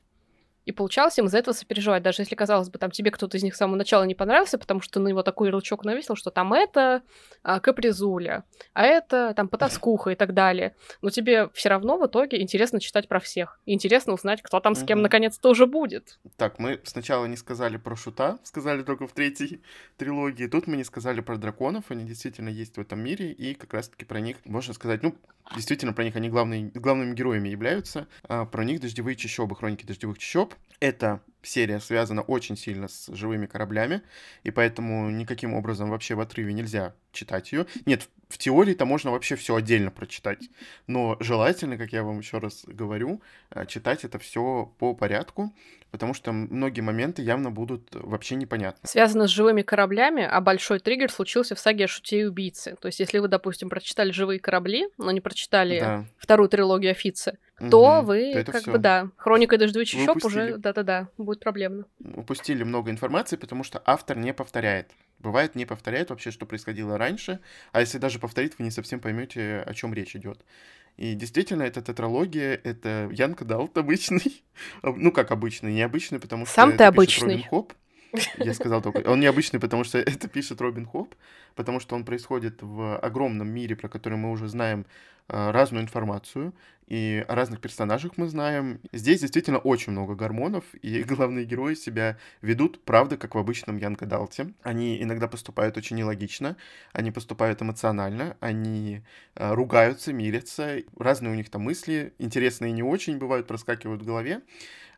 И 0.65 0.71
получалось 0.71 1.17
им 1.17 1.27
из-за 1.27 1.37
этого 1.37 1.53
сопереживать, 1.53 2.03
даже 2.03 2.21
если, 2.21 2.35
казалось 2.35 2.69
бы, 2.69 2.79
там 2.79 2.91
тебе 2.91 3.11
кто-то 3.11 3.37
из 3.37 3.43
них 3.43 3.55
с 3.55 3.57
самого 3.57 3.75
начала 3.75 4.03
не 4.03 4.15
понравился, 4.15 4.57
потому 4.57 4.81
что 4.81 4.99
на 4.99 5.07
него 5.07 5.21
такой 5.21 5.47
ярлычок 5.47 5.85
навесил, 5.85 6.15
что 6.15 6.31
там 6.31 6.53
это 6.53 7.03
а, 7.43 7.59
капризуля, 7.59 8.43
а 8.73 8.83
это 8.83 9.33
там 9.35 9.47
потаскуха 9.47 10.11
и 10.11 10.15
так 10.15 10.33
далее. 10.33 10.75
Но 11.01 11.11
тебе 11.11 11.49
все 11.53 11.69
равно 11.69 11.97
в 11.97 12.07
итоге 12.07 12.41
интересно 12.41 12.79
читать 12.79 13.07
про 13.07 13.19
всех. 13.19 13.59
И 13.65 13.73
интересно 13.73 14.13
узнать, 14.13 14.41
кто 14.41 14.59
там 14.59 14.73
с 14.73 14.83
кем 14.83 15.01
наконец-то 15.01 15.49
уже 15.49 15.67
будет. 15.67 16.19
Так, 16.37 16.57
мы 16.57 16.81
сначала 16.83 17.25
не 17.25 17.37
сказали 17.37 17.77
про 17.77 17.95
шута, 17.95 18.39
сказали 18.43 18.81
только 18.81 19.07
в 19.07 19.11
третьей 19.11 19.61
трилогии. 19.97 20.47
Тут 20.47 20.65
мы 20.65 20.77
не 20.77 20.83
сказали 20.83 21.21
про 21.21 21.37
драконов, 21.37 21.85
они 21.89 22.05
действительно 22.05 22.49
есть 22.49 22.77
в 22.77 22.81
этом 22.81 22.99
мире, 22.99 23.31
и 23.31 23.53
как 23.53 23.73
раз-таки 23.73 24.05
про 24.05 24.19
них 24.19 24.37
можно 24.45 24.73
сказать, 24.73 25.03
ну, 25.03 25.15
действительно 25.53 25.93
про 25.93 26.03
них 26.03 26.15
они 26.15 26.29
главные, 26.29 26.71
главными 26.73 27.13
героями 27.13 27.49
являются. 27.49 28.07
А 28.23 28.45
про 28.45 28.63
них 28.63 28.81
дождевые 28.81 29.15
чащобы, 29.15 29.55
хроники 29.55 29.85
дождевых 29.85 30.17
чащоб. 30.17 30.54
Эта 30.79 31.21
серия 31.41 31.79
связана 31.79 32.21
очень 32.21 32.57
сильно 32.57 32.87
с 32.87 33.07
живыми 33.13 33.45
кораблями, 33.45 34.01
и 34.43 34.51
поэтому 34.51 35.09
никаким 35.09 35.53
образом 35.53 35.89
вообще 35.89 36.15
в 36.15 36.19
отрыве 36.19 36.53
нельзя 36.53 36.93
читать 37.11 37.51
ее. 37.51 37.65
Нет, 37.85 38.09
в 38.27 38.37
теории-то 38.37 38.85
можно 38.85 39.11
вообще 39.11 39.35
все 39.35 39.55
отдельно 39.55 39.91
прочитать, 39.91 40.49
но 40.87 41.17
желательно, 41.19 41.77
как 41.77 41.93
я 41.93 42.03
вам 42.03 42.19
еще 42.19 42.39
раз 42.39 42.63
говорю, 42.65 43.21
э, 43.51 43.65
читать 43.67 44.03
это 44.03 44.19
все 44.19 44.73
по 44.79 44.93
порядку, 44.93 45.53
потому 45.95 46.13
что 46.13 46.33
многие 46.33 46.81
моменты 46.81 47.21
явно 47.21 47.51
будут 47.51 47.87
вообще 47.93 48.35
непонятны. 48.35 48.85
Связано 48.85 49.29
с 49.29 49.31
живыми 49.31 49.61
кораблями, 49.61 50.27
а 50.29 50.41
большой 50.41 50.79
триггер 50.79 51.09
случился 51.09 51.55
в 51.55 51.59
саге 51.59 51.85
о 51.85 51.87
шуте 51.87 52.19
и 52.19 52.23
убийце. 52.25 52.75
То 52.81 52.87
есть, 52.87 52.99
если 52.99 53.19
вы, 53.19 53.29
допустим, 53.29 53.69
прочитали 53.69 54.11
живые 54.11 54.41
корабли, 54.41 54.87
но 54.97 55.11
не 55.11 55.21
прочитали 55.21 55.79
да. 55.79 56.05
вторую 56.17 56.49
трилогию 56.49 56.91
Офицы, 56.91 57.37
то 57.71 57.99
угу, 57.99 58.07
вы, 58.07 58.43
то 58.43 58.51
как 58.51 58.63
всё. 58.63 58.73
бы, 58.73 58.77
да, 58.77 59.09
хроника 59.15 59.57
дождевых 59.57 59.87
чащоб 59.87 60.25
уже, 60.25 60.57
да-да-да, 60.57 61.07
будет 61.17 61.39
проблемно. 61.39 61.85
Упустили 62.03 62.63
много 62.63 62.91
информации, 62.91 63.37
потому 63.37 63.63
что 63.63 63.81
автор 63.85 64.17
не 64.17 64.33
повторяет. 64.33 64.91
Бывает, 65.19 65.55
не 65.55 65.65
повторяет 65.65 66.09
вообще, 66.09 66.31
что 66.31 66.45
происходило 66.45 66.97
раньше, 66.97 67.39
а 67.71 67.79
если 67.79 67.99
даже 67.99 68.19
повторит, 68.19 68.59
вы 68.59 68.65
не 68.65 68.71
совсем 68.71 68.99
поймете, 68.99 69.63
о 69.65 69.73
чем 69.73 69.93
речь 69.93 70.13
идет. 70.17 70.43
И 70.97 71.13
действительно, 71.13 71.63
это 71.63 71.81
тетралогия, 71.81 72.59
это 72.63 73.09
young 73.11 73.43
adult 73.43 73.77
обычный. 73.77 74.43
ну, 74.83 75.11
как 75.11 75.31
обычный, 75.31 75.73
необычный, 75.73 76.19
потому 76.19 76.45
что 76.45 76.55
Сам 76.55 76.77
ты 76.77 76.85
обычный. 76.85 77.35
Робин 77.35 77.49
Хобб. 77.49 77.73
Я 78.37 78.53
сказал 78.53 78.81
только. 78.81 79.07
Он 79.09 79.19
необычный, 79.19 79.59
потому 79.59 79.83
что 79.83 79.97
это 79.99 80.27
пишет 80.27 80.61
Робин 80.61 80.85
Хобб, 80.85 81.15
потому 81.55 81.79
что 81.79 81.95
он 81.95 82.05
происходит 82.05 82.61
в 82.61 82.97
огромном 82.97 83.47
мире, 83.49 83.75
про 83.75 83.89
который 83.89 84.17
мы 84.17 84.31
уже 84.31 84.47
знаем 84.47 84.85
а, 85.27 85.51
разную 85.51 85.83
информацию, 85.83 86.53
и 86.87 87.25
о 87.27 87.33
разных 87.33 87.59
персонажах 87.59 88.11
мы 88.17 88.27
знаем. 88.27 88.79
Здесь 88.91 89.21
действительно 89.21 89.57
очень 89.57 89.91
много 89.91 90.13
гормонов, 90.13 90.63
и 90.81 91.03
главные 91.07 91.45
герои 91.45 91.73
себя 91.73 92.17
ведут, 92.41 92.83
правда, 92.83 93.17
как 93.17 93.33
в 93.33 93.37
обычном 93.39 93.77
young 93.77 94.05
adult 94.05 94.39
е. 94.39 94.53
Они 94.61 95.01
иногда 95.01 95.27
поступают 95.27 95.77
очень 95.77 95.95
нелогично, 95.95 96.57
они 96.93 97.11
поступают 97.11 97.61
эмоционально, 97.61 98.37
они 98.39 99.01
э, 99.35 99.53
ругаются, 99.53 100.13
мирятся, 100.13 100.83
разные 100.97 101.31
у 101.31 101.35
них 101.35 101.49
там 101.49 101.63
мысли, 101.63 102.13
интересные 102.19 102.69
и 102.69 102.73
не 102.73 102.83
очень 102.83 103.17
бывают, 103.17 103.47
проскакивают 103.47 104.03
в 104.03 104.05
голове. 104.05 104.41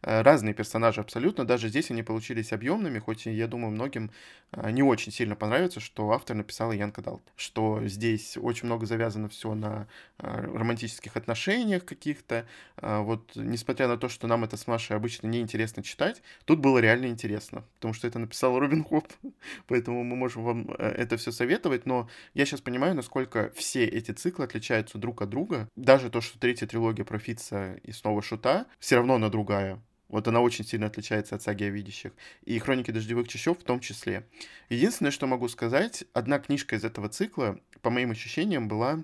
Э, 0.01 0.21
разные 0.21 0.53
персонажи 0.53 1.01
абсолютно. 1.01 1.45
Даже 1.45 1.69
здесь 1.69 1.91
они 1.91 2.03
получились 2.03 2.53
объемными, 2.53 2.99
хоть 2.99 3.25
я 3.25 3.47
думаю, 3.47 3.71
многим 3.71 4.11
э, 4.51 4.71
не 4.71 4.83
очень 4.83 5.11
сильно 5.11 5.35
понравится, 5.35 5.79
что 5.79 6.11
автор 6.11 6.35
написал 6.35 6.71
Янка 6.71 7.01
Далт. 7.01 7.21
Что 7.35 7.81
здесь 7.85 8.37
очень 8.37 8.65
много 8.65 8.85
завязано 8.85 9.29
все 9.29 9.53
на 9.53 9.87
э, 10.19 10.27
романтических 10.27 11.15
отношениях 11.15 11.85
каких-то. 11.85 12.47
Вот, 12.81 13.31
несмотря 13.35 13.87
на 13.87 13.97
то, 13.97 14.07
что 14.07 14.27
нам 14.27 14.43
это 14.43 14.55
с 14.55 14.67
Машей 14.67 14.95
обычно 14.95 15.27
неинтересно 15.27 15.81
читать, 15.83 16.21
тут 16.45 16.59
было 16.59 16.77
реально 16.79 17.07
интересно, 17.07 17.63
потому 17.75 17.93
что 17.93 18.07
это 18.07 18.19
написал 18.19 18.59
Робин 18.59 18.83
Хоп, 18.83 19.07
поэтому 19.67 20.03
мы 20.03 20.15
можем 20.15 20.43
вам 20.43 20.71
это 20.71 21.17
все 21.17 21.31
советовать, 21.31 21.85
но 21.85 22.07
я 22.33 22.45
сейчас 22.45 22.61
понимаю, 22.61 22.95
насколько 22.95 23.51
все 23.55 23.85
эти 23.85 24.11
циклы 24.11 24.45
отличаются 24.45 24.97
друг 24.97 25.21
от 25.21 25.29
друга. 25.29 25.69
Даже 25.75 26.09
то, 26.09 26.21
что 26.21 26.39
третья 26.39 26.67
трилогия 26.67 27.05
про 27.05 27.19
Фитца 27.19 27.79
и 27.83 27.91
снова 27.91 28.21
Шута, 28.21 28.67
все 28.79 28.97
равно 28.97 29.15
она 29.15 29.29
другая. 29.29 29.81
Вот 30.09 30.27
она 30.27 30.41
очень 30.41 30.65
сильно 30.65 30.87
отличается 30.87 31.35
от 31.35 31.41
саги 31.41 31.65
о 31.65 31.69
видящих. 31.69 32.13
И 32.45 32.57
хроники 32.59 32.91
дождевых 32.91 33.27
чащоб 33.27 33.59
в 33.59 33.63
том 33.63 33.79
числе. 33.79 34.27
Единственное, 34.69 35.11
что 35.11 35.27
могу 35.27 35.47
сказать, 35.49 36.05
одна 36.13 36.39
книжка 36.39 36.75
из 36.75 36.83
этого 36.83 37.09
цикла, 37.09 37.59
по 37.81 37.89
моим 37.89 38.11
ощущениям, 38.11 38.67
была 38.67 39.03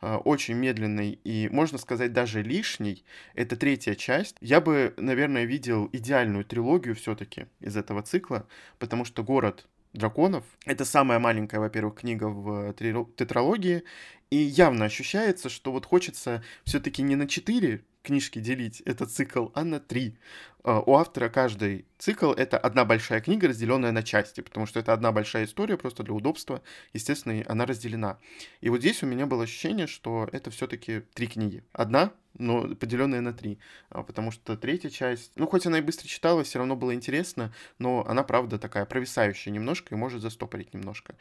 э, 0.00 0.14
очень 0.14 0.54
медленной 0.54 1.18
и, 1.24 1.48
можно 1.50 1.78
сказать, 1.78 2.12
даже 2.12 2.42
лишней. 2.42 3.04
Это 3.34 3.56
третья 3.56 3.94
часть. 3.94 4.36
Я 4.40 4.60
бы, 4.60 4.94
наверное, 4.96 5.44
видел 5.44 5.88
идеальную 5.92 6.44
трилогию 6.44 6.94
все-таки 6.94 7.46
из 7.60 7.76
этого 7.76 8.02
цикла, 8.02 8.46
потому 8.78 9.04
что 9.04 9.24
город 9.24 9.66
драконов. 9.92 10.44
Это 10.64 10.84
самая 10.84 11.18
маленькая, 11.18 11.58
во-первых, 11.58 11.96
книга 12.00 12.28
в 12.28 12.72
тетралогии, 12.74 13.82
и 14.30 14.36
явно 14.36 14.84
ощущается, 14.86 15.48
что 15.48 15.72
вот 15.72 15.86
хочется 15.86 16.42
все-таки 16.64 17.02
не 17.02 17.16
на 17.16 17.26
четыре 17.28 17.84
книжки 18.06 18.38
делить 18.38 18.80
этот 18.82 19.10
цикл, 19.10 19.48
а 19.54 19.64
на 19.64 19.80
три. 19.80 20.16
у 20.64 20.94
автора 20.94 21.28
каждый 21.28 21.84
цикл— 21.98 22.32
это 22.36 22.58
одна 22.58 22.84
большая 22.84 23.20
книга, 23.20 23.48
разделенная 23.48 23.92
на 23.92 24.02
части, 24.02 24.40
потому 24.40 24.66
что 24.66 24.80
это 24.80 24.92
одна 24.92 25.12
большая 25.12 25.44
история, 25.44 25.76
просто 25.76 26.02
для 26.02 26.14
удобства, 26.14 26.62
естественно, 26.92 27.44
она 27.46 27.66
разделена. 27.66 28.18
И 28.60 28.70
вот 28.70 28.80
здесь 28.80 29.02
у 29.02 29.06
меня 29.06 29.26
было 29.26 29.44
ощущение, 29.44 29.86
что 29.86 30.28
это 30.32 30.50
все 30.50 30.66
таки 30.66 31.02
три 31.14 31.26
книги. 31.26 31.62
Одна 31.72 32.12
но 32.38 32.74
поделенная 32.74 33.20
на 33.20 33.32
три. 33.32 33.58
А, 33.90 34.02
потому 34.02 34.30
что 34.30 34.56
третья 34.56 34.90
часть, 34.90 35.32
ну, 35.36 35.46
хоть 35.46 35.66
она 35.66 35.78
и 35.78 35.82
быстро 35.82 36.06
читалась, 36.06 36.48
все 36.48 36.58
равно 36.58 36.76
было 36.76 36.94
интересно, 36.94 37.52
но 37.78 38.04
она, 38.06 38.22
правда, 38.24 38.58
такая 38.58 38.84
провисающая 38.84 39.52
немножко 39.52 39.94
и 39.94 39.98
может 39.98 40.22
застопорить 40.22 40.74
немножко. 40.74 41.14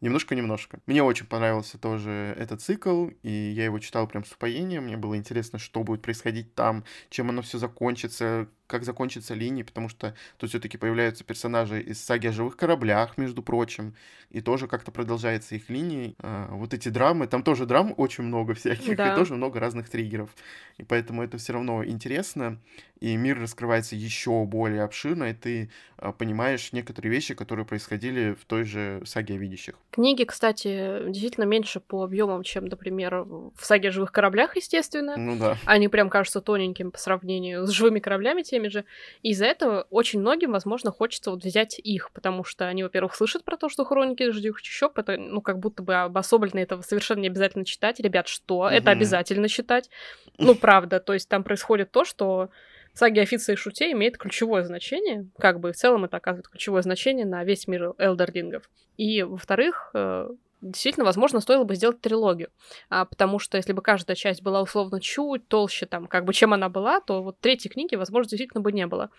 Немножко-немножко. 0.00 0.78
Мне 0.86 1.02
очень 1.02 1.26
понравился 1.26 1.76
тоже 1.76 2.34
этот 2.38 2.60
цикл, 2.60 3.08
и 3.22 3.30
я 3.30 3.64
его 3.64 3.80
читал 3.80 4.06
прям 4.06 4.24
с 4.24 4.32
упоением. 4.32 4.84
Мне 4.84 4.96
было 4.96 5.16
интересно, 5.16 5.58
что 5.58 5.82
будет 5.82 6.02
происходить 6.02 6.54
там, 6.54 6.84
чем 7.10 7.30
оно 7.30 7.42
все 7.42 7.58
закончится, 7.58 8.48
как 8.68 8.84
закончится 8.84 9.34
линия, 9.34 9.64
потому 9.64 9.88
что 9.88 10.14
тут 10.36 10.50
все-таки 10.50 10.76
появляются 10.76 11.24
персонажи 11.24 11.80
из 11.80 12.00
саги 12.00 12.28
о 12.28 12.32
живых 12.32 12.56
кораблях, 12.56 13.18
между 13.18 13.42
прочим, 13.42 13.94
и 14.30 14.40
тоже 14.40 14.68
как-то 14.68 14.92
продолжается 14.92 15.54
их 15.54 15.70
линия. 15.70 16.14
А, 16.20 16.48
вот 16.52 16.74
эти 16.74 16.90
драмы, 16.90 17.26
там 17.26 17.42
тоже 17.42 17.66
драм 17.66 17.94
очень 17.96 18.24
много 18.24 18.54
всяких, 18.54 18.96
да. 18.96 19.12
и 19.12 19.16
тоже 19.16 19.34
много 19.34 19.58
разных 19.58 19.88
триггеров. 19.88 20.30
И 20.76 20.84
поэтому 20.84 21.22
это 21.22 21.38
все 21.38 21.54
равно 21.54 21.84
интересно, 21.84 22.60
и 23.00 23.16
мир 23.16 23.40
раскрывается 23.40 23.96
еще 23.96 24.44
более 24.44 24.82
обширно, 24.82 25.24
и 25.24 25.34
ты 25.34 25.70
а, 25.96 26.12
понимаешь 26.12 26.72
некоторые 26.72 27.10
вещи, 27.10 27.34
которые 27.34 27.64
происходили 27.64 28.34
в 28.34 28.44
той 28.44 28.64
же 28.64 29.02
саге 29.06 29.34
о 29.34 29.36
видящих. 29.38 29.76
Книги, 29.90 30.24
кстати, 30.24 31.08
действительно 31.08 31.44
меньше 31.44 31.80
по 31.80 32.04
объемам, 32.04 32.42
чем, 32.42 32.66
например, 32.66 33.22
в 33.22 33.64
саге 33.64 33.88
о 33.88 33.92
живых 33.92 34.12
кораблях, 34.12 34.56
естественно. 34.56 35.16
Ну 35.16 35.36
да. 35.36 35.56
Они 35.64 35.88
прям 35.88 36.10
кажутся 36.10 36.40
тоненькими 36.40 36.90
по 36.90 36.98
сравнению 36.98 37.66
с 37.66 37.70
живыми 37.70 38.00
кораблями 38.00 38.42
теми 38.58 38.68
же. 38.68 38.84
И 39.22 39.30
из-за 39.30 39.46
этого 39.46 39.86
очень 39.90 40.20
многим, 40.20 40.52
возможно, 40.52 40.90
хочется 40.90 41.30
вот 41.30 41.44
взять 41.44 41.78
их, 41.78 42.10
потому 42.12 42.44
что 42.44 42.66
они, 42.66 42.82
во-первых, 42.82 43.14
слышат 43.14 43.44
про 43.44 43.56
то, 43.56 43.68
что 43.68 43.84
хроники 43.84 44.30
ждюх 44.30 44.60
чащоб, 44.62 44.98
это, 44.98 45.16
ну, 45.16 45.40
как 45.40 45.58
будто 45.58 45.82
бы 45.82 45.94
обособленно 45.94 46.60
этого 46.60 46.82
совершенно 46.82 47.20
не 47.20 47.28
обязательно 47.28 47.64
читать. 47.64 48.00
Ребят, 48.00 48.28
что? 48.28 48.58
Угу. 48.58 48.66
Это 48.66 48.90
обязательно 48.90 49.48
читать. 49.48 49.90
Ну, 50.38 50.54
правда, 50.54 51.00
то 51.00 51.14
есть 51.14 51.28
там 51.28 51.44
происходит 51.44 51.90
то, 51.90 52.04
что 52.04 52.50
саги 52.94 53.20
Офица 53.20 53.52
и 53.52 53.56
Шуте 53.56 53.92
имеет 53.92 54.18
ключевое 54.18 54.64
значение, 54.64 55.26
как 55.38 55.60
бы 55.60 55.72
в 55.72 55.76
целом 55.76 56.04
это 56.04 56.16
оказывает 56.16 56.48
ключевое 56.48 56.82
значение 56.82 57.26
на 57.26 57.44
весь 57.44 57.68
мир 57.68 57.94
элдерлингов. 57.98 58.68
И, 58.96 59.22
во-вторых, 59.22 59.90
э, 59.94 60.28
действительно, 60.60 61.04
возможно, 61.04 61.40
стоило 61.40 61.64
бы 61.64 61.74
сделать 61.74 62.00
трилогию. 62.00 62.50
А, 62.88 63.04
потому 63.04 63.38
что 63.38 63.56
если 63.56 63.72
бы 63.72 63.82
каждая 63.82 64.16
часть 64.16 64.42
была 64.42 64.62
условно 64.62 65.00
чуть 65.00 65.46
толще, 65.48 65.86
там, 65.86 66.06
как 66.06 66.24
бы 66.24 66.32
чем 66.32 66.52
она 66.52 66.68
была, 66.68 67.00
то 67.00 67.22
вот 67.22 67.38
третьей 67.40 67.70
книги, 67.70 67.94
возможно, 67.94 68.30
действительно 68.30 68.60
бы 68.60 68.72
не 68.72 68.86
было. 68.86 69.10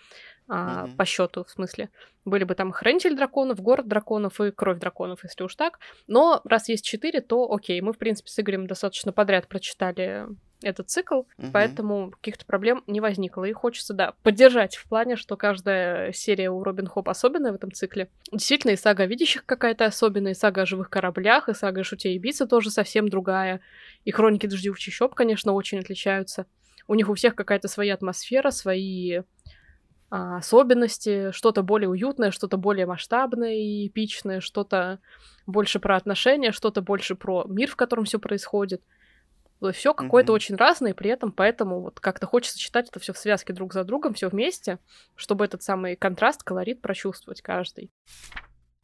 А, 0.48 0.86
mm-hmm. 0.86 0.96
По 0.96 1.04
счету, 1.04 1.44
в 1.44 1.50
смысле. 1.50 1.90
Были 2.24 2.44
бы 2.44 2.54
там 2.54 2.72
Хранитель 2.72 3.16
драконов, 3.16 3.60
Город 3.60 3.88
драконов 3.88 4.40
и 4.40 4.50
Кровь 4.50 4.78
драконов, 4.78 5.24
если 5.24 5.44
уж 5.44 5.54
так. 5.54 5.78
Но 6.08 6.40
раз 6.44 6.68
есть 6.68 6.84
четыре, 6.84 7.20
то 7.20 7.50
окей. 7.52 7.80
Мы, 7.80 7.92
в 7.92 7.98
принципе, 7.98 8.30
с 8.30 8.38
Игорем 8.38 8.66
достаточно 8.66 9.12
подряд 9.12 9.48
прочитали 9.48 10.26
этот 10.62 10.90
цикл, 10.90 11.20
угу. 11.20 11.48
поэтому 11.52 12.10
каких-то 12.10 12.44
проблем 12.44 12.84
не 12.86 13.00
возникло. 13.00 13.44
И 13.44 13.52
хочется, 13.52 13.94
да, 13.94 14.14
поддержать 14.22 14.76
в 14.76 14.86
плане, 14.88 15.16
что 15.16 15.36
каждая 15.36 16.12
серия 16.12 16.50
у 16.50 16.62
Робин 16.62 16.86
Хоп 16.86 17.08
особенная 17.08 17.52
в 17.52 17.54
этом 17.54 17.72
цикле. 17.72 18.08
Действительно, 18.30 18.72
и 18.72 18.76
сага 18.76 19.04
о 19.04 19.06
видящих 19.06 19.44
какая-то 19.46 19.86
особенная, 19.86 20.32
и 20.32 20.36
сага 20.36 20.62
о 20.62 20.66
живых 20.66 20.90
кораблях, 20.90 21.48
и 21.48 21.54
сага 21.54 21.80
о 21.80 21.84
шуте 21.84 22.12
и 22.12 22.18
бице 22.18 22.46
тоже 22.46 22.70
совсем 22.70 23.08
другая. 23.08 23.60
И 24.04 24.10
хроники 24.10 24.46
дождевых 24.46 24.78
чащоб, 24.78 25.14
конечно, 25.14 25.52
очень 25.52 25.78
отличаются. 25.78 26.46
У 26.86 26.94
них 26.94 27.08
у 27.08 27.14
всех 27.14 27.34
какая-то 27.34 27.68
своя 27.68 27.94
атмосфера, 27.94 28.50
свои 28.50 29.20
а, 30.10 30.38
особенности, 30.38 31.30
что-то 31.30 31.62
более 31.62 31.88
уютное, 31.88 32.32
что-то 32.32 32.56
более 32.56 32.86
масштабное 32.86 33.54
и 33.54 33.86
эпичное, 33.86 34.40
что-то 34.40 34.98
больше 35.46 35.78
про 35.78 35.96
отношения, 35.96 36.52
что-то 36.52 36.82
больше 36.82 37.14
про 37.14 37.44
мир, 37.48 37.70
в 37.70 37.76
котором 37.76 38.04
все 38.04 38.18
происходит— 38.18 38.82
все 39.72 39.94
какое-то 39.94 40.32
mm-hmm. 40.32 40.36
очень 40.36 40.56
разное, 40.56 40.92
и 40.92 40.94
при 40.94 41.10
этом 41.10 41.32
поэтому 41.32 41.80
вот 41.80 42.00
как-то 42.00 42.26
хочется 42.26 42.58
читать 42.58 42.88
это 42.88 42.98
все 43.00 43.12
в 43.12 43.18
связке 43.18 43.52
друг 43.52 43.72
за 43.72 43.84
другом, 43.84 44.14
все 44.14 44.28
вместе, 44.28 44.78
чтобы 45.16 45.44
этот 45.44 45.62
самый 45.62 45.96
контраст, 45.96 46.42
колорит 46.42 46.80
прочувствовать 46.80 47.42
каждый. 47.42 47.90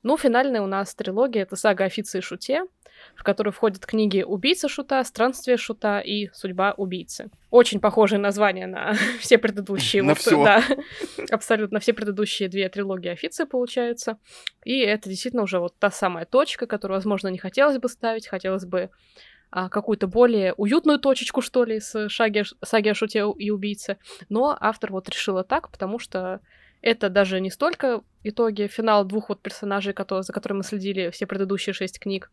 Ну, 0.02 0.16
финальная 0.16 0.62
у 0.62 0.66
нас 0.66 0.94
трилогия— 0.94 1.42
это 1.44 1.56
сага 1.56 1.84
Офицы 1.84 2.18
и 2.18 2.20
Шуте, 2.20 2.62
в 3.14 3.24
которую 3.24 3.52
входят 3.52 3.84
книги 3.84 4.22
«Убийца 4.22 4.68
Шута», 4.68 5.02
«Странствие 5.02 5.56
Шута» 5.56 5.98
и 5.98 6.28
«Судьба 6.32 6.74
убийцы». 6.76 7.30
Очень 7.50 7.80
похожие 7.80 8.18
названия 8.18 8.66
на 8.66 8.94
все 9.20 9.38
предыдущие. 9.38 10.02
На 10.02 10.10
вот, 10.10 10.18
все. 10.18 10.44
Да, 10.44 10.62
абсолютно 11.30 11.80
все 11.80 11.92
предыдущие 11.92 12.48
две 12.48 12.68
трилогии 12.68 13.08
Официи, 13.08 13.44
получается. 13.44 14.18
И 14.64 14.78
это 14.78 15.08
действительно 15.08 15.42
уже 15.42 15.58
вот 15.58 15.74
та 15.78 15.90
самая 15.90 16.24
точка, 16.24 16.66
которую, 16.66 16.98
возможно, 16.98 17.28
не 17.28 17.38
хотелось 17.38 17.78
бы 17.78 17.88
ставить, 17.88 18.28
хотелось 18.28 18.64
бы 18.64 18.90
какую-то 19.70 20.06
более 20.06 20.52
уютную 20.54 20.98
точечку, 20.98 21.40
что 21.40 21.64
ли, 21.64 21.80
с 21.80 22.08
шаги, 22.08 22.44
саги 22.62 22.88
о 22.88 22.94
шуте 22.94 23.24
и 23.38 23.50
убийце. 23.50 23.96
Но 24.28 24.56
автор 24.60 24.92
вот 24.92 25.08
решила 25.08 25.44
так, 25.44 25.70
потому 25.70 25.98
что 25.98 26.40
это 26.82 27.08
даже 27.08 27.40
не 27.40 27.50
столько 27.50 28.02
итоги, 28.22 28.66
финал 28.66 29.04
двух 29.04 29.30
вот 29.30 29.40
персонажей, 29.40 29.92
которые, 29.92 30.22
за 30.22 30.32
которыми 30.32 30.58
мы 30.58 30.64
следили 30.64 31.10
все 31.10 31.26
предыдущие 31.26 31.72
шесть 31.72 31.98
книг, 31.98 32.30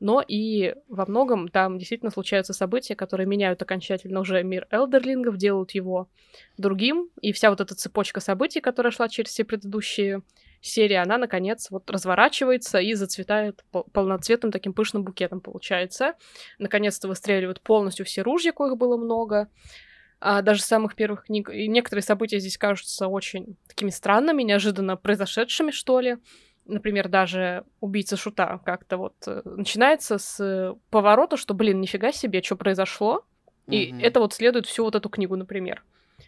но 0.00 0.22
и 0.26 0.74
во 0.88 1.06
многом 1.06 1.48
там 1.48 1.78
действительно 1.78 2.10
случаются 2.10 2.52
события, 2.52 2.94
которые 2.94 3.26
меняют 3.26 3.60
окончательно 3.62 4.20
уже 4.20 4.42
мир 4.44 4.66
элдерлингов, 4.70 5.36
делают 5.36 5.72
его 5.72 6.08
другим, 6.56 7.10
и 7.20 7.32
вся 7.32 7.50
вот 7.50 7.60
эта 7.60 7.74
цепочка 7.74 8.20
событий, 8.20 8.60
которая 8.60 8.92
шла 8.92 9.08
через 9.08 9.30
все 9.30 9.44
предыдущие 9.44 10.22
серия, 10.60 11.02
она, 11.02 11.18
наконец, 11.18 11.70
вот 11.70 11.90
разворачивается 11.90 12.78
и 12.78 12.94
зацветает 12.94 13.64
полноцветным 13.92 14.52
таким 14.52 14.72
пышным 14.72 15.04
букетом, 15.04 15.40
получается. 15.40 16.14
Наконец-то 16.58 17.08
выстреливают 17.08 17.60
полностью 17.60 18.06
все 18.06 18.22
ружья, 18.22 18.52
коих 18.52 18.76
было 18.76 18.96
много. 18.96 19.48
А 20.20 20.42
даже 20.42 20.62
самых 20.62 20.96
первых 20.96 21.24
книг. 21.26 21.48
И 21.50 21.68
некоторые 21.68 22.02
события 22.02 22.40
здесь 22.40 22.58
кажутся 22.58 23.06
очень 23.06 23.56
такими 23.68 23.90
странными, 23.90 24.42
неожиданно 24.42 24.96
произошедшими, 24.96 25.70
что 25.70 26.00
ли. 26.00 26.16
Например, 26.64 27.08
даже 27.08 27.64
убийца 27.80 28.16
Шута 28.16 28.60
как-то 28.64 28.98
вот 28.98 29.14
э, 29.26 29.42
начинается 29.44 30.18
с 30.18 30.76
поворота, 30.90 31.36
что, 31.36 31.54
блин, 31.54 31.80
нифига 31.80 32.12
себе, 32.12 32.42
что 32.42 32.56
произошло. 32.56 33.24
И 33.68 33.90
mm-hmm. 33.90 34.02
это 34.02 34.20
вот 34.20 34.34
следует 34.34 34.66
всю 34.66 34.84
вот 34.84 34.94
эту 34.94 35.08
книгу, 35.08 35.36
например. 35.36 35.84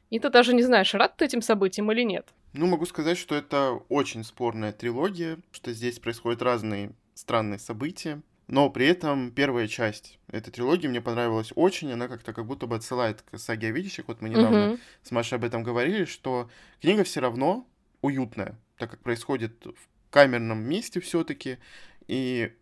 И 0.08 0.18
ты 0.18 0.30
даже 0.30 0.54
не 0.54 0.62
знаешь, 0.62 0.94
рад 0.94 1.16
ты 1.16 1.24
этим 1.24 1.42
событиям 1.42 1.90
или 1.90 2.02
нет. 2.02 2.28
Ну, 2.53 2.66
могу 2.66 2.86
сказать, 2.86 3.16
что 3.16 3.34
это 3.34 3.80
очень 3.88 4.24
спорная 4.24 4.72
трилогия, 4.72 5.38
что 5.53 5.72
здесь 5.72 5.98
происходят 5.98 6.42
разные 6.42 6.92
странные 7.14 7.59
события. 7.59 8.22
Но 8.48 8.68
при 8.68 8.86
этом 8.86 9.30
первая 9.30 9.68
часть 9.68 10.18
этой 10.26 10.51
трилогии 10.51 10.88
мне 10.88 11.01
понравилась 11.01 11.53
очень. 11.55 11.92
Она 11.92 12.09
как-то 12.09 12.32
как 12.32 12.46
будто 12.46 12.66
бы 12.66 12.74
отсылает 12.74 13.22
к 13.22 13.38
саге 13.38 13.68
о 13.68 13.70
видящих. 13.70 14.09
Вот 14.09 14.20
мы 14.20 14.28
недавно 14.28 14.57
uh-huh. 14.57 14.80
с 15.05 15.11
Машей 15.12 15.38
об 15.38 15.44
этом 15.44 15.62
говорили, 15.62 16.05
что 16.05 16.51
книга 16.80 17.05
все 17.05 17.20
равно 17.20 17.68
уютная, 18.01 18.59
так 18.76 18.90
как 18.90 19.01
происходит 19.03 19.64
в 19.64 20.11
камерном 20.11 20.59
месте 20.62 20.98
все-таки. 20.98 21.59
И 22.09 22.53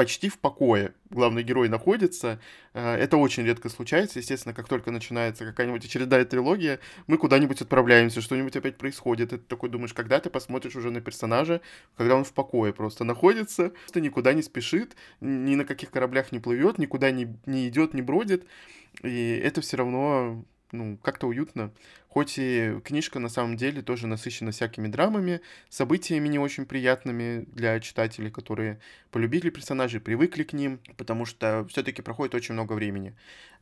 почти 0.00 0.30
в 0.30 0.38
покое 0.38 0.94
главный 1.10 1.42
герой 1.42 1.68
находится. 1.68 2.40
Э, 2.72 2.94
это 2.94 3.18
очень 3.18 3.44
редко 3.44 3.68
случается. 3.68 4.18
Естественно, 4.18 4.54
как 4.54 4.66
только 4.66 4.90
начинается 4.90 5.44
какая-нибудь 5.44 5.84
очередная 5.84 6.24
трилогия, 6.24 6.80
мы 7.06 7.18
куда-нибудь 7.18 7.60
отправляемся, 7.60 8.22
что-нибудь 8.22 8.56
опять 8.56 8.78
происходит. 8.78 9.34
И 9.34 9.36
ты 9.36 9.44
такой 9.44 9.68
думаешь, 9.68 9.92
когда 9.92 10.18
ты 10.18 10.30
посмотришь 10.30 10.74
уже 10.74 10.90
на 10.90 11.02
персонажа, 11.02 11.60
когда 11.98 12.16
он 12.16 12.24
в 12.24 12.32
покое 12.32 12.72
просто 12.72 13.04
находится, 13.04 13.72
просто 13.80 14.00
никуда 14.00 14.32
не 14.32 14.40
спешит, 14.40 14.96
ни 15.20 15.54
на 15.54 15.66
каких 15.66 15.90
кораблях 15.90 16.32
не 16.32 16.38
плывет, 16.38 16.78
никуда 16.78 17.10
не, 17.10 17.36
не 17.44 17.68
идет, 17.68 17.92
не 17.92 18.00
бродит. 18.00 18.46
И 19.02 19.38
это 19.44 19.60
все 19.60 19.76
равно 19.76 20.46
ну, 20.72 20.96
как-то 21.02 21.26
уютно. 21.26 21.72
Хоть 22.10 22.38
и 22.38 22.80
книжка 22.84 23.20
на 23.20 23.28
самом 23.28 23.56
деле 23.56 23.82
тоже 23.82 24.08
насыщена 24.08 24.50
всякими 24.50 24.88
драмами, 24.88 25.40
событиями 25.68 26.26
не 26.26 26.40
очень 26.40 26.66
приятными 26.66 27.44
для 27.52 27.78
читателей, 27.78 28.32
которые 28.32 28.80
полюбили 29.12 29.48
персонажей, 29.48 30.00
привыкли 30.00 30.42
к 30.42 30.52
ним, 30.52 30.80
потому 30.96 31.24
что 31.24 31.64
все-таки 31.68 32.02
проходит 32.02 32.34
очень 32.34 32.54
много 32.54 32.72
времени 32.72 33.14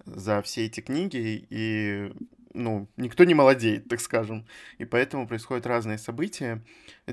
за 0.06 0.40
все 0.40 0.64
эти 0.64 0.80
книги, 0.80 1.46
и 1.50 2.10
ну, 2.54 2.88
никто 2.96 3.24
не 3.24 3.34
молодеет, 3.34 3.86
так 3.86 4.00
скажем. 4.00 4.46
И 4.78 4.86
поэтому 4.86 5.28
происходят 5.28 5.66
разные 5.66 5.98
события. 5.98 6.62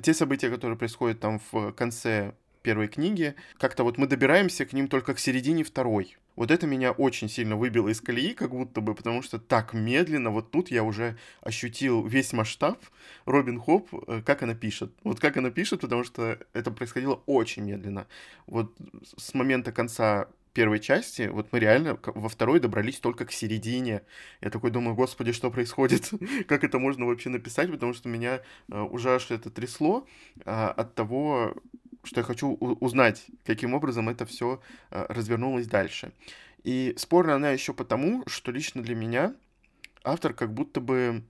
Те 0.02 0.14
события, 0.14 0.50
которые 0.50 0.78
происходят 0.78 1.20
там 1.20 1.42
в 1.52 1.74
конце 1.74 2.34
первой 2.62 2.88
книги, 2.88 3.36
как-то 3.58 3.84
вот 3.84 3.98
мы 3.98 4.08
добираемся 4.08 4.66
к 4.66 4.72
ним 4.72 4.88
только 4.88 5.14
к 5.14 5.20
середине 5.20 5.66
второй. 5.66 6.16
Вот 6.36 6.52
это 6.52 6.68
меня 6.68 6.92
очень 6.92 7.30
сильно 7.30 7.56
выбило 7.56 7.90
из 7.90 8.02
колеи, 8.02 8.34
как 8.34 8.52
будто 8.52 8.82
бы, 8.82 8.94
потому 8.94 9.22
что 9.22 9.40
так 9.40 9.74
медленно, 9.74 10.30
вот 10.30 10.52
тут 10.52 10.70
я 10.70 10.84
уже 10.84 11.18
ощутил 11.42 12.06
весь 12.06 12.34
масштаб 12.34 12.84
Робин 13.26 13.60
Хоп, 13.60 13.90
э, 14.08 14.22
как 14.26 14.44
она 14.44 14.54
пишет. 14.54 14.92
Вот 15.04 15.20
как 15.20 15.38
она 15.38 15.50
пишет, 15.50 15.82
потому 15.82 16.04
что 16.04 16.40
это 16.54 16.72
происходило 16.72 17.22
очень 17.26 17.64
медленно. 17.64 18.08
Вот 18.48 18.76
с 19.18 19.34
момента 19.34 19.72
конца 19.72 20.28
первой 20.56 20.80
части, 20.80 21.28
вот 21.28 21.52
мы 21.52 21.60
реально 21.60 22.00
во 22.02 22.30
второй 22.30 22.60
добрались 22.60 23.00
только 23.00 23.26
к 23.26 23.32
середине. 23.32 24.02
Я 24.42 24.50
такой 24.50 24.72
думаю, 24.72 24.96
господи, 24.96 25.34
что 25.34 25.52
происходит? 25.52 26.10
как 26.48 26.64
это 26.64 26.80
можно 26.80 27.06
вообще 27.06 27.30
написать? 27.30 27.70
Потому 27.70 27.94
что 27.94 28.10
меня 28.10 28.42
э, 28.72 28.82
уже 28.82 29.16
аж 29.16 29.30
это 29.32 29.50
трясло 29.50 30.08
э, 30.38 30.50
от 30.52 30.96
того, 30.96 31.56
что 32.06 32.22
я 32.22 32.24
хочу 32.24 32.56
узнать, 32.56 33.26
каким 33.46 33.74
образом 33.74 34.10
это 34.10 34.26
все 34.26 34.62
э, 34.92 35.06
развернулось 35.10 35.68
дальше. 35.68 36.12
И 36.64 36.94
спорно 36.98 37.36
она 37.36 37.52
еще 37.52 37.74
потому, 37.74 38.24
что 38.28 38.52
лично 38.52 38.82
для 38.82 38.96
меня 38.96 39.36
автор 40.04 40.34
как 40.34 40.54
будто 40.54 40.82
бы 40.82 41.24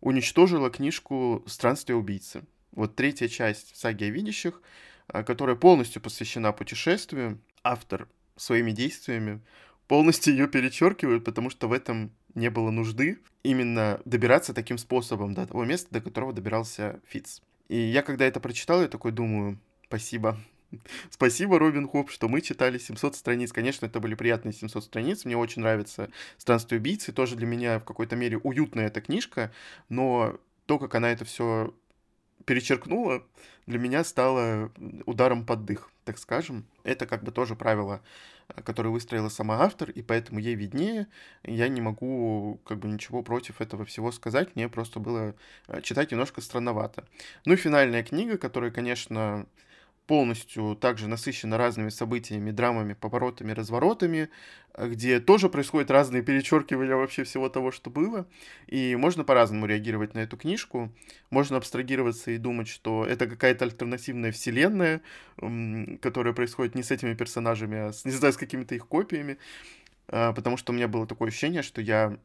уничтожила 0.00 0.70
книжку 0.70 1.42
«Странствие 1.46 1.96
убийцы». 1.96 2.44
Вот 2.72 2.96
третья 2.96 3.28
часть 3.28 3.76
саги 3.76 4.04
о 4.04 4.10
видящих, 4.10 4.60
э, 5.08 5.22
которая 5.24 5.56
полностью 5.56 6.02
посвящена 6.02 6.52
путешествию. 6.52 7.40
Автор 7.62 8.08
своими 8.36 8.72
действиями 8.72 9.40
полностью 9.88 10.34
ее 10.34 10.48
перечеркивают, 10.48 11.24
потому 11.24 11.50
что 11.50 11.68
в 11.68 11.72
этом 11.72 12.10
не 12.34 12.50
было 12.50 12.70
нужды 12.70 13.18
именно 13.42 14.00
добираться 14.04 14.52
таким 14.52 14.76
способом 14.78 15.34
до 15.34 15.46
того 15.46 15.64
места, 15.64 15.88
до 15.92 16.00
которого 16.00 16.32
добирался 16.32 17.00
Фиц. 17.06 17.42
И 17.68 17.76
я, 17.76 18.02
когда 18.02 18.24
это 18.24 18.40
прочитал, 18.40 18.82
я 18.82 18.88
такой 18.88 19.12
думаю, 19.12 19.58
спасибо. 19.94 20.36
Спасибо, 21.08 21.60
Робин 21.60 21.88
Хоп, 21.88 22.10
что 22.10 22.28
мы 22.28 22.40
читали 22.40 22.78
700 22.78 23.14
страниц. 23.14 23.52
Конечно, 23.52 23.86
это 23.86 24.00
были 24.00 24.16
приятные 24.16 24.52
700 24.52 24.82
страниц. 24.82 25.24
Мне 25.24 25.36
очень 25.36 25.62
нравится 25.62 26.10
«Странствие 26.36 26.80
убийцы». 26.80 27.12
Тоже 27.12 27.36
для 27.36 27.46
меня 27.46 27.78
в 27.78 27.84
какой-то 27.84 28.16
мере 28.16 28.38
уютная 28.38 28.88
эта 28.88 29.00
книжка. 29.00 29.52
Но 29.88 30.36
то, 30.66 30.80
как 30.80 30.96
она 30.96 31.12
это 31.12 31.24
все 31.24 31.72
перечеркнула, 32.44 33.22
для 33.66 33.78
меня 33.78 34.02
стало 34.02 34.72
ударом 35.06 35.46
под 35.46 35.64
дых, 35.64 35.92
так 36.04 36.18
скажем. 36.18 36.64
Это 36.82 37.06
как 37.06 37.22
бы 37.22 37.30
тоже 37.30 37.54
правило, 37.54 38.02
которое 38.64 38.88
выстроила 38.88 39.28
сама 39.28 39.62
автор, 39.62 39.90
и 39.90 40.02
поэтому 40.02 40.40
ей 40.40 40.56
виднее. 40.56 41.06
Я 41.44 41.68
не 41.68 41.80
могу 41.80 42.60
как 42.64 42.80
бы 42.80 42.88
ничего 42.88 43.22
против 43.22 43.60
этого 43.60 43.84
всего 43.84 44.10
сказать, 44.10 44.56
мне 44.56 44.68
просто 44.68 44.98
было 44.98 45.36
э, 45.68 45.82
читать 45.82 46.10
немножко 46.10 46.40
странновато. 46.40 47.04
Ну 47.44 47.52
и 47.52 47.56
финальная 47.56 48.02
книга, 48.02 48.38
которая, 48.38 48.72
конечно, 48.72 49.46
полностью 50.06 50.76
также 50.76 51.08
насыщена 51.08 51.56
разными 51.56 51.88
событиями, 51.88 52.50
драмами, 52.50 52.94
поворотами, 52.94 53.52
разворотами, 53.52 54.28
э, 54.74 54.88
где 54.88 55.20
тоже 55.20 55.48
происходят 55.48 55.90
разные 55.90 56.22
перечеркивания 56.22 56.94
вообще 56.94 57.24
всего 57.24 57.48
того, 57.48 57.70
что 57.70 57.90
было. 57.90 58.26
И 58.66 58.96
можно 58.96 59.24
по-разному 59.24 59.66
реагировать 59.66 60.14
на 60.14 60.20
эту 60.20 60.36
книжку. 60.36 60.92
Можно 61.30 61.56
абстрагироваться 61.56 62.30
и 62.30 62.38
думать, 62.38 62.68
что 62.68 63.04
это 63.04 63.26
какая-то 63.26 63.64
альтернативная 63.64 64.32
вселенная, 64.32 65.00
которая 66.00 66.34
происходит 66.34 66.74
не 66.74 66.82
с 66.82 66.90
этими 66.90 67.14
персонажами, 67.14 67.88
а 67.88 67.92
с, 67.92 68.04
не 68.04 68.12
знаю, 68.12 68.32
с 68.34 68.36
какими-то 68.36 68.74
их 68.74 68.86
копиями. 68.86 69.38
А, 70.08 70.32
потому 70.32 70.56
что 70.56 70.72
у 70.72 70.76
меня 70.76 70.88
было 70.88 71.06
такое 71.06 71.28
ощущение, 71.28 71.62
что 71.62 71.80
я 71.80 72.18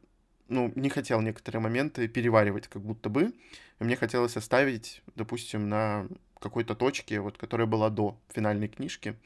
ну, 0.48 0.72
не 0.74 0.90
хотел 0.90 1.20
некоторые 1.22 1.62
моменты 1.62 2.08
переваривать 2.08 2.68
как 2.68 2.82
будто 2.82 3.08
бы. 3.08 3.32
Мне 3.78 3.96
хотелось 3.96 4.36
оставить, 4.36 5.02
допустим, 5.14 5.68
на 5.68 6.06
какой-то 6.40 6.74
точке, 6.74 7.20
вот, 7.20 7.38
которая 7.38 7.66
была 7.66 7.90
до 7.90 8.18
финальной 8.28 8.68
книжки. 8.68 9.16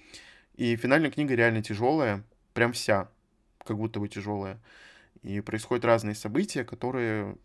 И 0.57 0.77
финальная 0.77 1.11
книга 1.11 1.35
реально 1.35 1.63
тяжелая, 1.63 2.25
прям 2.53 2.73
вся, 2.73 3.09
как 3.65 3.79
будто 3.79 4.01
бы 4.01 4.09
тяжелая. 4.09 4.61
И 5.23 5.41
происходят 5.41 5.85
разные 5.85 6.15
события, 6.15 6.65
которые 6.65 7.37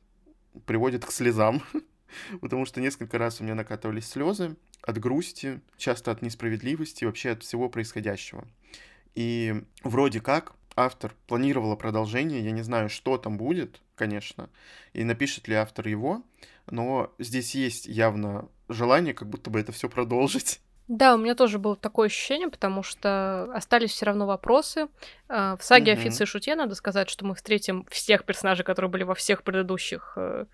приводят 0.66 1.06
к 1.06 1.12
слезам, 1.12 1.64
потому 2.42 2.66
что 2.66 2.82
несколько 2.82 3.18
раз 3.18 3.40
у 3.40 3.44
меня 3.44 3.56
накатывались 3.56 4.10
слезы 4.10 4.56
от 4.82 4.98
грусти, 4.98 5.62
часто 5.78 6.12
от 6.12 6.22
несправедливости, 6.22 7.06
вообще 7.06 7.32
от 7.32 7.44
всего 7.44 7.70
происходящего. 7.70 8.48
И 9.16 9.64
вроде 9.84 10.20
как 10.20 10.54
автор 10.76 11.14
планировала 11.28 11.76
продолжение, 11.76 12.44
я 12.44 12.52
не 12.52 12.62
знаю, 12.62 12.90
что 12.90 13.18
там 13.18 13.38
будет, 13.38 13.82
конечно, 13.96 14.50
и 14.94 15.04
напишет 15.04 15.48
ли 15.48 15.56
автор 15.56 15.88
его, 15.88 16.24
но 16.70 17.14
здесь 17.20 17.56
есть 17.56 17.86
явно 17.86 18.48
желание 18.70 19.14
как 19.14 19.28
будто 19.28 19.50
бы 19.50 19.60
это 19.60 19.72
все 19.72 19.90
продолжить. 19.90 20.62
Да, 20.88 21.14
у 21.14 21.18
меня 21.20 21.36
тоже 21.36 21.60
было 21.60 21.76
такое 21.76 22.08
ощущение, 22.08 22.50
потому 22.50 22.82
что 22.82 23.44
остались 23.54 23.92
все 23.92 24.08
равно 24.08 24.26
вопросы. 24.26 24.88
А, 25.28 25.56
в 25.56 25.64
саге 25.64 25.94
о 25.94 25.96
Фице 25.96 26.24
и 26.24 26.26
Шуте 26.26 26.56
надо 26.56 26.74
сказать, 26.74 27.12
что 27.12 27.26
мы 27.26 27.36
встретим 27.36 27.86
всех 27.92 28.24
персонажей, 28.24 28.66
которые 28.66 28.90
были 28.90 29.04
во 29.04 29.14
всех 29.14 29.44
предыдущих 29.44 30.14
э, 30.16 30.46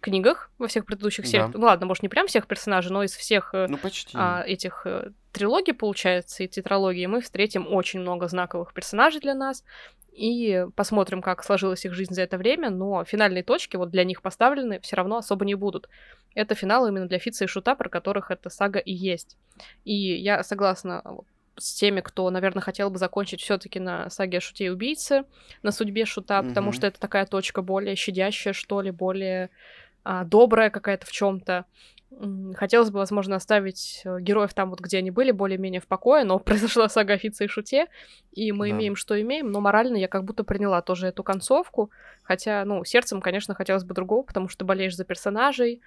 книгах, 0.00 0.50
во 0.58 0.68
всех 0.68 0.86
предыдущих 0.86 1.26
сериях. 1.26 1.50
Да. 1.50 1.58
Ну 1.58 1.64
ладно, 1.64 1.86
может, 1.86 2.04
не 2.04 2.08
прям 2.08 2.28
всех 2.28 2.46
персонажей, 2.46 2.92
но 2.92 3.02
из 3.02 3.16
всех 3.16 3.54
э, 3.54 3.66
ну, 3.68 3.76
почти. 3.76 4.16
А, 4.16 4.44
этих 4.46 4.82
э, 4.84 5.10
трилогий, 5.32 5.74
получается, 5.74 6.44
и 6.44 6.48
тетралогии, 6.48 7.06
мы 7.06 7.20
встретим 7.20 7.66
очень 7.66 8.00
много 8.00 8.28
знаковых 8.28 8.74
персонажей 8.74 9.20
для 9.20 9.34
нас 9.34 9.64
и 10.12 10.66
посмотрим, 10.76 11.22
как 11.22 11.42
сложилась 11.42 11.84
их 11.84 11.94
жизнь 11.94 12.14
за 12.14 12.22
это 12.22 12.36
время, 12.36 12.70
но 12.70 13.04
финальные 13.04 13.42
точки 13.42 13.76
вот 13.76 13.90
для 13.90 14.04
них 14.04 14.20
поставлены 14.22 14.78
все 14.80 14.96
равно 14.96 15.16
особо 15.16 15.44
не 15.44 15.54
будут. 15.54 15.88
Это 16.34 16.54
финал 16.54 16.86
именно 16.86 17.08
для 17.08 17.18
Фица 17.18 17.44
и 17.44 17.46
Шута, 17.46 17.74
про 17.74 17.88
которых 17.88 18.30
эта 18.30 18.50
сага 18.50 18.78
и 18.78 18.92
есть. 18.92 19.36
И 19.84 19.94
я 19.94 20.42
согласна 20.42 21.02
с 21.56 21.74
теми, 21.74 22.00
кто, 22.00 22.28
наверное, 22.30 22.62
хотел 22.62 22.90
бы 22.90 22.98
закончить 22.98 23.40
все-таки 23.40 23.80
на 23.80 24.10
саге 24.10 24.38
о 24.38 24.40
Шуте 24.40 24.66
и 24.66 24.68
убийце, 24.68 25.24
на 25.62 25.70
судьбе 25.70 26.04
Шута, 26.04 26.38
mm-hmm. 26.38 26.48
потому 26.48 26.72
что 26.72 26.86
это 26.86 27.00
такая 27.00 27.26
точка 27.26 27.62
более 27.62 27.96
щадящая, 27.96 28.52
что 28.52 28.80
ли, 28.80 28.90
более 28.90 29.50
а, 30.04 30.24
добрая 30.24 30.70
какая-то 30.70 31.06
в 31.06 31.12
чем-то. 31.12 31.64
Хотелось 32.54 32.90
бы, 32.90 32.98
возможно, 32.98 33.36
оставить 33.36 34.02
э, 34.04 34.20
героев 34.20 34.54
там, 34.54 34.70
вот 34.70 34.80
где 34.80 34.98
они 34.98 35.10
были, 35.10 35.32
более-менее 35.32 35.80
в 35.80 35.86
покое, 35.86 36.24
но 36.24 36.38
произошла 36.40 36.88
сага 36.88 37.16
Фица 37.16 37.44
и 37.44 37.48
Шуте, 37.48 37.86
и 38.32 38.52
мы 38.52 38.68
да. 38.68 38.76
имеем, 38.76 38.96
что 38.96 39.20
имеем, 39.20 39.50
но 39.50 39.60
морально 39.60 39.96
я 39.96 40.08
как 40.08 40.24
будто 40.24 40.44
приняла 40.44 40.82
тоже 40.82 41.08
эту 41.08 41.22
концовку, 41.22 41.90
хотя, 42.22 42.64
ну, 42.64 42.84
сердцем, 42.84 43.20
конечно, 43.20 43.54
хотелось 43.54 43.84
бы 43.84 43.94
другого, 43.94 44.22
потому 44.22 44.48
что 44.48 44.64
болеешь 44.64 44.96
за 44.96 45.04
персонажей, 45.04 45.80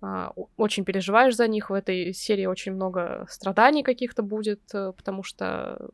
а, 0.00 0.32
очень 0.56 0.84
переживаешь 0.84 1.36
за 1.36 1.48
них, 1.48 1.70
в 1.70 1.74
этой 1.74 2.12
серии 2.12 2.46
очень 2.46 2.72
много 2.72 3.26
страданий 3.28 3.82
каких-то 3.82 4.22
будет, 4.22 4.60
э, 4.74 4.92
потому 4.96 5.22
что 5.22 5.90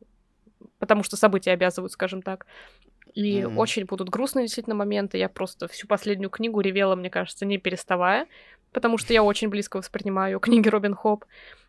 потому 0.79 1.03
что 1.03 1.17
события 1.17 1.53
обязывают, 1.53 1.93
скажем 1.93 2.21
так. 2.21 2.47
И 3.15 3.41
mm-hmm. 3.41 3.57
очень 3.57 3.85
будут 3.85 4.09
грустные 4.09 4.47
действительно 4.47 4.75
моменты. 4.75 5.19
Я 5.19 5.29
просто 5.29 5.69
всю 5.69 5.87
последнюю 5.87 6.31
книгу 6.31 6.61
ревела, 6.61 6.97
мне 6.97 7.11
кажется, 7.11 7.47
не 7.47 7.59
переставая 7.59 8.27
потому 8.75 8.99
что 8.99 9.15
я 9.15 9.23
очень 9.23 9.49
близко 9.49 9.79
воспринимаю 9.79 10.41
книги 10.41 10.69
Робин 10.69 10.95
Хоп. 10.95 11.25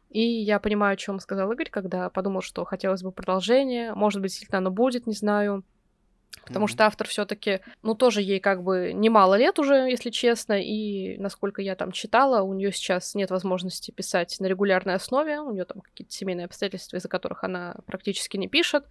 И 0.09 0.21
я 0.21 0.59
понимаю, 0.59 0.93
о 0.93 0.97
чем 0.97 1.19
сказал 1.19 1.51
Игорь, 1.51 1.69
когда 1.69 2.09
подумал, 2.09 2.41
что 2.41 2.65
хотелось 2.65 3.03
бы 3.03 3.11
продолжение. 3.11 3.93
Может 3.93 4.21
быть, 4.21 4.31
действительно 4.31 4.59
оно 4.59 4.71
будет, 4.71 5.07
не 5.07 5.13
знаю. 5.13 5.63
Потому 6.45 6.65
mm-hmm. 6.65 6.69
что 6.69 6.85
автор 6.85 7.07
все-таки, 7.07 7.61
ну, 7.81 7.95
тоже 7.95 8.21
ей 8.21 8.39
как 8.39 8.63
бы 8.63 8.91
немало 8.93 9.35
лет 9.35 9.57
уже, 9.57 9.89
если 9.89 10.09
честно, 10.09 10.61
и 10.61 11.17
насколько 11.17 11.61
я 11.61 11.75
там 11.75 11.91
читала, 11.91 12.41
у 12.41 12.53
нее 12.53 12.71
сейчас 12.71 13.15
нет 13.15 13.31
возможности 13.31 13.91
писать 13.91 14.35
на 14.39 14.45
регулярной 14.45 14.95
основе, 14.95 15.39
у 15.39 15.51
нее 15.51 15.65
там 15.65 15.81
какие-то 15.81 16.13
семейные 16.13 16.45
обстоятельства, 16.45 16.97
из-за 16.97 17.09
которых 17.09 17.43
она 17.43 17.75
практически 17.85 18.37
не 18.37 18.47
пишет. 18.47 18.85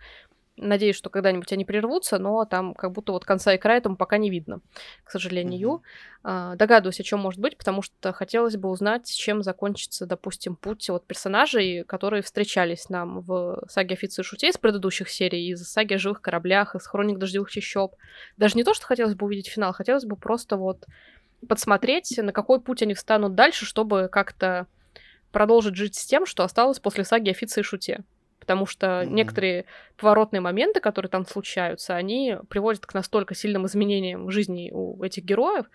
Надеюсь, 0.57 0.95
что 0.95 1.11
когда-нибудь 1.11 1.53
они 1.53 1.65
прервутся, 1.65 2.19
но 2.19 2.45
там 2.45 2.75
как 2.75 2.93
будто 2.93 3.11
вот 3.11 3.25
конца 3.25 3.53
и 3.55 3.59
края 3.59 3.79
этому 3.79 3.97
пока 3.97 4.19
не 4.19 4.31
видно, 4.31 4.61
к 5.03 5.11
сожалению. 5.11 5.83
Mm-hmm. 6.23 6.57
Догадываюсь, 6.57 7.01
о 7.01 7.03
чем 7.03 7.19
может 7.19 7.41
быть, 7.41 7.59
потому 7.59 7.83
что 7.83 8.13
хотелось 8.13 8.57
бы 8.57 8.69
узнать, 8.71 9.13
чем 9.13 9.43
закончится, 9.43 10.07
допустим, 10.07 10.55
путь 10.55 10.89
вот 10.91 11.07
персонажей, 11.07 11.83
которые 11.83 12.23
встречались 12.23 12.89
нам 12.89 13.21
в 13.23 13.65
саге 13.69 13.95
Офицы 13.95 14.21
и 14.21 14.25
Шутей 14.25 14.51
из 14.51 14.57
предыдущих 14.57 15.11
серий, 15.11 15.49
из 15.49 15.69
саги 15.69 15.95
о 15.95 15.99
живых 15.99 16.23
кораблях, 16.23 16.77
из 16.77 16.87
хроник 16.87 17.19
дождевых 17.19 17.51
чащоб. 17.51 17.97
Даже 18.37 18.55
не 18.55 18.63
то, 18.63 18.75
что 18.75 18.87
хотелось 18.87 19.17
бы 19.17 19.27
увидеть 19.27 19.49
финал, 19.49 19.73
хотелось 19.73 20.05
бы 20.05 20.15
просто 20.15 20.57
вот 20.57 20.87
подсмотреть, 21.49 22.17
на 22.17 22.33
какой 22.33 22.61
путь 22.61 22.81
они 22.81 22.95
встанут 22.95 23.35
дальше, 23.35 23.67
чтобы 23.67 24.09
как-то 24.11 24.69
продолжить 25.33 25.75
жить 25.75 25.97
с 25.97 26.07
тем, 26.07 26.27
что 26.27 26.45
осталось 26.45 26.79
после 26.79 27.05
саги 27.05 27.31
Офицы 27.31 27.61
и 27.61 27.65
Шуте 27.65 28.05
потому 28.41 28.67
что 28.67 28.87
mm-hmm. 28.87 29.11
некоторые 29.11 29.65
поворотные 29.97 30.41
моменты, 30.41 30.81
которые 30.81 31.11
там 31.11 31.27
случаются, 31.27 31.97
они 31.97 32.37
приводят 32.49 32.87
к 32.87 32.95
настолько 32.95 33.35
сильным 33.35 33.67
изменениям 33.67 34.27
в 34.27 34.31
жизни 34.31 34.71
у 34.73 35.03
этих 35.03 35.25
героев, 35.25 35.67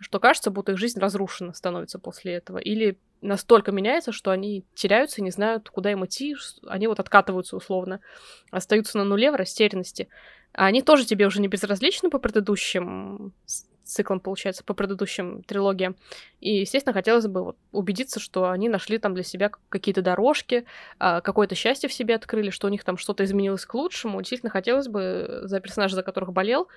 что 0.00 0.18
кажется, 0.18 0.50
будто 0.50 0.72
их 0.72 0.78
жизнь 0.78 0.98
разрушена 0.98 1.52
становится 1.52 1.98
после 1.98 2.34
этого. 2.34 2.58
Или 2.58 2.98
настолько 3.20 3.72
меняется, 3.72 4.12
что 4.12 4.30
они 4.30 4.64
теряются 4.74 5.22
не 5.22 5.30
знают, 5.30 5.68
куда 5.68 5.92
им 5.92 6.04
идти, 6.04 6.36
они 6.66 6.86
вот 6.86 7.00
откатываются 7.00 7.56
условно, 7.56 8.00
остаются 8.50 8.98
на 8.98 9.04
нуле 9.04 9.30
в 9.30 9.34
растерянности. 9.34 10.08
А 10.52 10.66
они 10.66 10.82
тоже 10.82 11.06
тебе 11.06 11.26
уже 11.26 11.40
не 11.40 11.48
безразличны 11.48 12.10
по 12.10 12.18
предыдущим 12.18 13.32
циклом, 13.90 14.20
получается, 14.20 14.64
по 14.64 14.74
предыдущим 14.74 15.42
трилогиям. 15.42 15.96
И, 16.40 16.60
естественно, 16.60 16.92
хотелось 16.92 17.26
бы 17.26 17.44
вот 17.44 17.56
убедиться, 17.72 18.20
что 18.20 18.50
они 18.50 18.68
нашли 18.68 18.98
там 18.98 19.14
для 19.14 19.22
себя 19.24 19.50
какие-то 19.68 20.02
дорожки, 20.02 20.64
а, 20.98 21.20
какое-то 21.20 21.54
счастье 21.54 21.88
в 21.88 21.92
себе 21.92 22.14
открыли, 22.14 22.50
что 22.50 22.66
у 22.66 22.70
них 22.70 22.84
там 22.84 22.96
что-то 22.96 23.24
изменилось 23.24 23.66
к 23.66 23.74
лучшему. 23.74 24.18
Действительно, 24.18 24.50
хотелось 24.50 24.88
бы 24.88 25.40
за 25.44 25.60
персонажей, 25.60 25.96
за 25.96 26.02
которых 26.02 26.32
болел, 26.32 26.68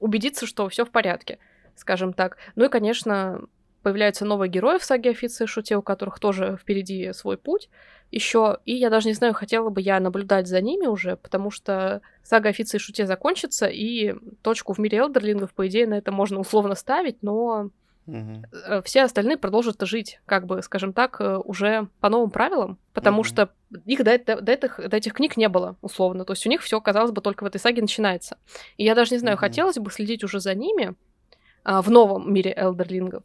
убедиться, 0.00 0.46
что 0.46 0.68
все 0.68 0.84
в 0.84 0.90
порядке, 0.90 1.38
скажем 1.76 2.12
так. 2.12 2.36
Ну 2.56 2.64
и, 2.64 2.68
конечно, 2.68 3.42
появляются 3.82 4.24
новые 4.24 4.48
герои 4.48 4.78
в 4.78 4.84
саге 4.84 5.10
Официи 5.10 5.46
Шуте, 5.46 5.76
у 5.76 5.82
которых 5.82 6.18
тоже 6.18 6.58
впереди 6.60 7.12
свой 7.12 7.36
путь 7.36 7.68
еще. 8.10 8.58
И 8.64 8.74
я 8.74 8.90
даже 8.90 9.08
не 9.08 9.14
знаю, 9.14 9.34
хотела 9.34 9.70
бы 9.70 9.80
я 9.80 9.98
наблюдать 9.98 10.46
за 10.46 10.60
ними 10.60 10.86
уже, 10.86 11.16
потому 11.16 11.50
что 11.50 12.02
сага 12.22 12.50
Официи 12.50 12.78
Шуте 12.78 13.06
закончится, 13.06 13.66
и 13.66 14.14
точку 14.42 14.74
в 14.74 14.78
мире 14.78 14.98
Элдерлингов, 14.98 15.52
по 15.52 15.66
идее, 15.66 15.86
на 15.86 15.94
это 15.94 16.12
можно 16.12 16.38
условно 16.38 16.74
ставить, 16.74 17.22
но 17.22 17.70
Угу. 18.06 18.82
Все 18.84 19.02
остальные 19.02 19.36
продолжат 19.38 19.76
жить, 19.82 20.20
как 20.26 20.46
бы, 20.46 20.60
скажем 20.62 20.92
так, 20.92 21.20
э, 21.20 21.36
уже 21.36 21.86
по 22.00 22.08
новым 22.08 22.30
правилам, 22.30 22.78
потому 22.94 23.18
угу. 23.20 23.24
что 23.24 23.50
их 23.86 24.02
до, 24.02 24.18
до, 24.18 24.40
до, 24.40 24.52
этих, 24.52 24.88
до 24.88 24.96
этих 24.96 25.12
книг 25.14 25.36
не 25.36 25.48
было, 25.48 25.76
условно. 25.82 26.24
То 26.24 26.32
есть 26.32 26.44
у 26.44 26.50
них 26.50 26.62
все, 26.62 26.80
казалось 26.80 27.12
бы, 27.12 27.20
только 27.20 27.44
в 27.44 27.46
этой 27.46 27.58
саге 27.58 27.80
начинается. 27.80 28.38
И 28.76 28.84
я 28.84 28.96
даже 28.96 29.14
не 29.14 29.18
знаю, 29.18 29.36
угу. 29.36 29.40
хотелось 29.40 29.78
бы 29.78 29.90
следить 29.92 30.24
уже 30.24 30.40
за 30.40 30.54
ними 30.54 30.94
а, 31.62 31.80
в 31.80 31.90
новом 31.90 32.32
мире 32.32 32.52
Элдерлингов 32.56 33.22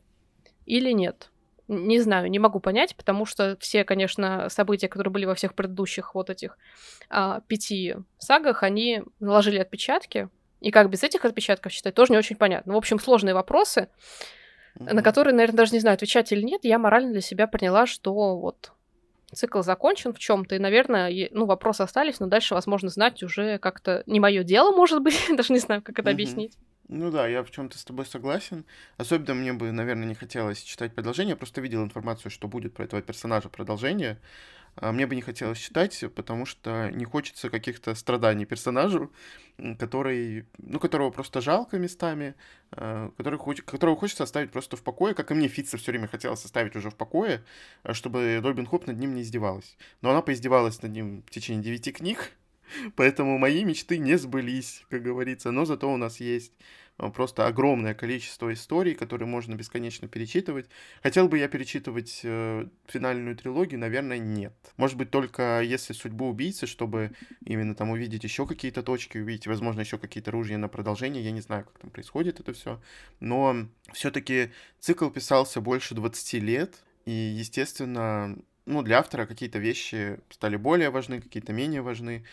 или 0.67 0.91
нет. 0.91 1.31
Не 1.67 1.99
знаю, 1.99 2.29
не 2.29 2.39
могу 2.39 2.59
понять, 2.59 2.95
потому 2.95 3.25
что 3.25 3.57
все, 3.59 3.83
конечно, 3.83 4.47
события, 4.49 4.87
которые 4.87 5.11
были 5.11 5.25
во 5.25 5.35
всех 5.35 5.53
предыдущих 5.53 6.15
вот 6.15 6.29
этих 6.29 6.57
а, 7.09 7.41
пяти 7.47 7.95
сагах, 8.19 8.63
они 8.63 9.03
наложили 9.19 9.57
отпечатки. 9.57 10.29
И 10.61 10.71
как 10.71 10.89
без 10.89 11.03
этих 11.03 11.25
отпечатков 11.25 11.71
считать, 11.71 11.93
тоже 11.93 12.13
не 12.13 12.17
очень 12.17 12.35
понятно. 12.35 12.73
В 12.73 12.77
общем, 12.77 12.99
сложные 12.99 13.33
вопросы 13.33 13.89
mm-hmm. 14.79 14.93
на 14.93 15.01
которые, 15.03 15.33
наверное, 15.33 15.57
даже 15.57 15.73
не 15.73 15.79
знаю, 15.79 15.95
отвечать 15.95 16.31
или 16.31 16.41
нет, 16.41 16.61
я 16.63 16.79
морально 16.79 17.11
для 17.11 17.21
себя 17.21 17.47
поняла, 17.47 17.85
что 17.85 18.37
вот 18.37 18.71
цикл 19.33 19.61
закончен 19.61 20.13
в 20.13 20.19
чем-то, 20.19 20.55
и, 20.55 20.59
наверное, 20.59 21.29
ну, 21.31 21.45
вопросы 21.45 21.81
остались, 21.81 22.19
но 22.19 22.27
дальше, 22.27 22.53
возможно, 22.53 22.89
знать 22.89 23.23
уже 23.23 23.57
как-то 23.57 24.03
не 24.05 24.19
мое 24.19 24.43
дело, 24.43 24.71
может 24.71 25.01
быть, 25.01 25.19
даже 25.35 25.53
не 25.53 25.59
знаю, 25.59 25.81
как 25.81 25.99
это 25.99 26.09
mm-hmm. 26.09 26.13
объяснить. 26.13 26.53
Ну 26.89 27.11
да, 27.11 27.27
я 27.27 27.43
в 27.43 27.51
чем-то 27.51 27.77
с 27.77 27.83
тобой 27.83 28.05
согласен. 28.05 28.65
Особенно 28.95 29.33
мне 29.33 29.51
бы, 29.51 29.71
наверное, 29.71 30.07
не 30.07 30.15
хотелось 30.15 30.61
читать 30.61 30.93
продолжение. 30.95 31.31
Я 31.31 31.35
просто 31.35 31.59
видел 31.59 31.83
информацию, 31.83 32.31
что 32.31 32.47
будет 32.47 32.73
про 32.73 32.85
этого 32.85 33.01
персонажа 33.01 33.49
продолжение. 33.49 34.19
А 34.79 34.91
мне 34.91 35.07
бы 35.07 35.15
не 35.15 35.21
хотелось 35.21 35.57
читать, 35.57 36.05
потому 36.15 36.45
что 36.45 36.91
не 36.91 37.03
хочется 37.03 37.49
каких-то 37.49 37.95
страданий 37.95 38.45
персонажу, 38.45 39.11
который, 39.79 40.45
ну, 40.59 40.79
которого 40.79 41.09
просто 41.09 41.41
жалко 41.41 41.79
местами, 41.79 42.35
а, 42.71 43.11
который, 43.17 43.39
которого 43.65 43.97
хочется 43.97 44.23
оставить 44.23 44.51
просто 44.51 44.77
в 44.77 44.83
покое, 44.83 45.15
как 45.15 45.31
и 45.31 45.33
мне 45.33 45.47
Фитца 45.47 45.77
все 45.77 45.91
время 45.91 46.07
хотелось 46.07 46.45
оставить 46.45 46.75
уже 46.75 46.91
в 46.91 46.95
покое, 46.95 47.43
а, 47.81 47.95
чтобы 47.95 48.39
Робин 48.41 48.67
Хоп 48.67 48.85
над 48.85 48.99
ним 48.99 49.15
не 49.15 49.23
издевалась. 49.23 49.77
Но 50.01 50.11
она 50.11 50.21
поиздевалась 50.21 50.81
над 50.83 50.91
ним 50.91 51.23
в 51.25 51.31
течение 51.31 51.63
девяти 51.63 51.91
книг, 51.91 52.33
поэтому 52.95 53.37
мои 53.37 53.63
мечты 53.63 53.97
не 53.97 54.17
сбылись, 54.17 54.83
как 54.89 55.03
говорится, 55.03 55.51
но 55.51 55.65
зато 55.65 55.91
у 55.91 55.97
нас 55.97 56.19
есть 56.19 56.53
Э, 56.99 57.09
просто 57.09 57.47
огромное 57.47 57.93
количество 57.93 58.51
историй, 58.53 58.95
которые 58.95 59.27
можно 59.27 59.55
бесконечно 59.55 60.07
перечитывать. 60.07 60.67
Хотел 61.03 61.27
бы 61.27 61.37
я 61.37 61.47
перечитывать 61.47 62.21
э, 62.23 62.67
финальную 62.87 63.35
трилогию, 63.35 63.79
наверное, 63.79 64.17
нет. 64.17 64.53
Может 64.77 64.97
быть, 64.97 65.11
только 65.11 65.61
если 65.61 65.93
судьбу 65.93 66.29
убийцы, 66.29 66.65
чтобы 66.65 67.11
именно 67.45 67.75
там 67.75 67.91
увидеть 67.91 68.23
еще 68.23 68.47
какие-то 68.47 68.83
точки, 68.83 69.17
увидеть, 69.17 69.47
возможно, 69.47 69.81
еще 69.81 69.97
какие-то 69.97 70.31
ружья 70.31 70.57
на 70.57 70.67
продолжение. 70.67 71.23
Я 71.23 71.31
не 71.31 71.41
знаю, 71.41 71.65
как 71.65 71.79
там 71.79 71.89
происходит 71.89 72.39
это 72.39 72.53
все. 72.53 72.81
Но 73.19 73.67
все-таки 73.93 74.51
цикл 74.79 75.09
писался 75.09 75.61
больше 75.61 75.95
20 75.95 76.33
лет, 76.35 76.83
и, 77.05 77.11
естественно, 77.11 78.37
ну, 78.65 78.81
для 78.81 78.99
автора 78.99 79.25
какие-то 79.25 79.59
вещи 79.59 80.19
стали 80.29 80.57
более 80.57 80.89
важны, 80.89 81.21
какие-то 81.21 81.53
менее 81.53 81.81
важны. 81.81 82.25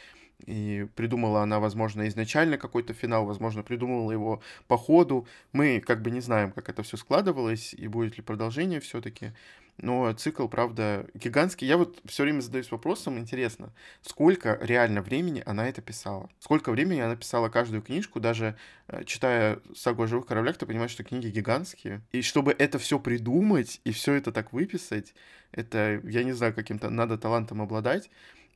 И 0.46 0.86
придумала 0.94 1.42
она, 1.42 1.60
возможно, 1.60 2.06
изначально 2.08 2.58
какой-то 2.58 2.92
финал, 2.92 3.24
возможно, 3.24 3.62
придумала 3.62 4.12
его 4.12 4.42
по 4.66 4.76
ходу. 4.76 5.26
Мы 5.52 5.80
как 5.80 6.02
бы 6.02 6.10
не 6.10 6.20
знаем, 6.20 6.52
как 6.52 6.68
это 6.68 6.82
все 6.82 6.96
складывалось 6.96 7.72
и 7.72 7.88
будет 7.88 8.16
ли 8.16 8.22
продолжение 8.22 8.80
все-таки. 8.80 9.32
Но 9.76 10.12
цикл, 10.12 10.46
правда, 10.46 11.06
гигантский. 11.14 11.66
Я 11.66 11.76
вот 11.76 12.00
все 12.04 12.22
время 12.22 12.40
задаюсь 12.40 12.70
вопросом, 12.70 13.18
интересно, 13.18 13.72
сколько 14.02 14.56
реально 14.60 15.02
времени 15.02 15.42
она 15.44 15.68
это 15.68 15.82
писала? 15.82 16.30
Сколько 16.38 16.70
времени 16.70 17.00
она 17.00 17.16
писала 17.16 17.48
каждую 17.48 17.82
книжку, 17.82 18.20
даже 18.20 18.56
э, 18.86 19.02
читая 19.04 19.60
сагу 19.74 20.04
о 20.04 20.06
живых 20.06 20.26
кораблях, 20.26 20.58
ты 20.58 20.66
понимаешь, 20.66 20.92
что 20.92 21.02
книги 21.02 21.26
гигантские. 21.26 22.02
И 22.12 22.22
чтобы 22.22 22.54
это 22.56 22.78
все 22.78 23.00
придумать 23.00 23.80
и 23.84 23.90
все 23.90 24.14
это 24.14 24.30
так 24.30 24.52
выписать, 24.52 25.14
это, 25.50 26.00
я 26.04 26.22
не 26.22 26.32
знаю, 26.32 26.54
каким-то 26.54 26.90
надо 26.90 27.18
талантом 27.18 27.60
обладать. 27.60 28.10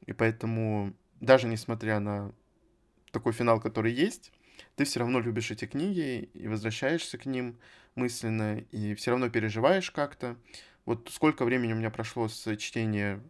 И 0.06 0.12
поэтому 0.12 0.94
даже 1.20 1.48
несмотря 1.48 2.00
на 2.00 2.32
такой 3.10 3.32
финал, 3.32 3.60
который 3.60 3.92
есть, 3.92 4.32
ты 4.76 4.84
все 4.84 5.00
равно 5.00 5.20
любишь 5.20 5.50
эти 5.50 5.64
книги 5.66 6.30
и 6.34 6.48
возвращаешься 6.48 7.18
к 7.18 7.26
ним 7.26 7.58
мысленно, 7.94 8.58
и 8.58 8.94
все 8.94 9.10
равно 9.10 9.28
переживаешь 9.28 9.90
как-то. 9.90 10.36
Вот 10.84 11.08
сколько 11.12 11.44
времени 11.44 11.72
у 11.72 11.76
меня 11.76 11.90
прошло 11.90 12.28
с 12.28 12.56
чтения 12.56 13.20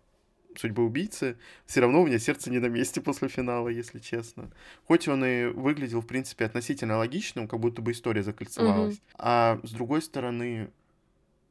судьбы 0.56 0.84
убийцы, 0.84 1.38
все 1.66 1.80
равно 1.80 2.02
у 2.02 2.06
меня 2.06 2.18
сердце 2.18 2.50
не 2.50 2.58
на 2.58 2.66
месте 2.66 3.00
после 3.00 3.28
финала, 3.28 3.68
если 3.68 3.98
честно. 3.98 4.50
Хоть 4.86 5.08
он 5.08 5.24
и 5.24 5.46
выглядел, 5.46 6.00
в 6.00 6.06
принципе, 6.06 6.46
относительно 6.46 6.98
логичным, 6.98 7.48
как 7.48 7.60
будто 7.60 7.80
бы 7.80 7.92
история 7.92 8.22
закольцевалась. 8.22 8.94
Угу. 8.94 9.02
А 9.18 9.60
с 9.62 9.70
другой 9.70 10.02
стороны, 10.02 10.70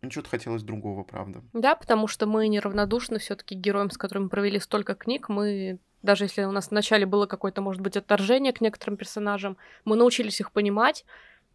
ну, 0.01 0.11
что-то 0.11 0.29
хотелось 0.29 0.63
другого, 0.63 1.03
правда. 1.03 1.41
Да, 1.53 1.75
потому 1.75 2.07
что 2.07 2.25
мы 2.25 2.47
неравнодушны 2.47 3.19
все-таки 3.19 3.55
героям, 3.55 3.89
с 3.91 3.97
которыми 3.97 4.27
провели 4.27 4.59
столько 4.59 4.95
книг, 4.95 5.29
мы 5.29 5.79
даже 6.07 6.25
если 6.25 6.43
у 6.43 6.51
нас 6.51 6.71
вначале 6.71 7.05
было 7.05 7.27
какое-то, 7.27 7.61
может 7.61 7.81
быть, 7.81 7.97
отторжение 7.97 8.53
к 8.53 8.61
некоторым 8.61 8.97
персонажам, 8.97 9.57
мы 9.85 9.95
научились 9.95 10.39
их 10.39 10.51
понимать, 10.51 11.05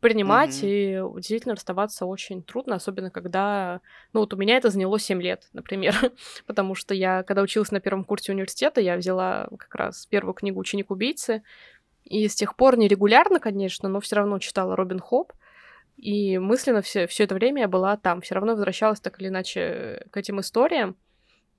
принимать, 0.00 0.62
mm-hmm. 0.62 1.12
и 1.12 1.14
действительно 1.16 1.55
расставаться 1.55 2.07
очень 2.07 2.42
трудно, 2.42 2.74
особенно 2.74 3.11
когда... 3.11 3.80
Ну, 4.12 4.20
вот 4.20 4.34
у 4.34 4.36
меня 4.36 4.57
это 4.57 4.68
заняло 4.68 4.98
7 4.98 5.22
лет, 5.22 5.48
например, 5.53 5.94
потому 6.46 6.74
что 6.74 6.92
я, 6.92 7.22
когда 7.22 7.40
училась 7.40 7.70
на 7.70 7.80
первом 7.80 8.05
курсе 8.05 8.32
университета, 8.32 8.80
я 8.80 8.96
взяла 8.96 9.48
как 9.59 9.74
раз 9.74 10.07
первую 10.07 10.34
книгу 10.34 10.61
«Ученик-убийцы», 10.61 11.42
и 12.05 12.28
с 12.28 12.34
тех 12.34 12.57
пор 12.57 12.76
нерегулярно, 12.76 13.38
конечно, 13.38 13.88
но 13.88 14.00
все 14.00 14.16
равно 14.16 14.38
читала 14.38 14.76
Робин 14.76 14.98
Хоп, 14.98 15.32
и 15.96 16.36
мысленно 16.38 16.82
все, 16.82 17.07
все 17.07 17.24
это 17.24 17.34
время 17.34 17.62
я 17.62 17.68
была 17.68 17.96
там, 17.96 18.20
все 18.20 18.34
равно 18.34 18.53
возвращалась 18.53 19.00
так 19.00 19.20
или 19.20 19.28
иначе 19.28 20.05
к 20.11 20.16
этим 20.16 20.40
историям, 20.40 20.96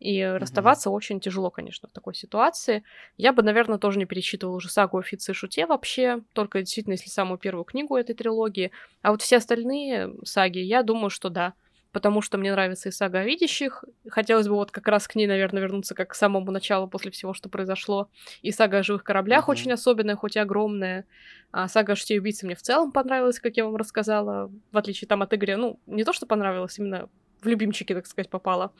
и 0.03 0.19
mm-hmm. 0.19 0.37
расставаться 0.37 0.89
очень 0.89 1.21
тяжело, 1.21 1.49
конечно, 1.49 1.87
в 1.87 1.93
такой 1.93 2.13
ситуации. 2.13 2.83
Я 3.15 3.31
бы, 3.31 3.41
наверное, 3.41 3.77
тоже 3.77 3.99
не 3.99 4.05
перечитывала 4.05 4.57
уже 4.57 4.69
сагу 4.69 4.97
о 4.97 5.01
Фице 5.01 5.33
Шуте 5.33 5.65
вообще, 5.65 6.19
только 6.33 6.59
действительно, 6.59 6.93
если 6.93 7.09
самую 7.09 7.37
первую 7.37 7.63
книгу 7.63 7.95
этой 7.95 8.13
трилогии. 8.13 8.71
А 9.01 9.11
вот 9.11 9.21
все 9.21 9.37
остальные 9.37 10.13
саги, 10.25 10.59
я 10.59 10.83
думаю, 10.83 11.09
что 11.09 11.29
да. 11.29 11.53
Потому 11.93 12.21
что 12.21 12.37
мне 12.37 12.51
нравится 12.51 12.89
и 12.89 12.91
сага 12.91 13.19
о 13.19 13.23
видящих. 13.23 13.85
Хотелось 14.09 14.47
бы 14.47 14.55
вот 14.55 14.71
как 14.71 14.87
раз 14.87 15.07
к 15.07 15.15
ней, 15.15 15.27
наверное, 15.27 15.61
вернуться 15.61 15.93
как 15.93 16.09
к 16.09 16.15
самому 16.15 16.51
началу 16.51 16.87
после 16.89 17.11
всего, 17.11 17.33
что 17.33 17.47
произошло. 17.49 18.09
И 18.41 18.51
сага 18.51 18.79
о 18.79 18.83
живых 18.83 19.03
кораблях 19.03 19.47
mm-hmm. 19.47 19.51
очень 19.51 19.71
особенная, 19.71 20.15
хоть 20.15 20.35
и 20.35 20.39
огромная. 20.39 21.05
А 21.51 21.69
сага 21.69 21.93
о 21.93 21.95
шести 21.95 22.19
убийце 22.19 22.45
мне 22.45 22.55
в 22.55 22.61
целом 22.61 22.91
понравилась, 22.91 23.39
как 23.39 23.55
я 23.55 23.63
вам 23.63 23.75
рассказала. 23.77 24.51
В 24.71 24.77
отличие 24.77 25.07
там 25.07 25.21
от 25.21 25.33
Игоря, 25.33 25.55
ну, 25.55 25.79
не 25.85 26.03
то, 26.03 26.11
что 26.11 26.25
понравилось, 26.25 26.77
именно 26.79 27.09
в 27.43 27.47
любимчики, 27.47 27.93
так 27.93 28.07
сказать, 28.07 28.29
попала. 28.29 28.73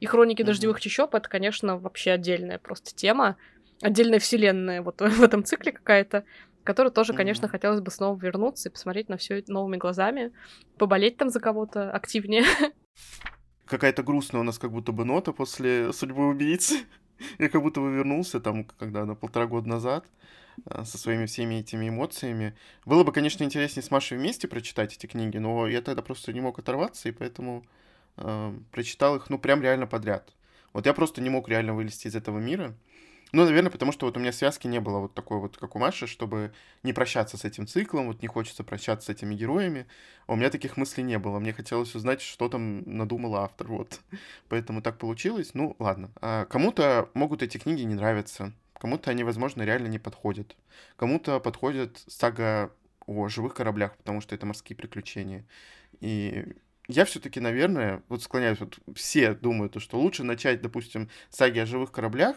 И 0.00 0.06
хроники 0.06 0.42
mm-hmm. 0.42 0.46
дождевых 0.46 0.80
чащоб 0.80 1.14
это, 1.14 1.28
конечно, 1.28 1.78
вообще 1.78 2.12
отдельная 2.12 2.58
просто 2.58 2.94
тема, 2.94 3.36
отдельная 3.82 4.18
вселенная 4.18 4.82
вот 4.82 5.00
в 5.00 5.22
этом 5.22 5.44
цикле 5.44 5.72
какая-то, 5.72 6.24
которую 6.64 6.92
тоже, 6.92 7.12
mm-hmm. 7.12 7.16
конечно, 7.16 7.48
хотелось 7.48 7.80
бы 7.80 7.90
снова 7.90 8.18
вернуться 8.18 8.68
и 8.68 8.72
посмотреть 8.72 9.08
на 9.08 9.16
все 9.16 9.42
новыми 9.46 9.76
глазами, 9.76 10.32
поболеть 10.78 11.16
там 11.16 11.30
за 11.30 11.40
кого-то 11.40 11.90
активнее. 11.90 12.44
Какая-то 13.66 14.02
грустная 14.02 14.40
у 14.42 14.44
нас 14.44 14.58
как 14.58 14.70
будто 14.70 14.92
бы 14.92 15.04
нота 15.04 15.32
после 15.32 15.92
судьбы 15.92 16.28
убийцы. 16.28 16.84
Я 17.38 17.48
как 17.48 17.62
будто 17.62 17.80
бы 17.80 17.92
вернулся 17.92 18.40
там, 18.40 18.64
когда 18.64 19.04
на 19.04 19.14
полтора 19.14 19.46
года 19.46 19.68
назад 19.68 20.06
э, 20.66 20.84
со 20.84 20.98
своими 20.98 21.26
всеми 21.26 21.56
этими 21.56 21.88
эмоциями. 21.88 22.54
Было 22.84 23.02
бы, 23.04 23.12
конечно, 23.12 23.42
интереснее 23.42 23.82
с 23.82 23.90
Машей 23.90 24.18
вместе 24.18 24.46
прочитать 24.46 24.94
эти 24.94 25.06
книги, 25.06 25.38
но 25.38 25.66
я 25.66 25.82
тогда 25.82 26.02
просто 26.02 26.32
не 26.32 26.40
мог 26.40 26.58
оторваться, 26.58 27.08
и 27.08 27.12
поэтому 27.12 27.64
э, 28.16 28.58
прочитал 28.70 29.16
их, 29.16 29.30
ну, 29.30 29.38
прям 29.38 29.62
реально 29.62 29.86
подряд. 29.86 30.32
Вот 30.72 30.86
я 30.86 30.92
просто 30.92 31.20
не 31.20 31.30
мог 31.30 31.48
реально 31.48 31.74
вылезти 31.74 32.08
из 32.08 32.16
этого 32.16 32.38
мира. 32.38 32.74
Ну, 33.32 33.44
наверное, 33.44 33.70
потому 33.70 33.92
что 33.92 34.06
вот 34.06 34.16
у 34.16 34.20
меня 34.20 34.32
связки 34.32 34.66
не 34.66 34.80
было 34.80 34.98
вот 34.98 35.14
такой 35.14 35.38
вот, 35.38 35.56
как 35.56 35.74
у 35.74 35.78
Маши, 35.78 36.06
чтобы 36.06 36.52
не 36.82 36.92
прощаться 36.92 37.36
с 37.36 37.44
этим 37.44 37.66
циклом, 37.66 38.06
вот 38.06 38.22
не 38.22 38.28
хочется 38.28 38.62
прощаться 38.62 39.06
с 39.06 39.08
этими 39.08 39.34
героями. 39.34 39.86
А 40.26 40.32
у 40.32 40.36
меня 40.36 40.48
таких 40.48 40.76
мыслей 40.76 41.02
не 41.02 41.18
было. 41.18 41.38
Мне 41.38 41.52
хотелось 41.52 41.94
узнать, 41.94 42.20
что 42.20 42.48
там 42.48 42.82
надумал 42.86 43.36
автор, 43.36 43.66
вот. 43.66 44.00
Поэтому 44.48 44.80
так 44.80 44.98
получилось. 44.98 45.50
Ну, 45.54 45.74
ладно. 45.78 46.10
А 46.20 46.44
кому-то 46.46 47.10
могут 47.14 47.42
эти 47.42 47.58
книги 47.58 47.82
не 47.82 47.94
нравиться. 47.94 48.52
Кому-то 48.78 49.10
они, 49.10 49.24
возможно, 49.24 49.62
реально 49.62 49.88
не 49.88 49.98
подходят. 49.98 50.56
Кому-то 50.96 51.40
подходит 51.40 52.04
сага 52.06 52.70
о 53.06 53.28
живых 53.28 53.54
кораблях, 53.54 53.96
потому 53.96 54.20
что 54.20 54.34
это 54.34 54.46
морские 54.46 54.76
приключения. 54.76 55.44
И 56.00 56.54
я 56.88 57.04
все-таки, 57.04 57.40
наверное, 57.40 58.02
вот 58.08 58.22
склоняюсь, 58.22 58.60
вот 58.60 58.78
все 58.94 59.34
думают, 59.34 59.80
что 59.80 59.98
лучше 59.98 60.22
начать, 60.22 60.62
допустим, 60.62 61.08
саги 61.30 61.58
о 61.58 61.66
живых 61.66 61.90
кораблях 61.90 62.36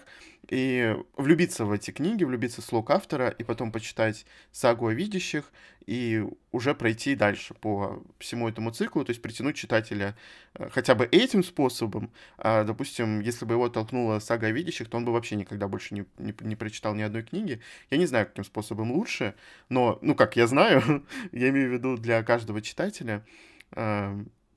и 0.49 0.95
влюбиться 1.15 1.65
в 1.65 1.71
эти 1.71 1.91
книги, 1.91 2.23
влюбиться 2.23 2.61
в 2.61 2.65
слог 2.65 2.89
автора, 2.89 3.29
и 3.29 3.43
потом 3.43 3.71
почитать 3.71 4.25
сагу 4.51 4.87
о 4.87 4.93
видящих, 4.93 5.51
и 5.85 6.23
уже 6.51 6.73
пройти 6.73 7.15
дальше 7.15 7.53
по 7.53 8.03
всему 8.17 8.47
этому 8.47 8.71
циклу, 8.71 9.03
то 9.03 9.11
есть 9.11 9.21
притянуть 9.21 9.55
читателя 9.55 10.15
э, 10.55 10.69
хотя 10.69 10.95
бы 10.95 11.05
этим 11.05 11.43
способом. 11.43 12.11
А, 12.37 12.63
допустим, 12.63 13.21
если 13.21 13.45
бы 13.45 13.55
его 13.55 13.69
толкнула 13.69 14.19
сага 14.19 14.47
о 14.47 14.51
видящих, 14.51 14.89
то 14.89 14.97
он 14.97 15.05
бы 15.05 15.11
вообще 15.11 15.35
никогда 15.35 15.67
больше 15.67 15.93
не, 15.93 16.05
не, 16.17 16.33
не 16.41 16.55
прочитал 16.55 16.95
ни 16.95 17.01
одной 17.01 17.23
книги. 17.23 17.61
Я 17.89 17.97
не 17.97 18.05
знаю, 18.05 18.27
каким 18.27 18.43
способом 18.43 18.91
лучше, 18.91 19.35
но, 19.69 19.99
ну, 20.01 20.15
как 20.15 20.35
я 20.35 20.47
знаю, 20.47 21.05
я 21.31 21.49
имею 21.49 21.69
в 21.69 21.73
виду 21.73 21.97
для 21.97 22.23
каждого 22.23 22.61
читателя, 22.61 23.23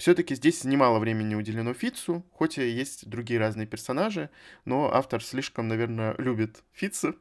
все-таки 0.03 0.35
здесь 0.35 0.65
немало 0.65 0.99
времени 0.99 1.37
уделено 1.37 1.75
Фицу, 1.75 2.27
хоть 2.33 2.59
и 2.59 2.69
есть 2.69 3.09
другие 3.09 3.39
разные 3.39 3.69
персонажи, 3.69 4.31
но 4.65 4.93
автор 4.93 5.23
слишком, 5.23 5.69
наверное, 5.69 6.17
любит 6.19 6.65
Фица, 6.73 7.15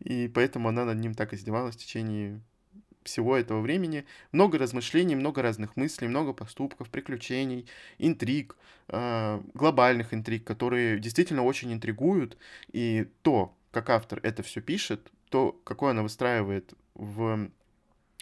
и 0.00 0.26
поэтому 0.34 0.70
она 0.70 0.86
над 0.86 0.98
ним 1.00 1.12
так 1.12 1.34
издевалась 1.34 1.76
в 1.76 1.78
течение 1.80 2.40
всего 3.02 3.36
этого 3.36 3.60
времени. 3.60 4.06
Много 4.32 4.56
размышлений, 4.56 5.16
много 5.16 5.42
разных 5.42 5.76
мыслей, 5.76 6.08
много 6.08 6.32
поступков, 6.32 6.88
приключений, 6.88 7.66
интриг, 7.98 8.56
э, 8.88 9.42
глобальных 9.52 10.14
интриг, 10.14 10.44
которые 10.44 10.98
действительно 11.00 11.44
очень 11.44 11.74
интригуют. 11.74 12.38
И 12.72 13.06
то, 13.20 13.54
как 13.70 13.90
автор 13.90 14.18
это 14.22 14.42
все 14.42 14.62
пишет, 14.62 15.12
то, 15.28 15.60
какое 15.62 15.90
она 15.90 16.02
выстраивает 16.02 16.72
в 16.94 17.50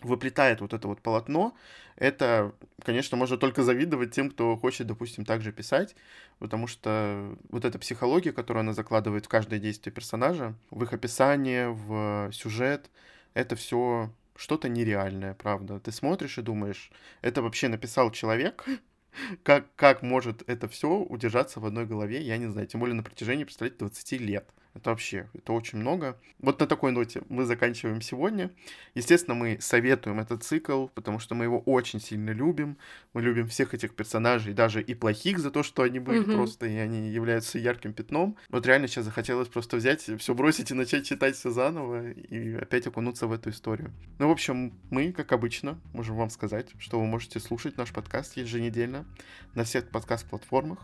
выплетает 0.03 0.61
вот 0.61 0.73
это 0.75 0.89
вот 0.89 1.01
полотно, 1.01 1.55
это, 1.97 2.55
конечно, 2.85 3.17
можно 3.17 3.39
только 3.39 3.63
завидовать 3.63 4.13
тем, 4.13 4.31
кто 4.31 4.57
хочет, 4.57 4.87
допустим, 4.87 5.25
также 5.25 5.53
писать, 5.53 5.97
потому 6.39 6.67
что 6.67 7.37
вот 7.49 7.65
эта 7.65 7.79
психология, 7.79 8.33
которую 8.33 8.61
она 8.61 8.75
закладывает 8.75 9.25
в 9.25 9.29
каждое 9.29 9.59
действие 9.59 9.93
персонажа, 9.93 10.55
в 10.71 10.83
их 10.83 10.93
описание, 10.93 11.71
в 11.71 12.31
сюжет, 12.33 12.91
это 13.33 13.57
все 13.57 14.11
что-то 14.37 14.69
нереальное, 14.69 15.35
правда. 15.35 15.81
Ты 15.81 15.93
смотришь 15.93 16.37
и 16.37 16.43
думаешь, 16.43 16.91
это 17.23 17.41
вообще 17.41 17.69
написал 17.69 18.11
человек, 18.11 18.67
как, 19.43 19.75
как 19.77 20.03
может 20.03 20.49
это 20.49 20.69
все 20.69 20.91
удержаться 20.91 21.61
в 21.61 21.67
одной 21.67 21.87
голове, 21.87 22.21
я 22.21 22.37
не 22.37 22.47
знаю, 22.47 22.67
тем 22.67 22.81
более 22.81 22.95
на 22.95 23.03
протяжении, 23.03 23.45
представляете, 23.45 23.79
20 23.79 24.13
лет. 24.21 24.51
Это 24.77 24.91
вообще, 24.91 25.27
это 25.33 25.55
очень 25.55 25.79
много. 25.79 26.21
Вот 26.39 26.61
на 26.61 26.67
такой 26.67 26.93
ноте 26.93 27.23
мы 27.31 27.47
заканчиваем 27.47 28.03
сегодня. 28.03 28.51
Естественно, 28.95 29.35
мы 29.35 29.57
советуем 29.59 30.21
этот 30.21 30.45
цикл, 30.45 30.89
потому 30.89 31.19
что 31.19 31.35
мы 31.35 31.45
его 31.45 31.61
очень 31.61 31.99
сильно 31.99 32.29
любим. 32.29 32.77
Мы 33.15 33.23
любим 33.23 33.49
всех 33.49 33.73
этих 33.73 33.95
персонажей, 33.95 34.53
даже 34.53 34.83
и 34.83 34.95
плохих 34.95 35.39
за 35.39 35.51
то, 35.51 35.63
что 35.63 35.83
они 35.83 35.99
были 35.99 36.21
mm-hmm. 36.21 36.35
просто, 36.35 36.67
и 36.67 36.77
они 36.77 37.09
являются 37.09 37.59
ярким 37.59 37.95
пятном. 37.95 38.37
Вот 38.51 38.67
реально 38.67 38.87
сейчас 38.87 39.07
захотелось 39.07 39.49
просто 39.49 39.79
взять, 39.79 40.03
все 40.03 40.35
бросить 40.35 40.71
и 40.71 40.75
начать 40.75 41.07
читать 41.07 41.37
все 41.37 41.51
заново, 41.51 42.11
и 42.11 42.55
опять 42.57 42.87
окунуться 42.87 43.27
в 43.27 43.33
эту 43.33 43.49
историю. 43.49 43.93
Ну, 44.19 44.29
в 44.29 44.31
общем, 44.31 44.75
мы, 44.91 45.11
как 45.13 45.33
обычно, 45.33 45.81
можем 45.95 46.17
вам 46.17 46.29
сказать, 46.29 46.69
что 46.79 47.01
вы 47.01 47.07
можете 47.07 47.41
слушать 47.41 47.79
наш 47.79 47.95
подкаст 47.95 48.37
еженедельно 48.37 49.07
на 49.55 49.65
всех 49.65 49.89
подкаст-платформах. 49.89 50.81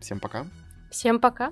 Всем 0.00 0.20
пока. 0.20 0.44
Всем 0.90 1.18
пока. 1.18 1.50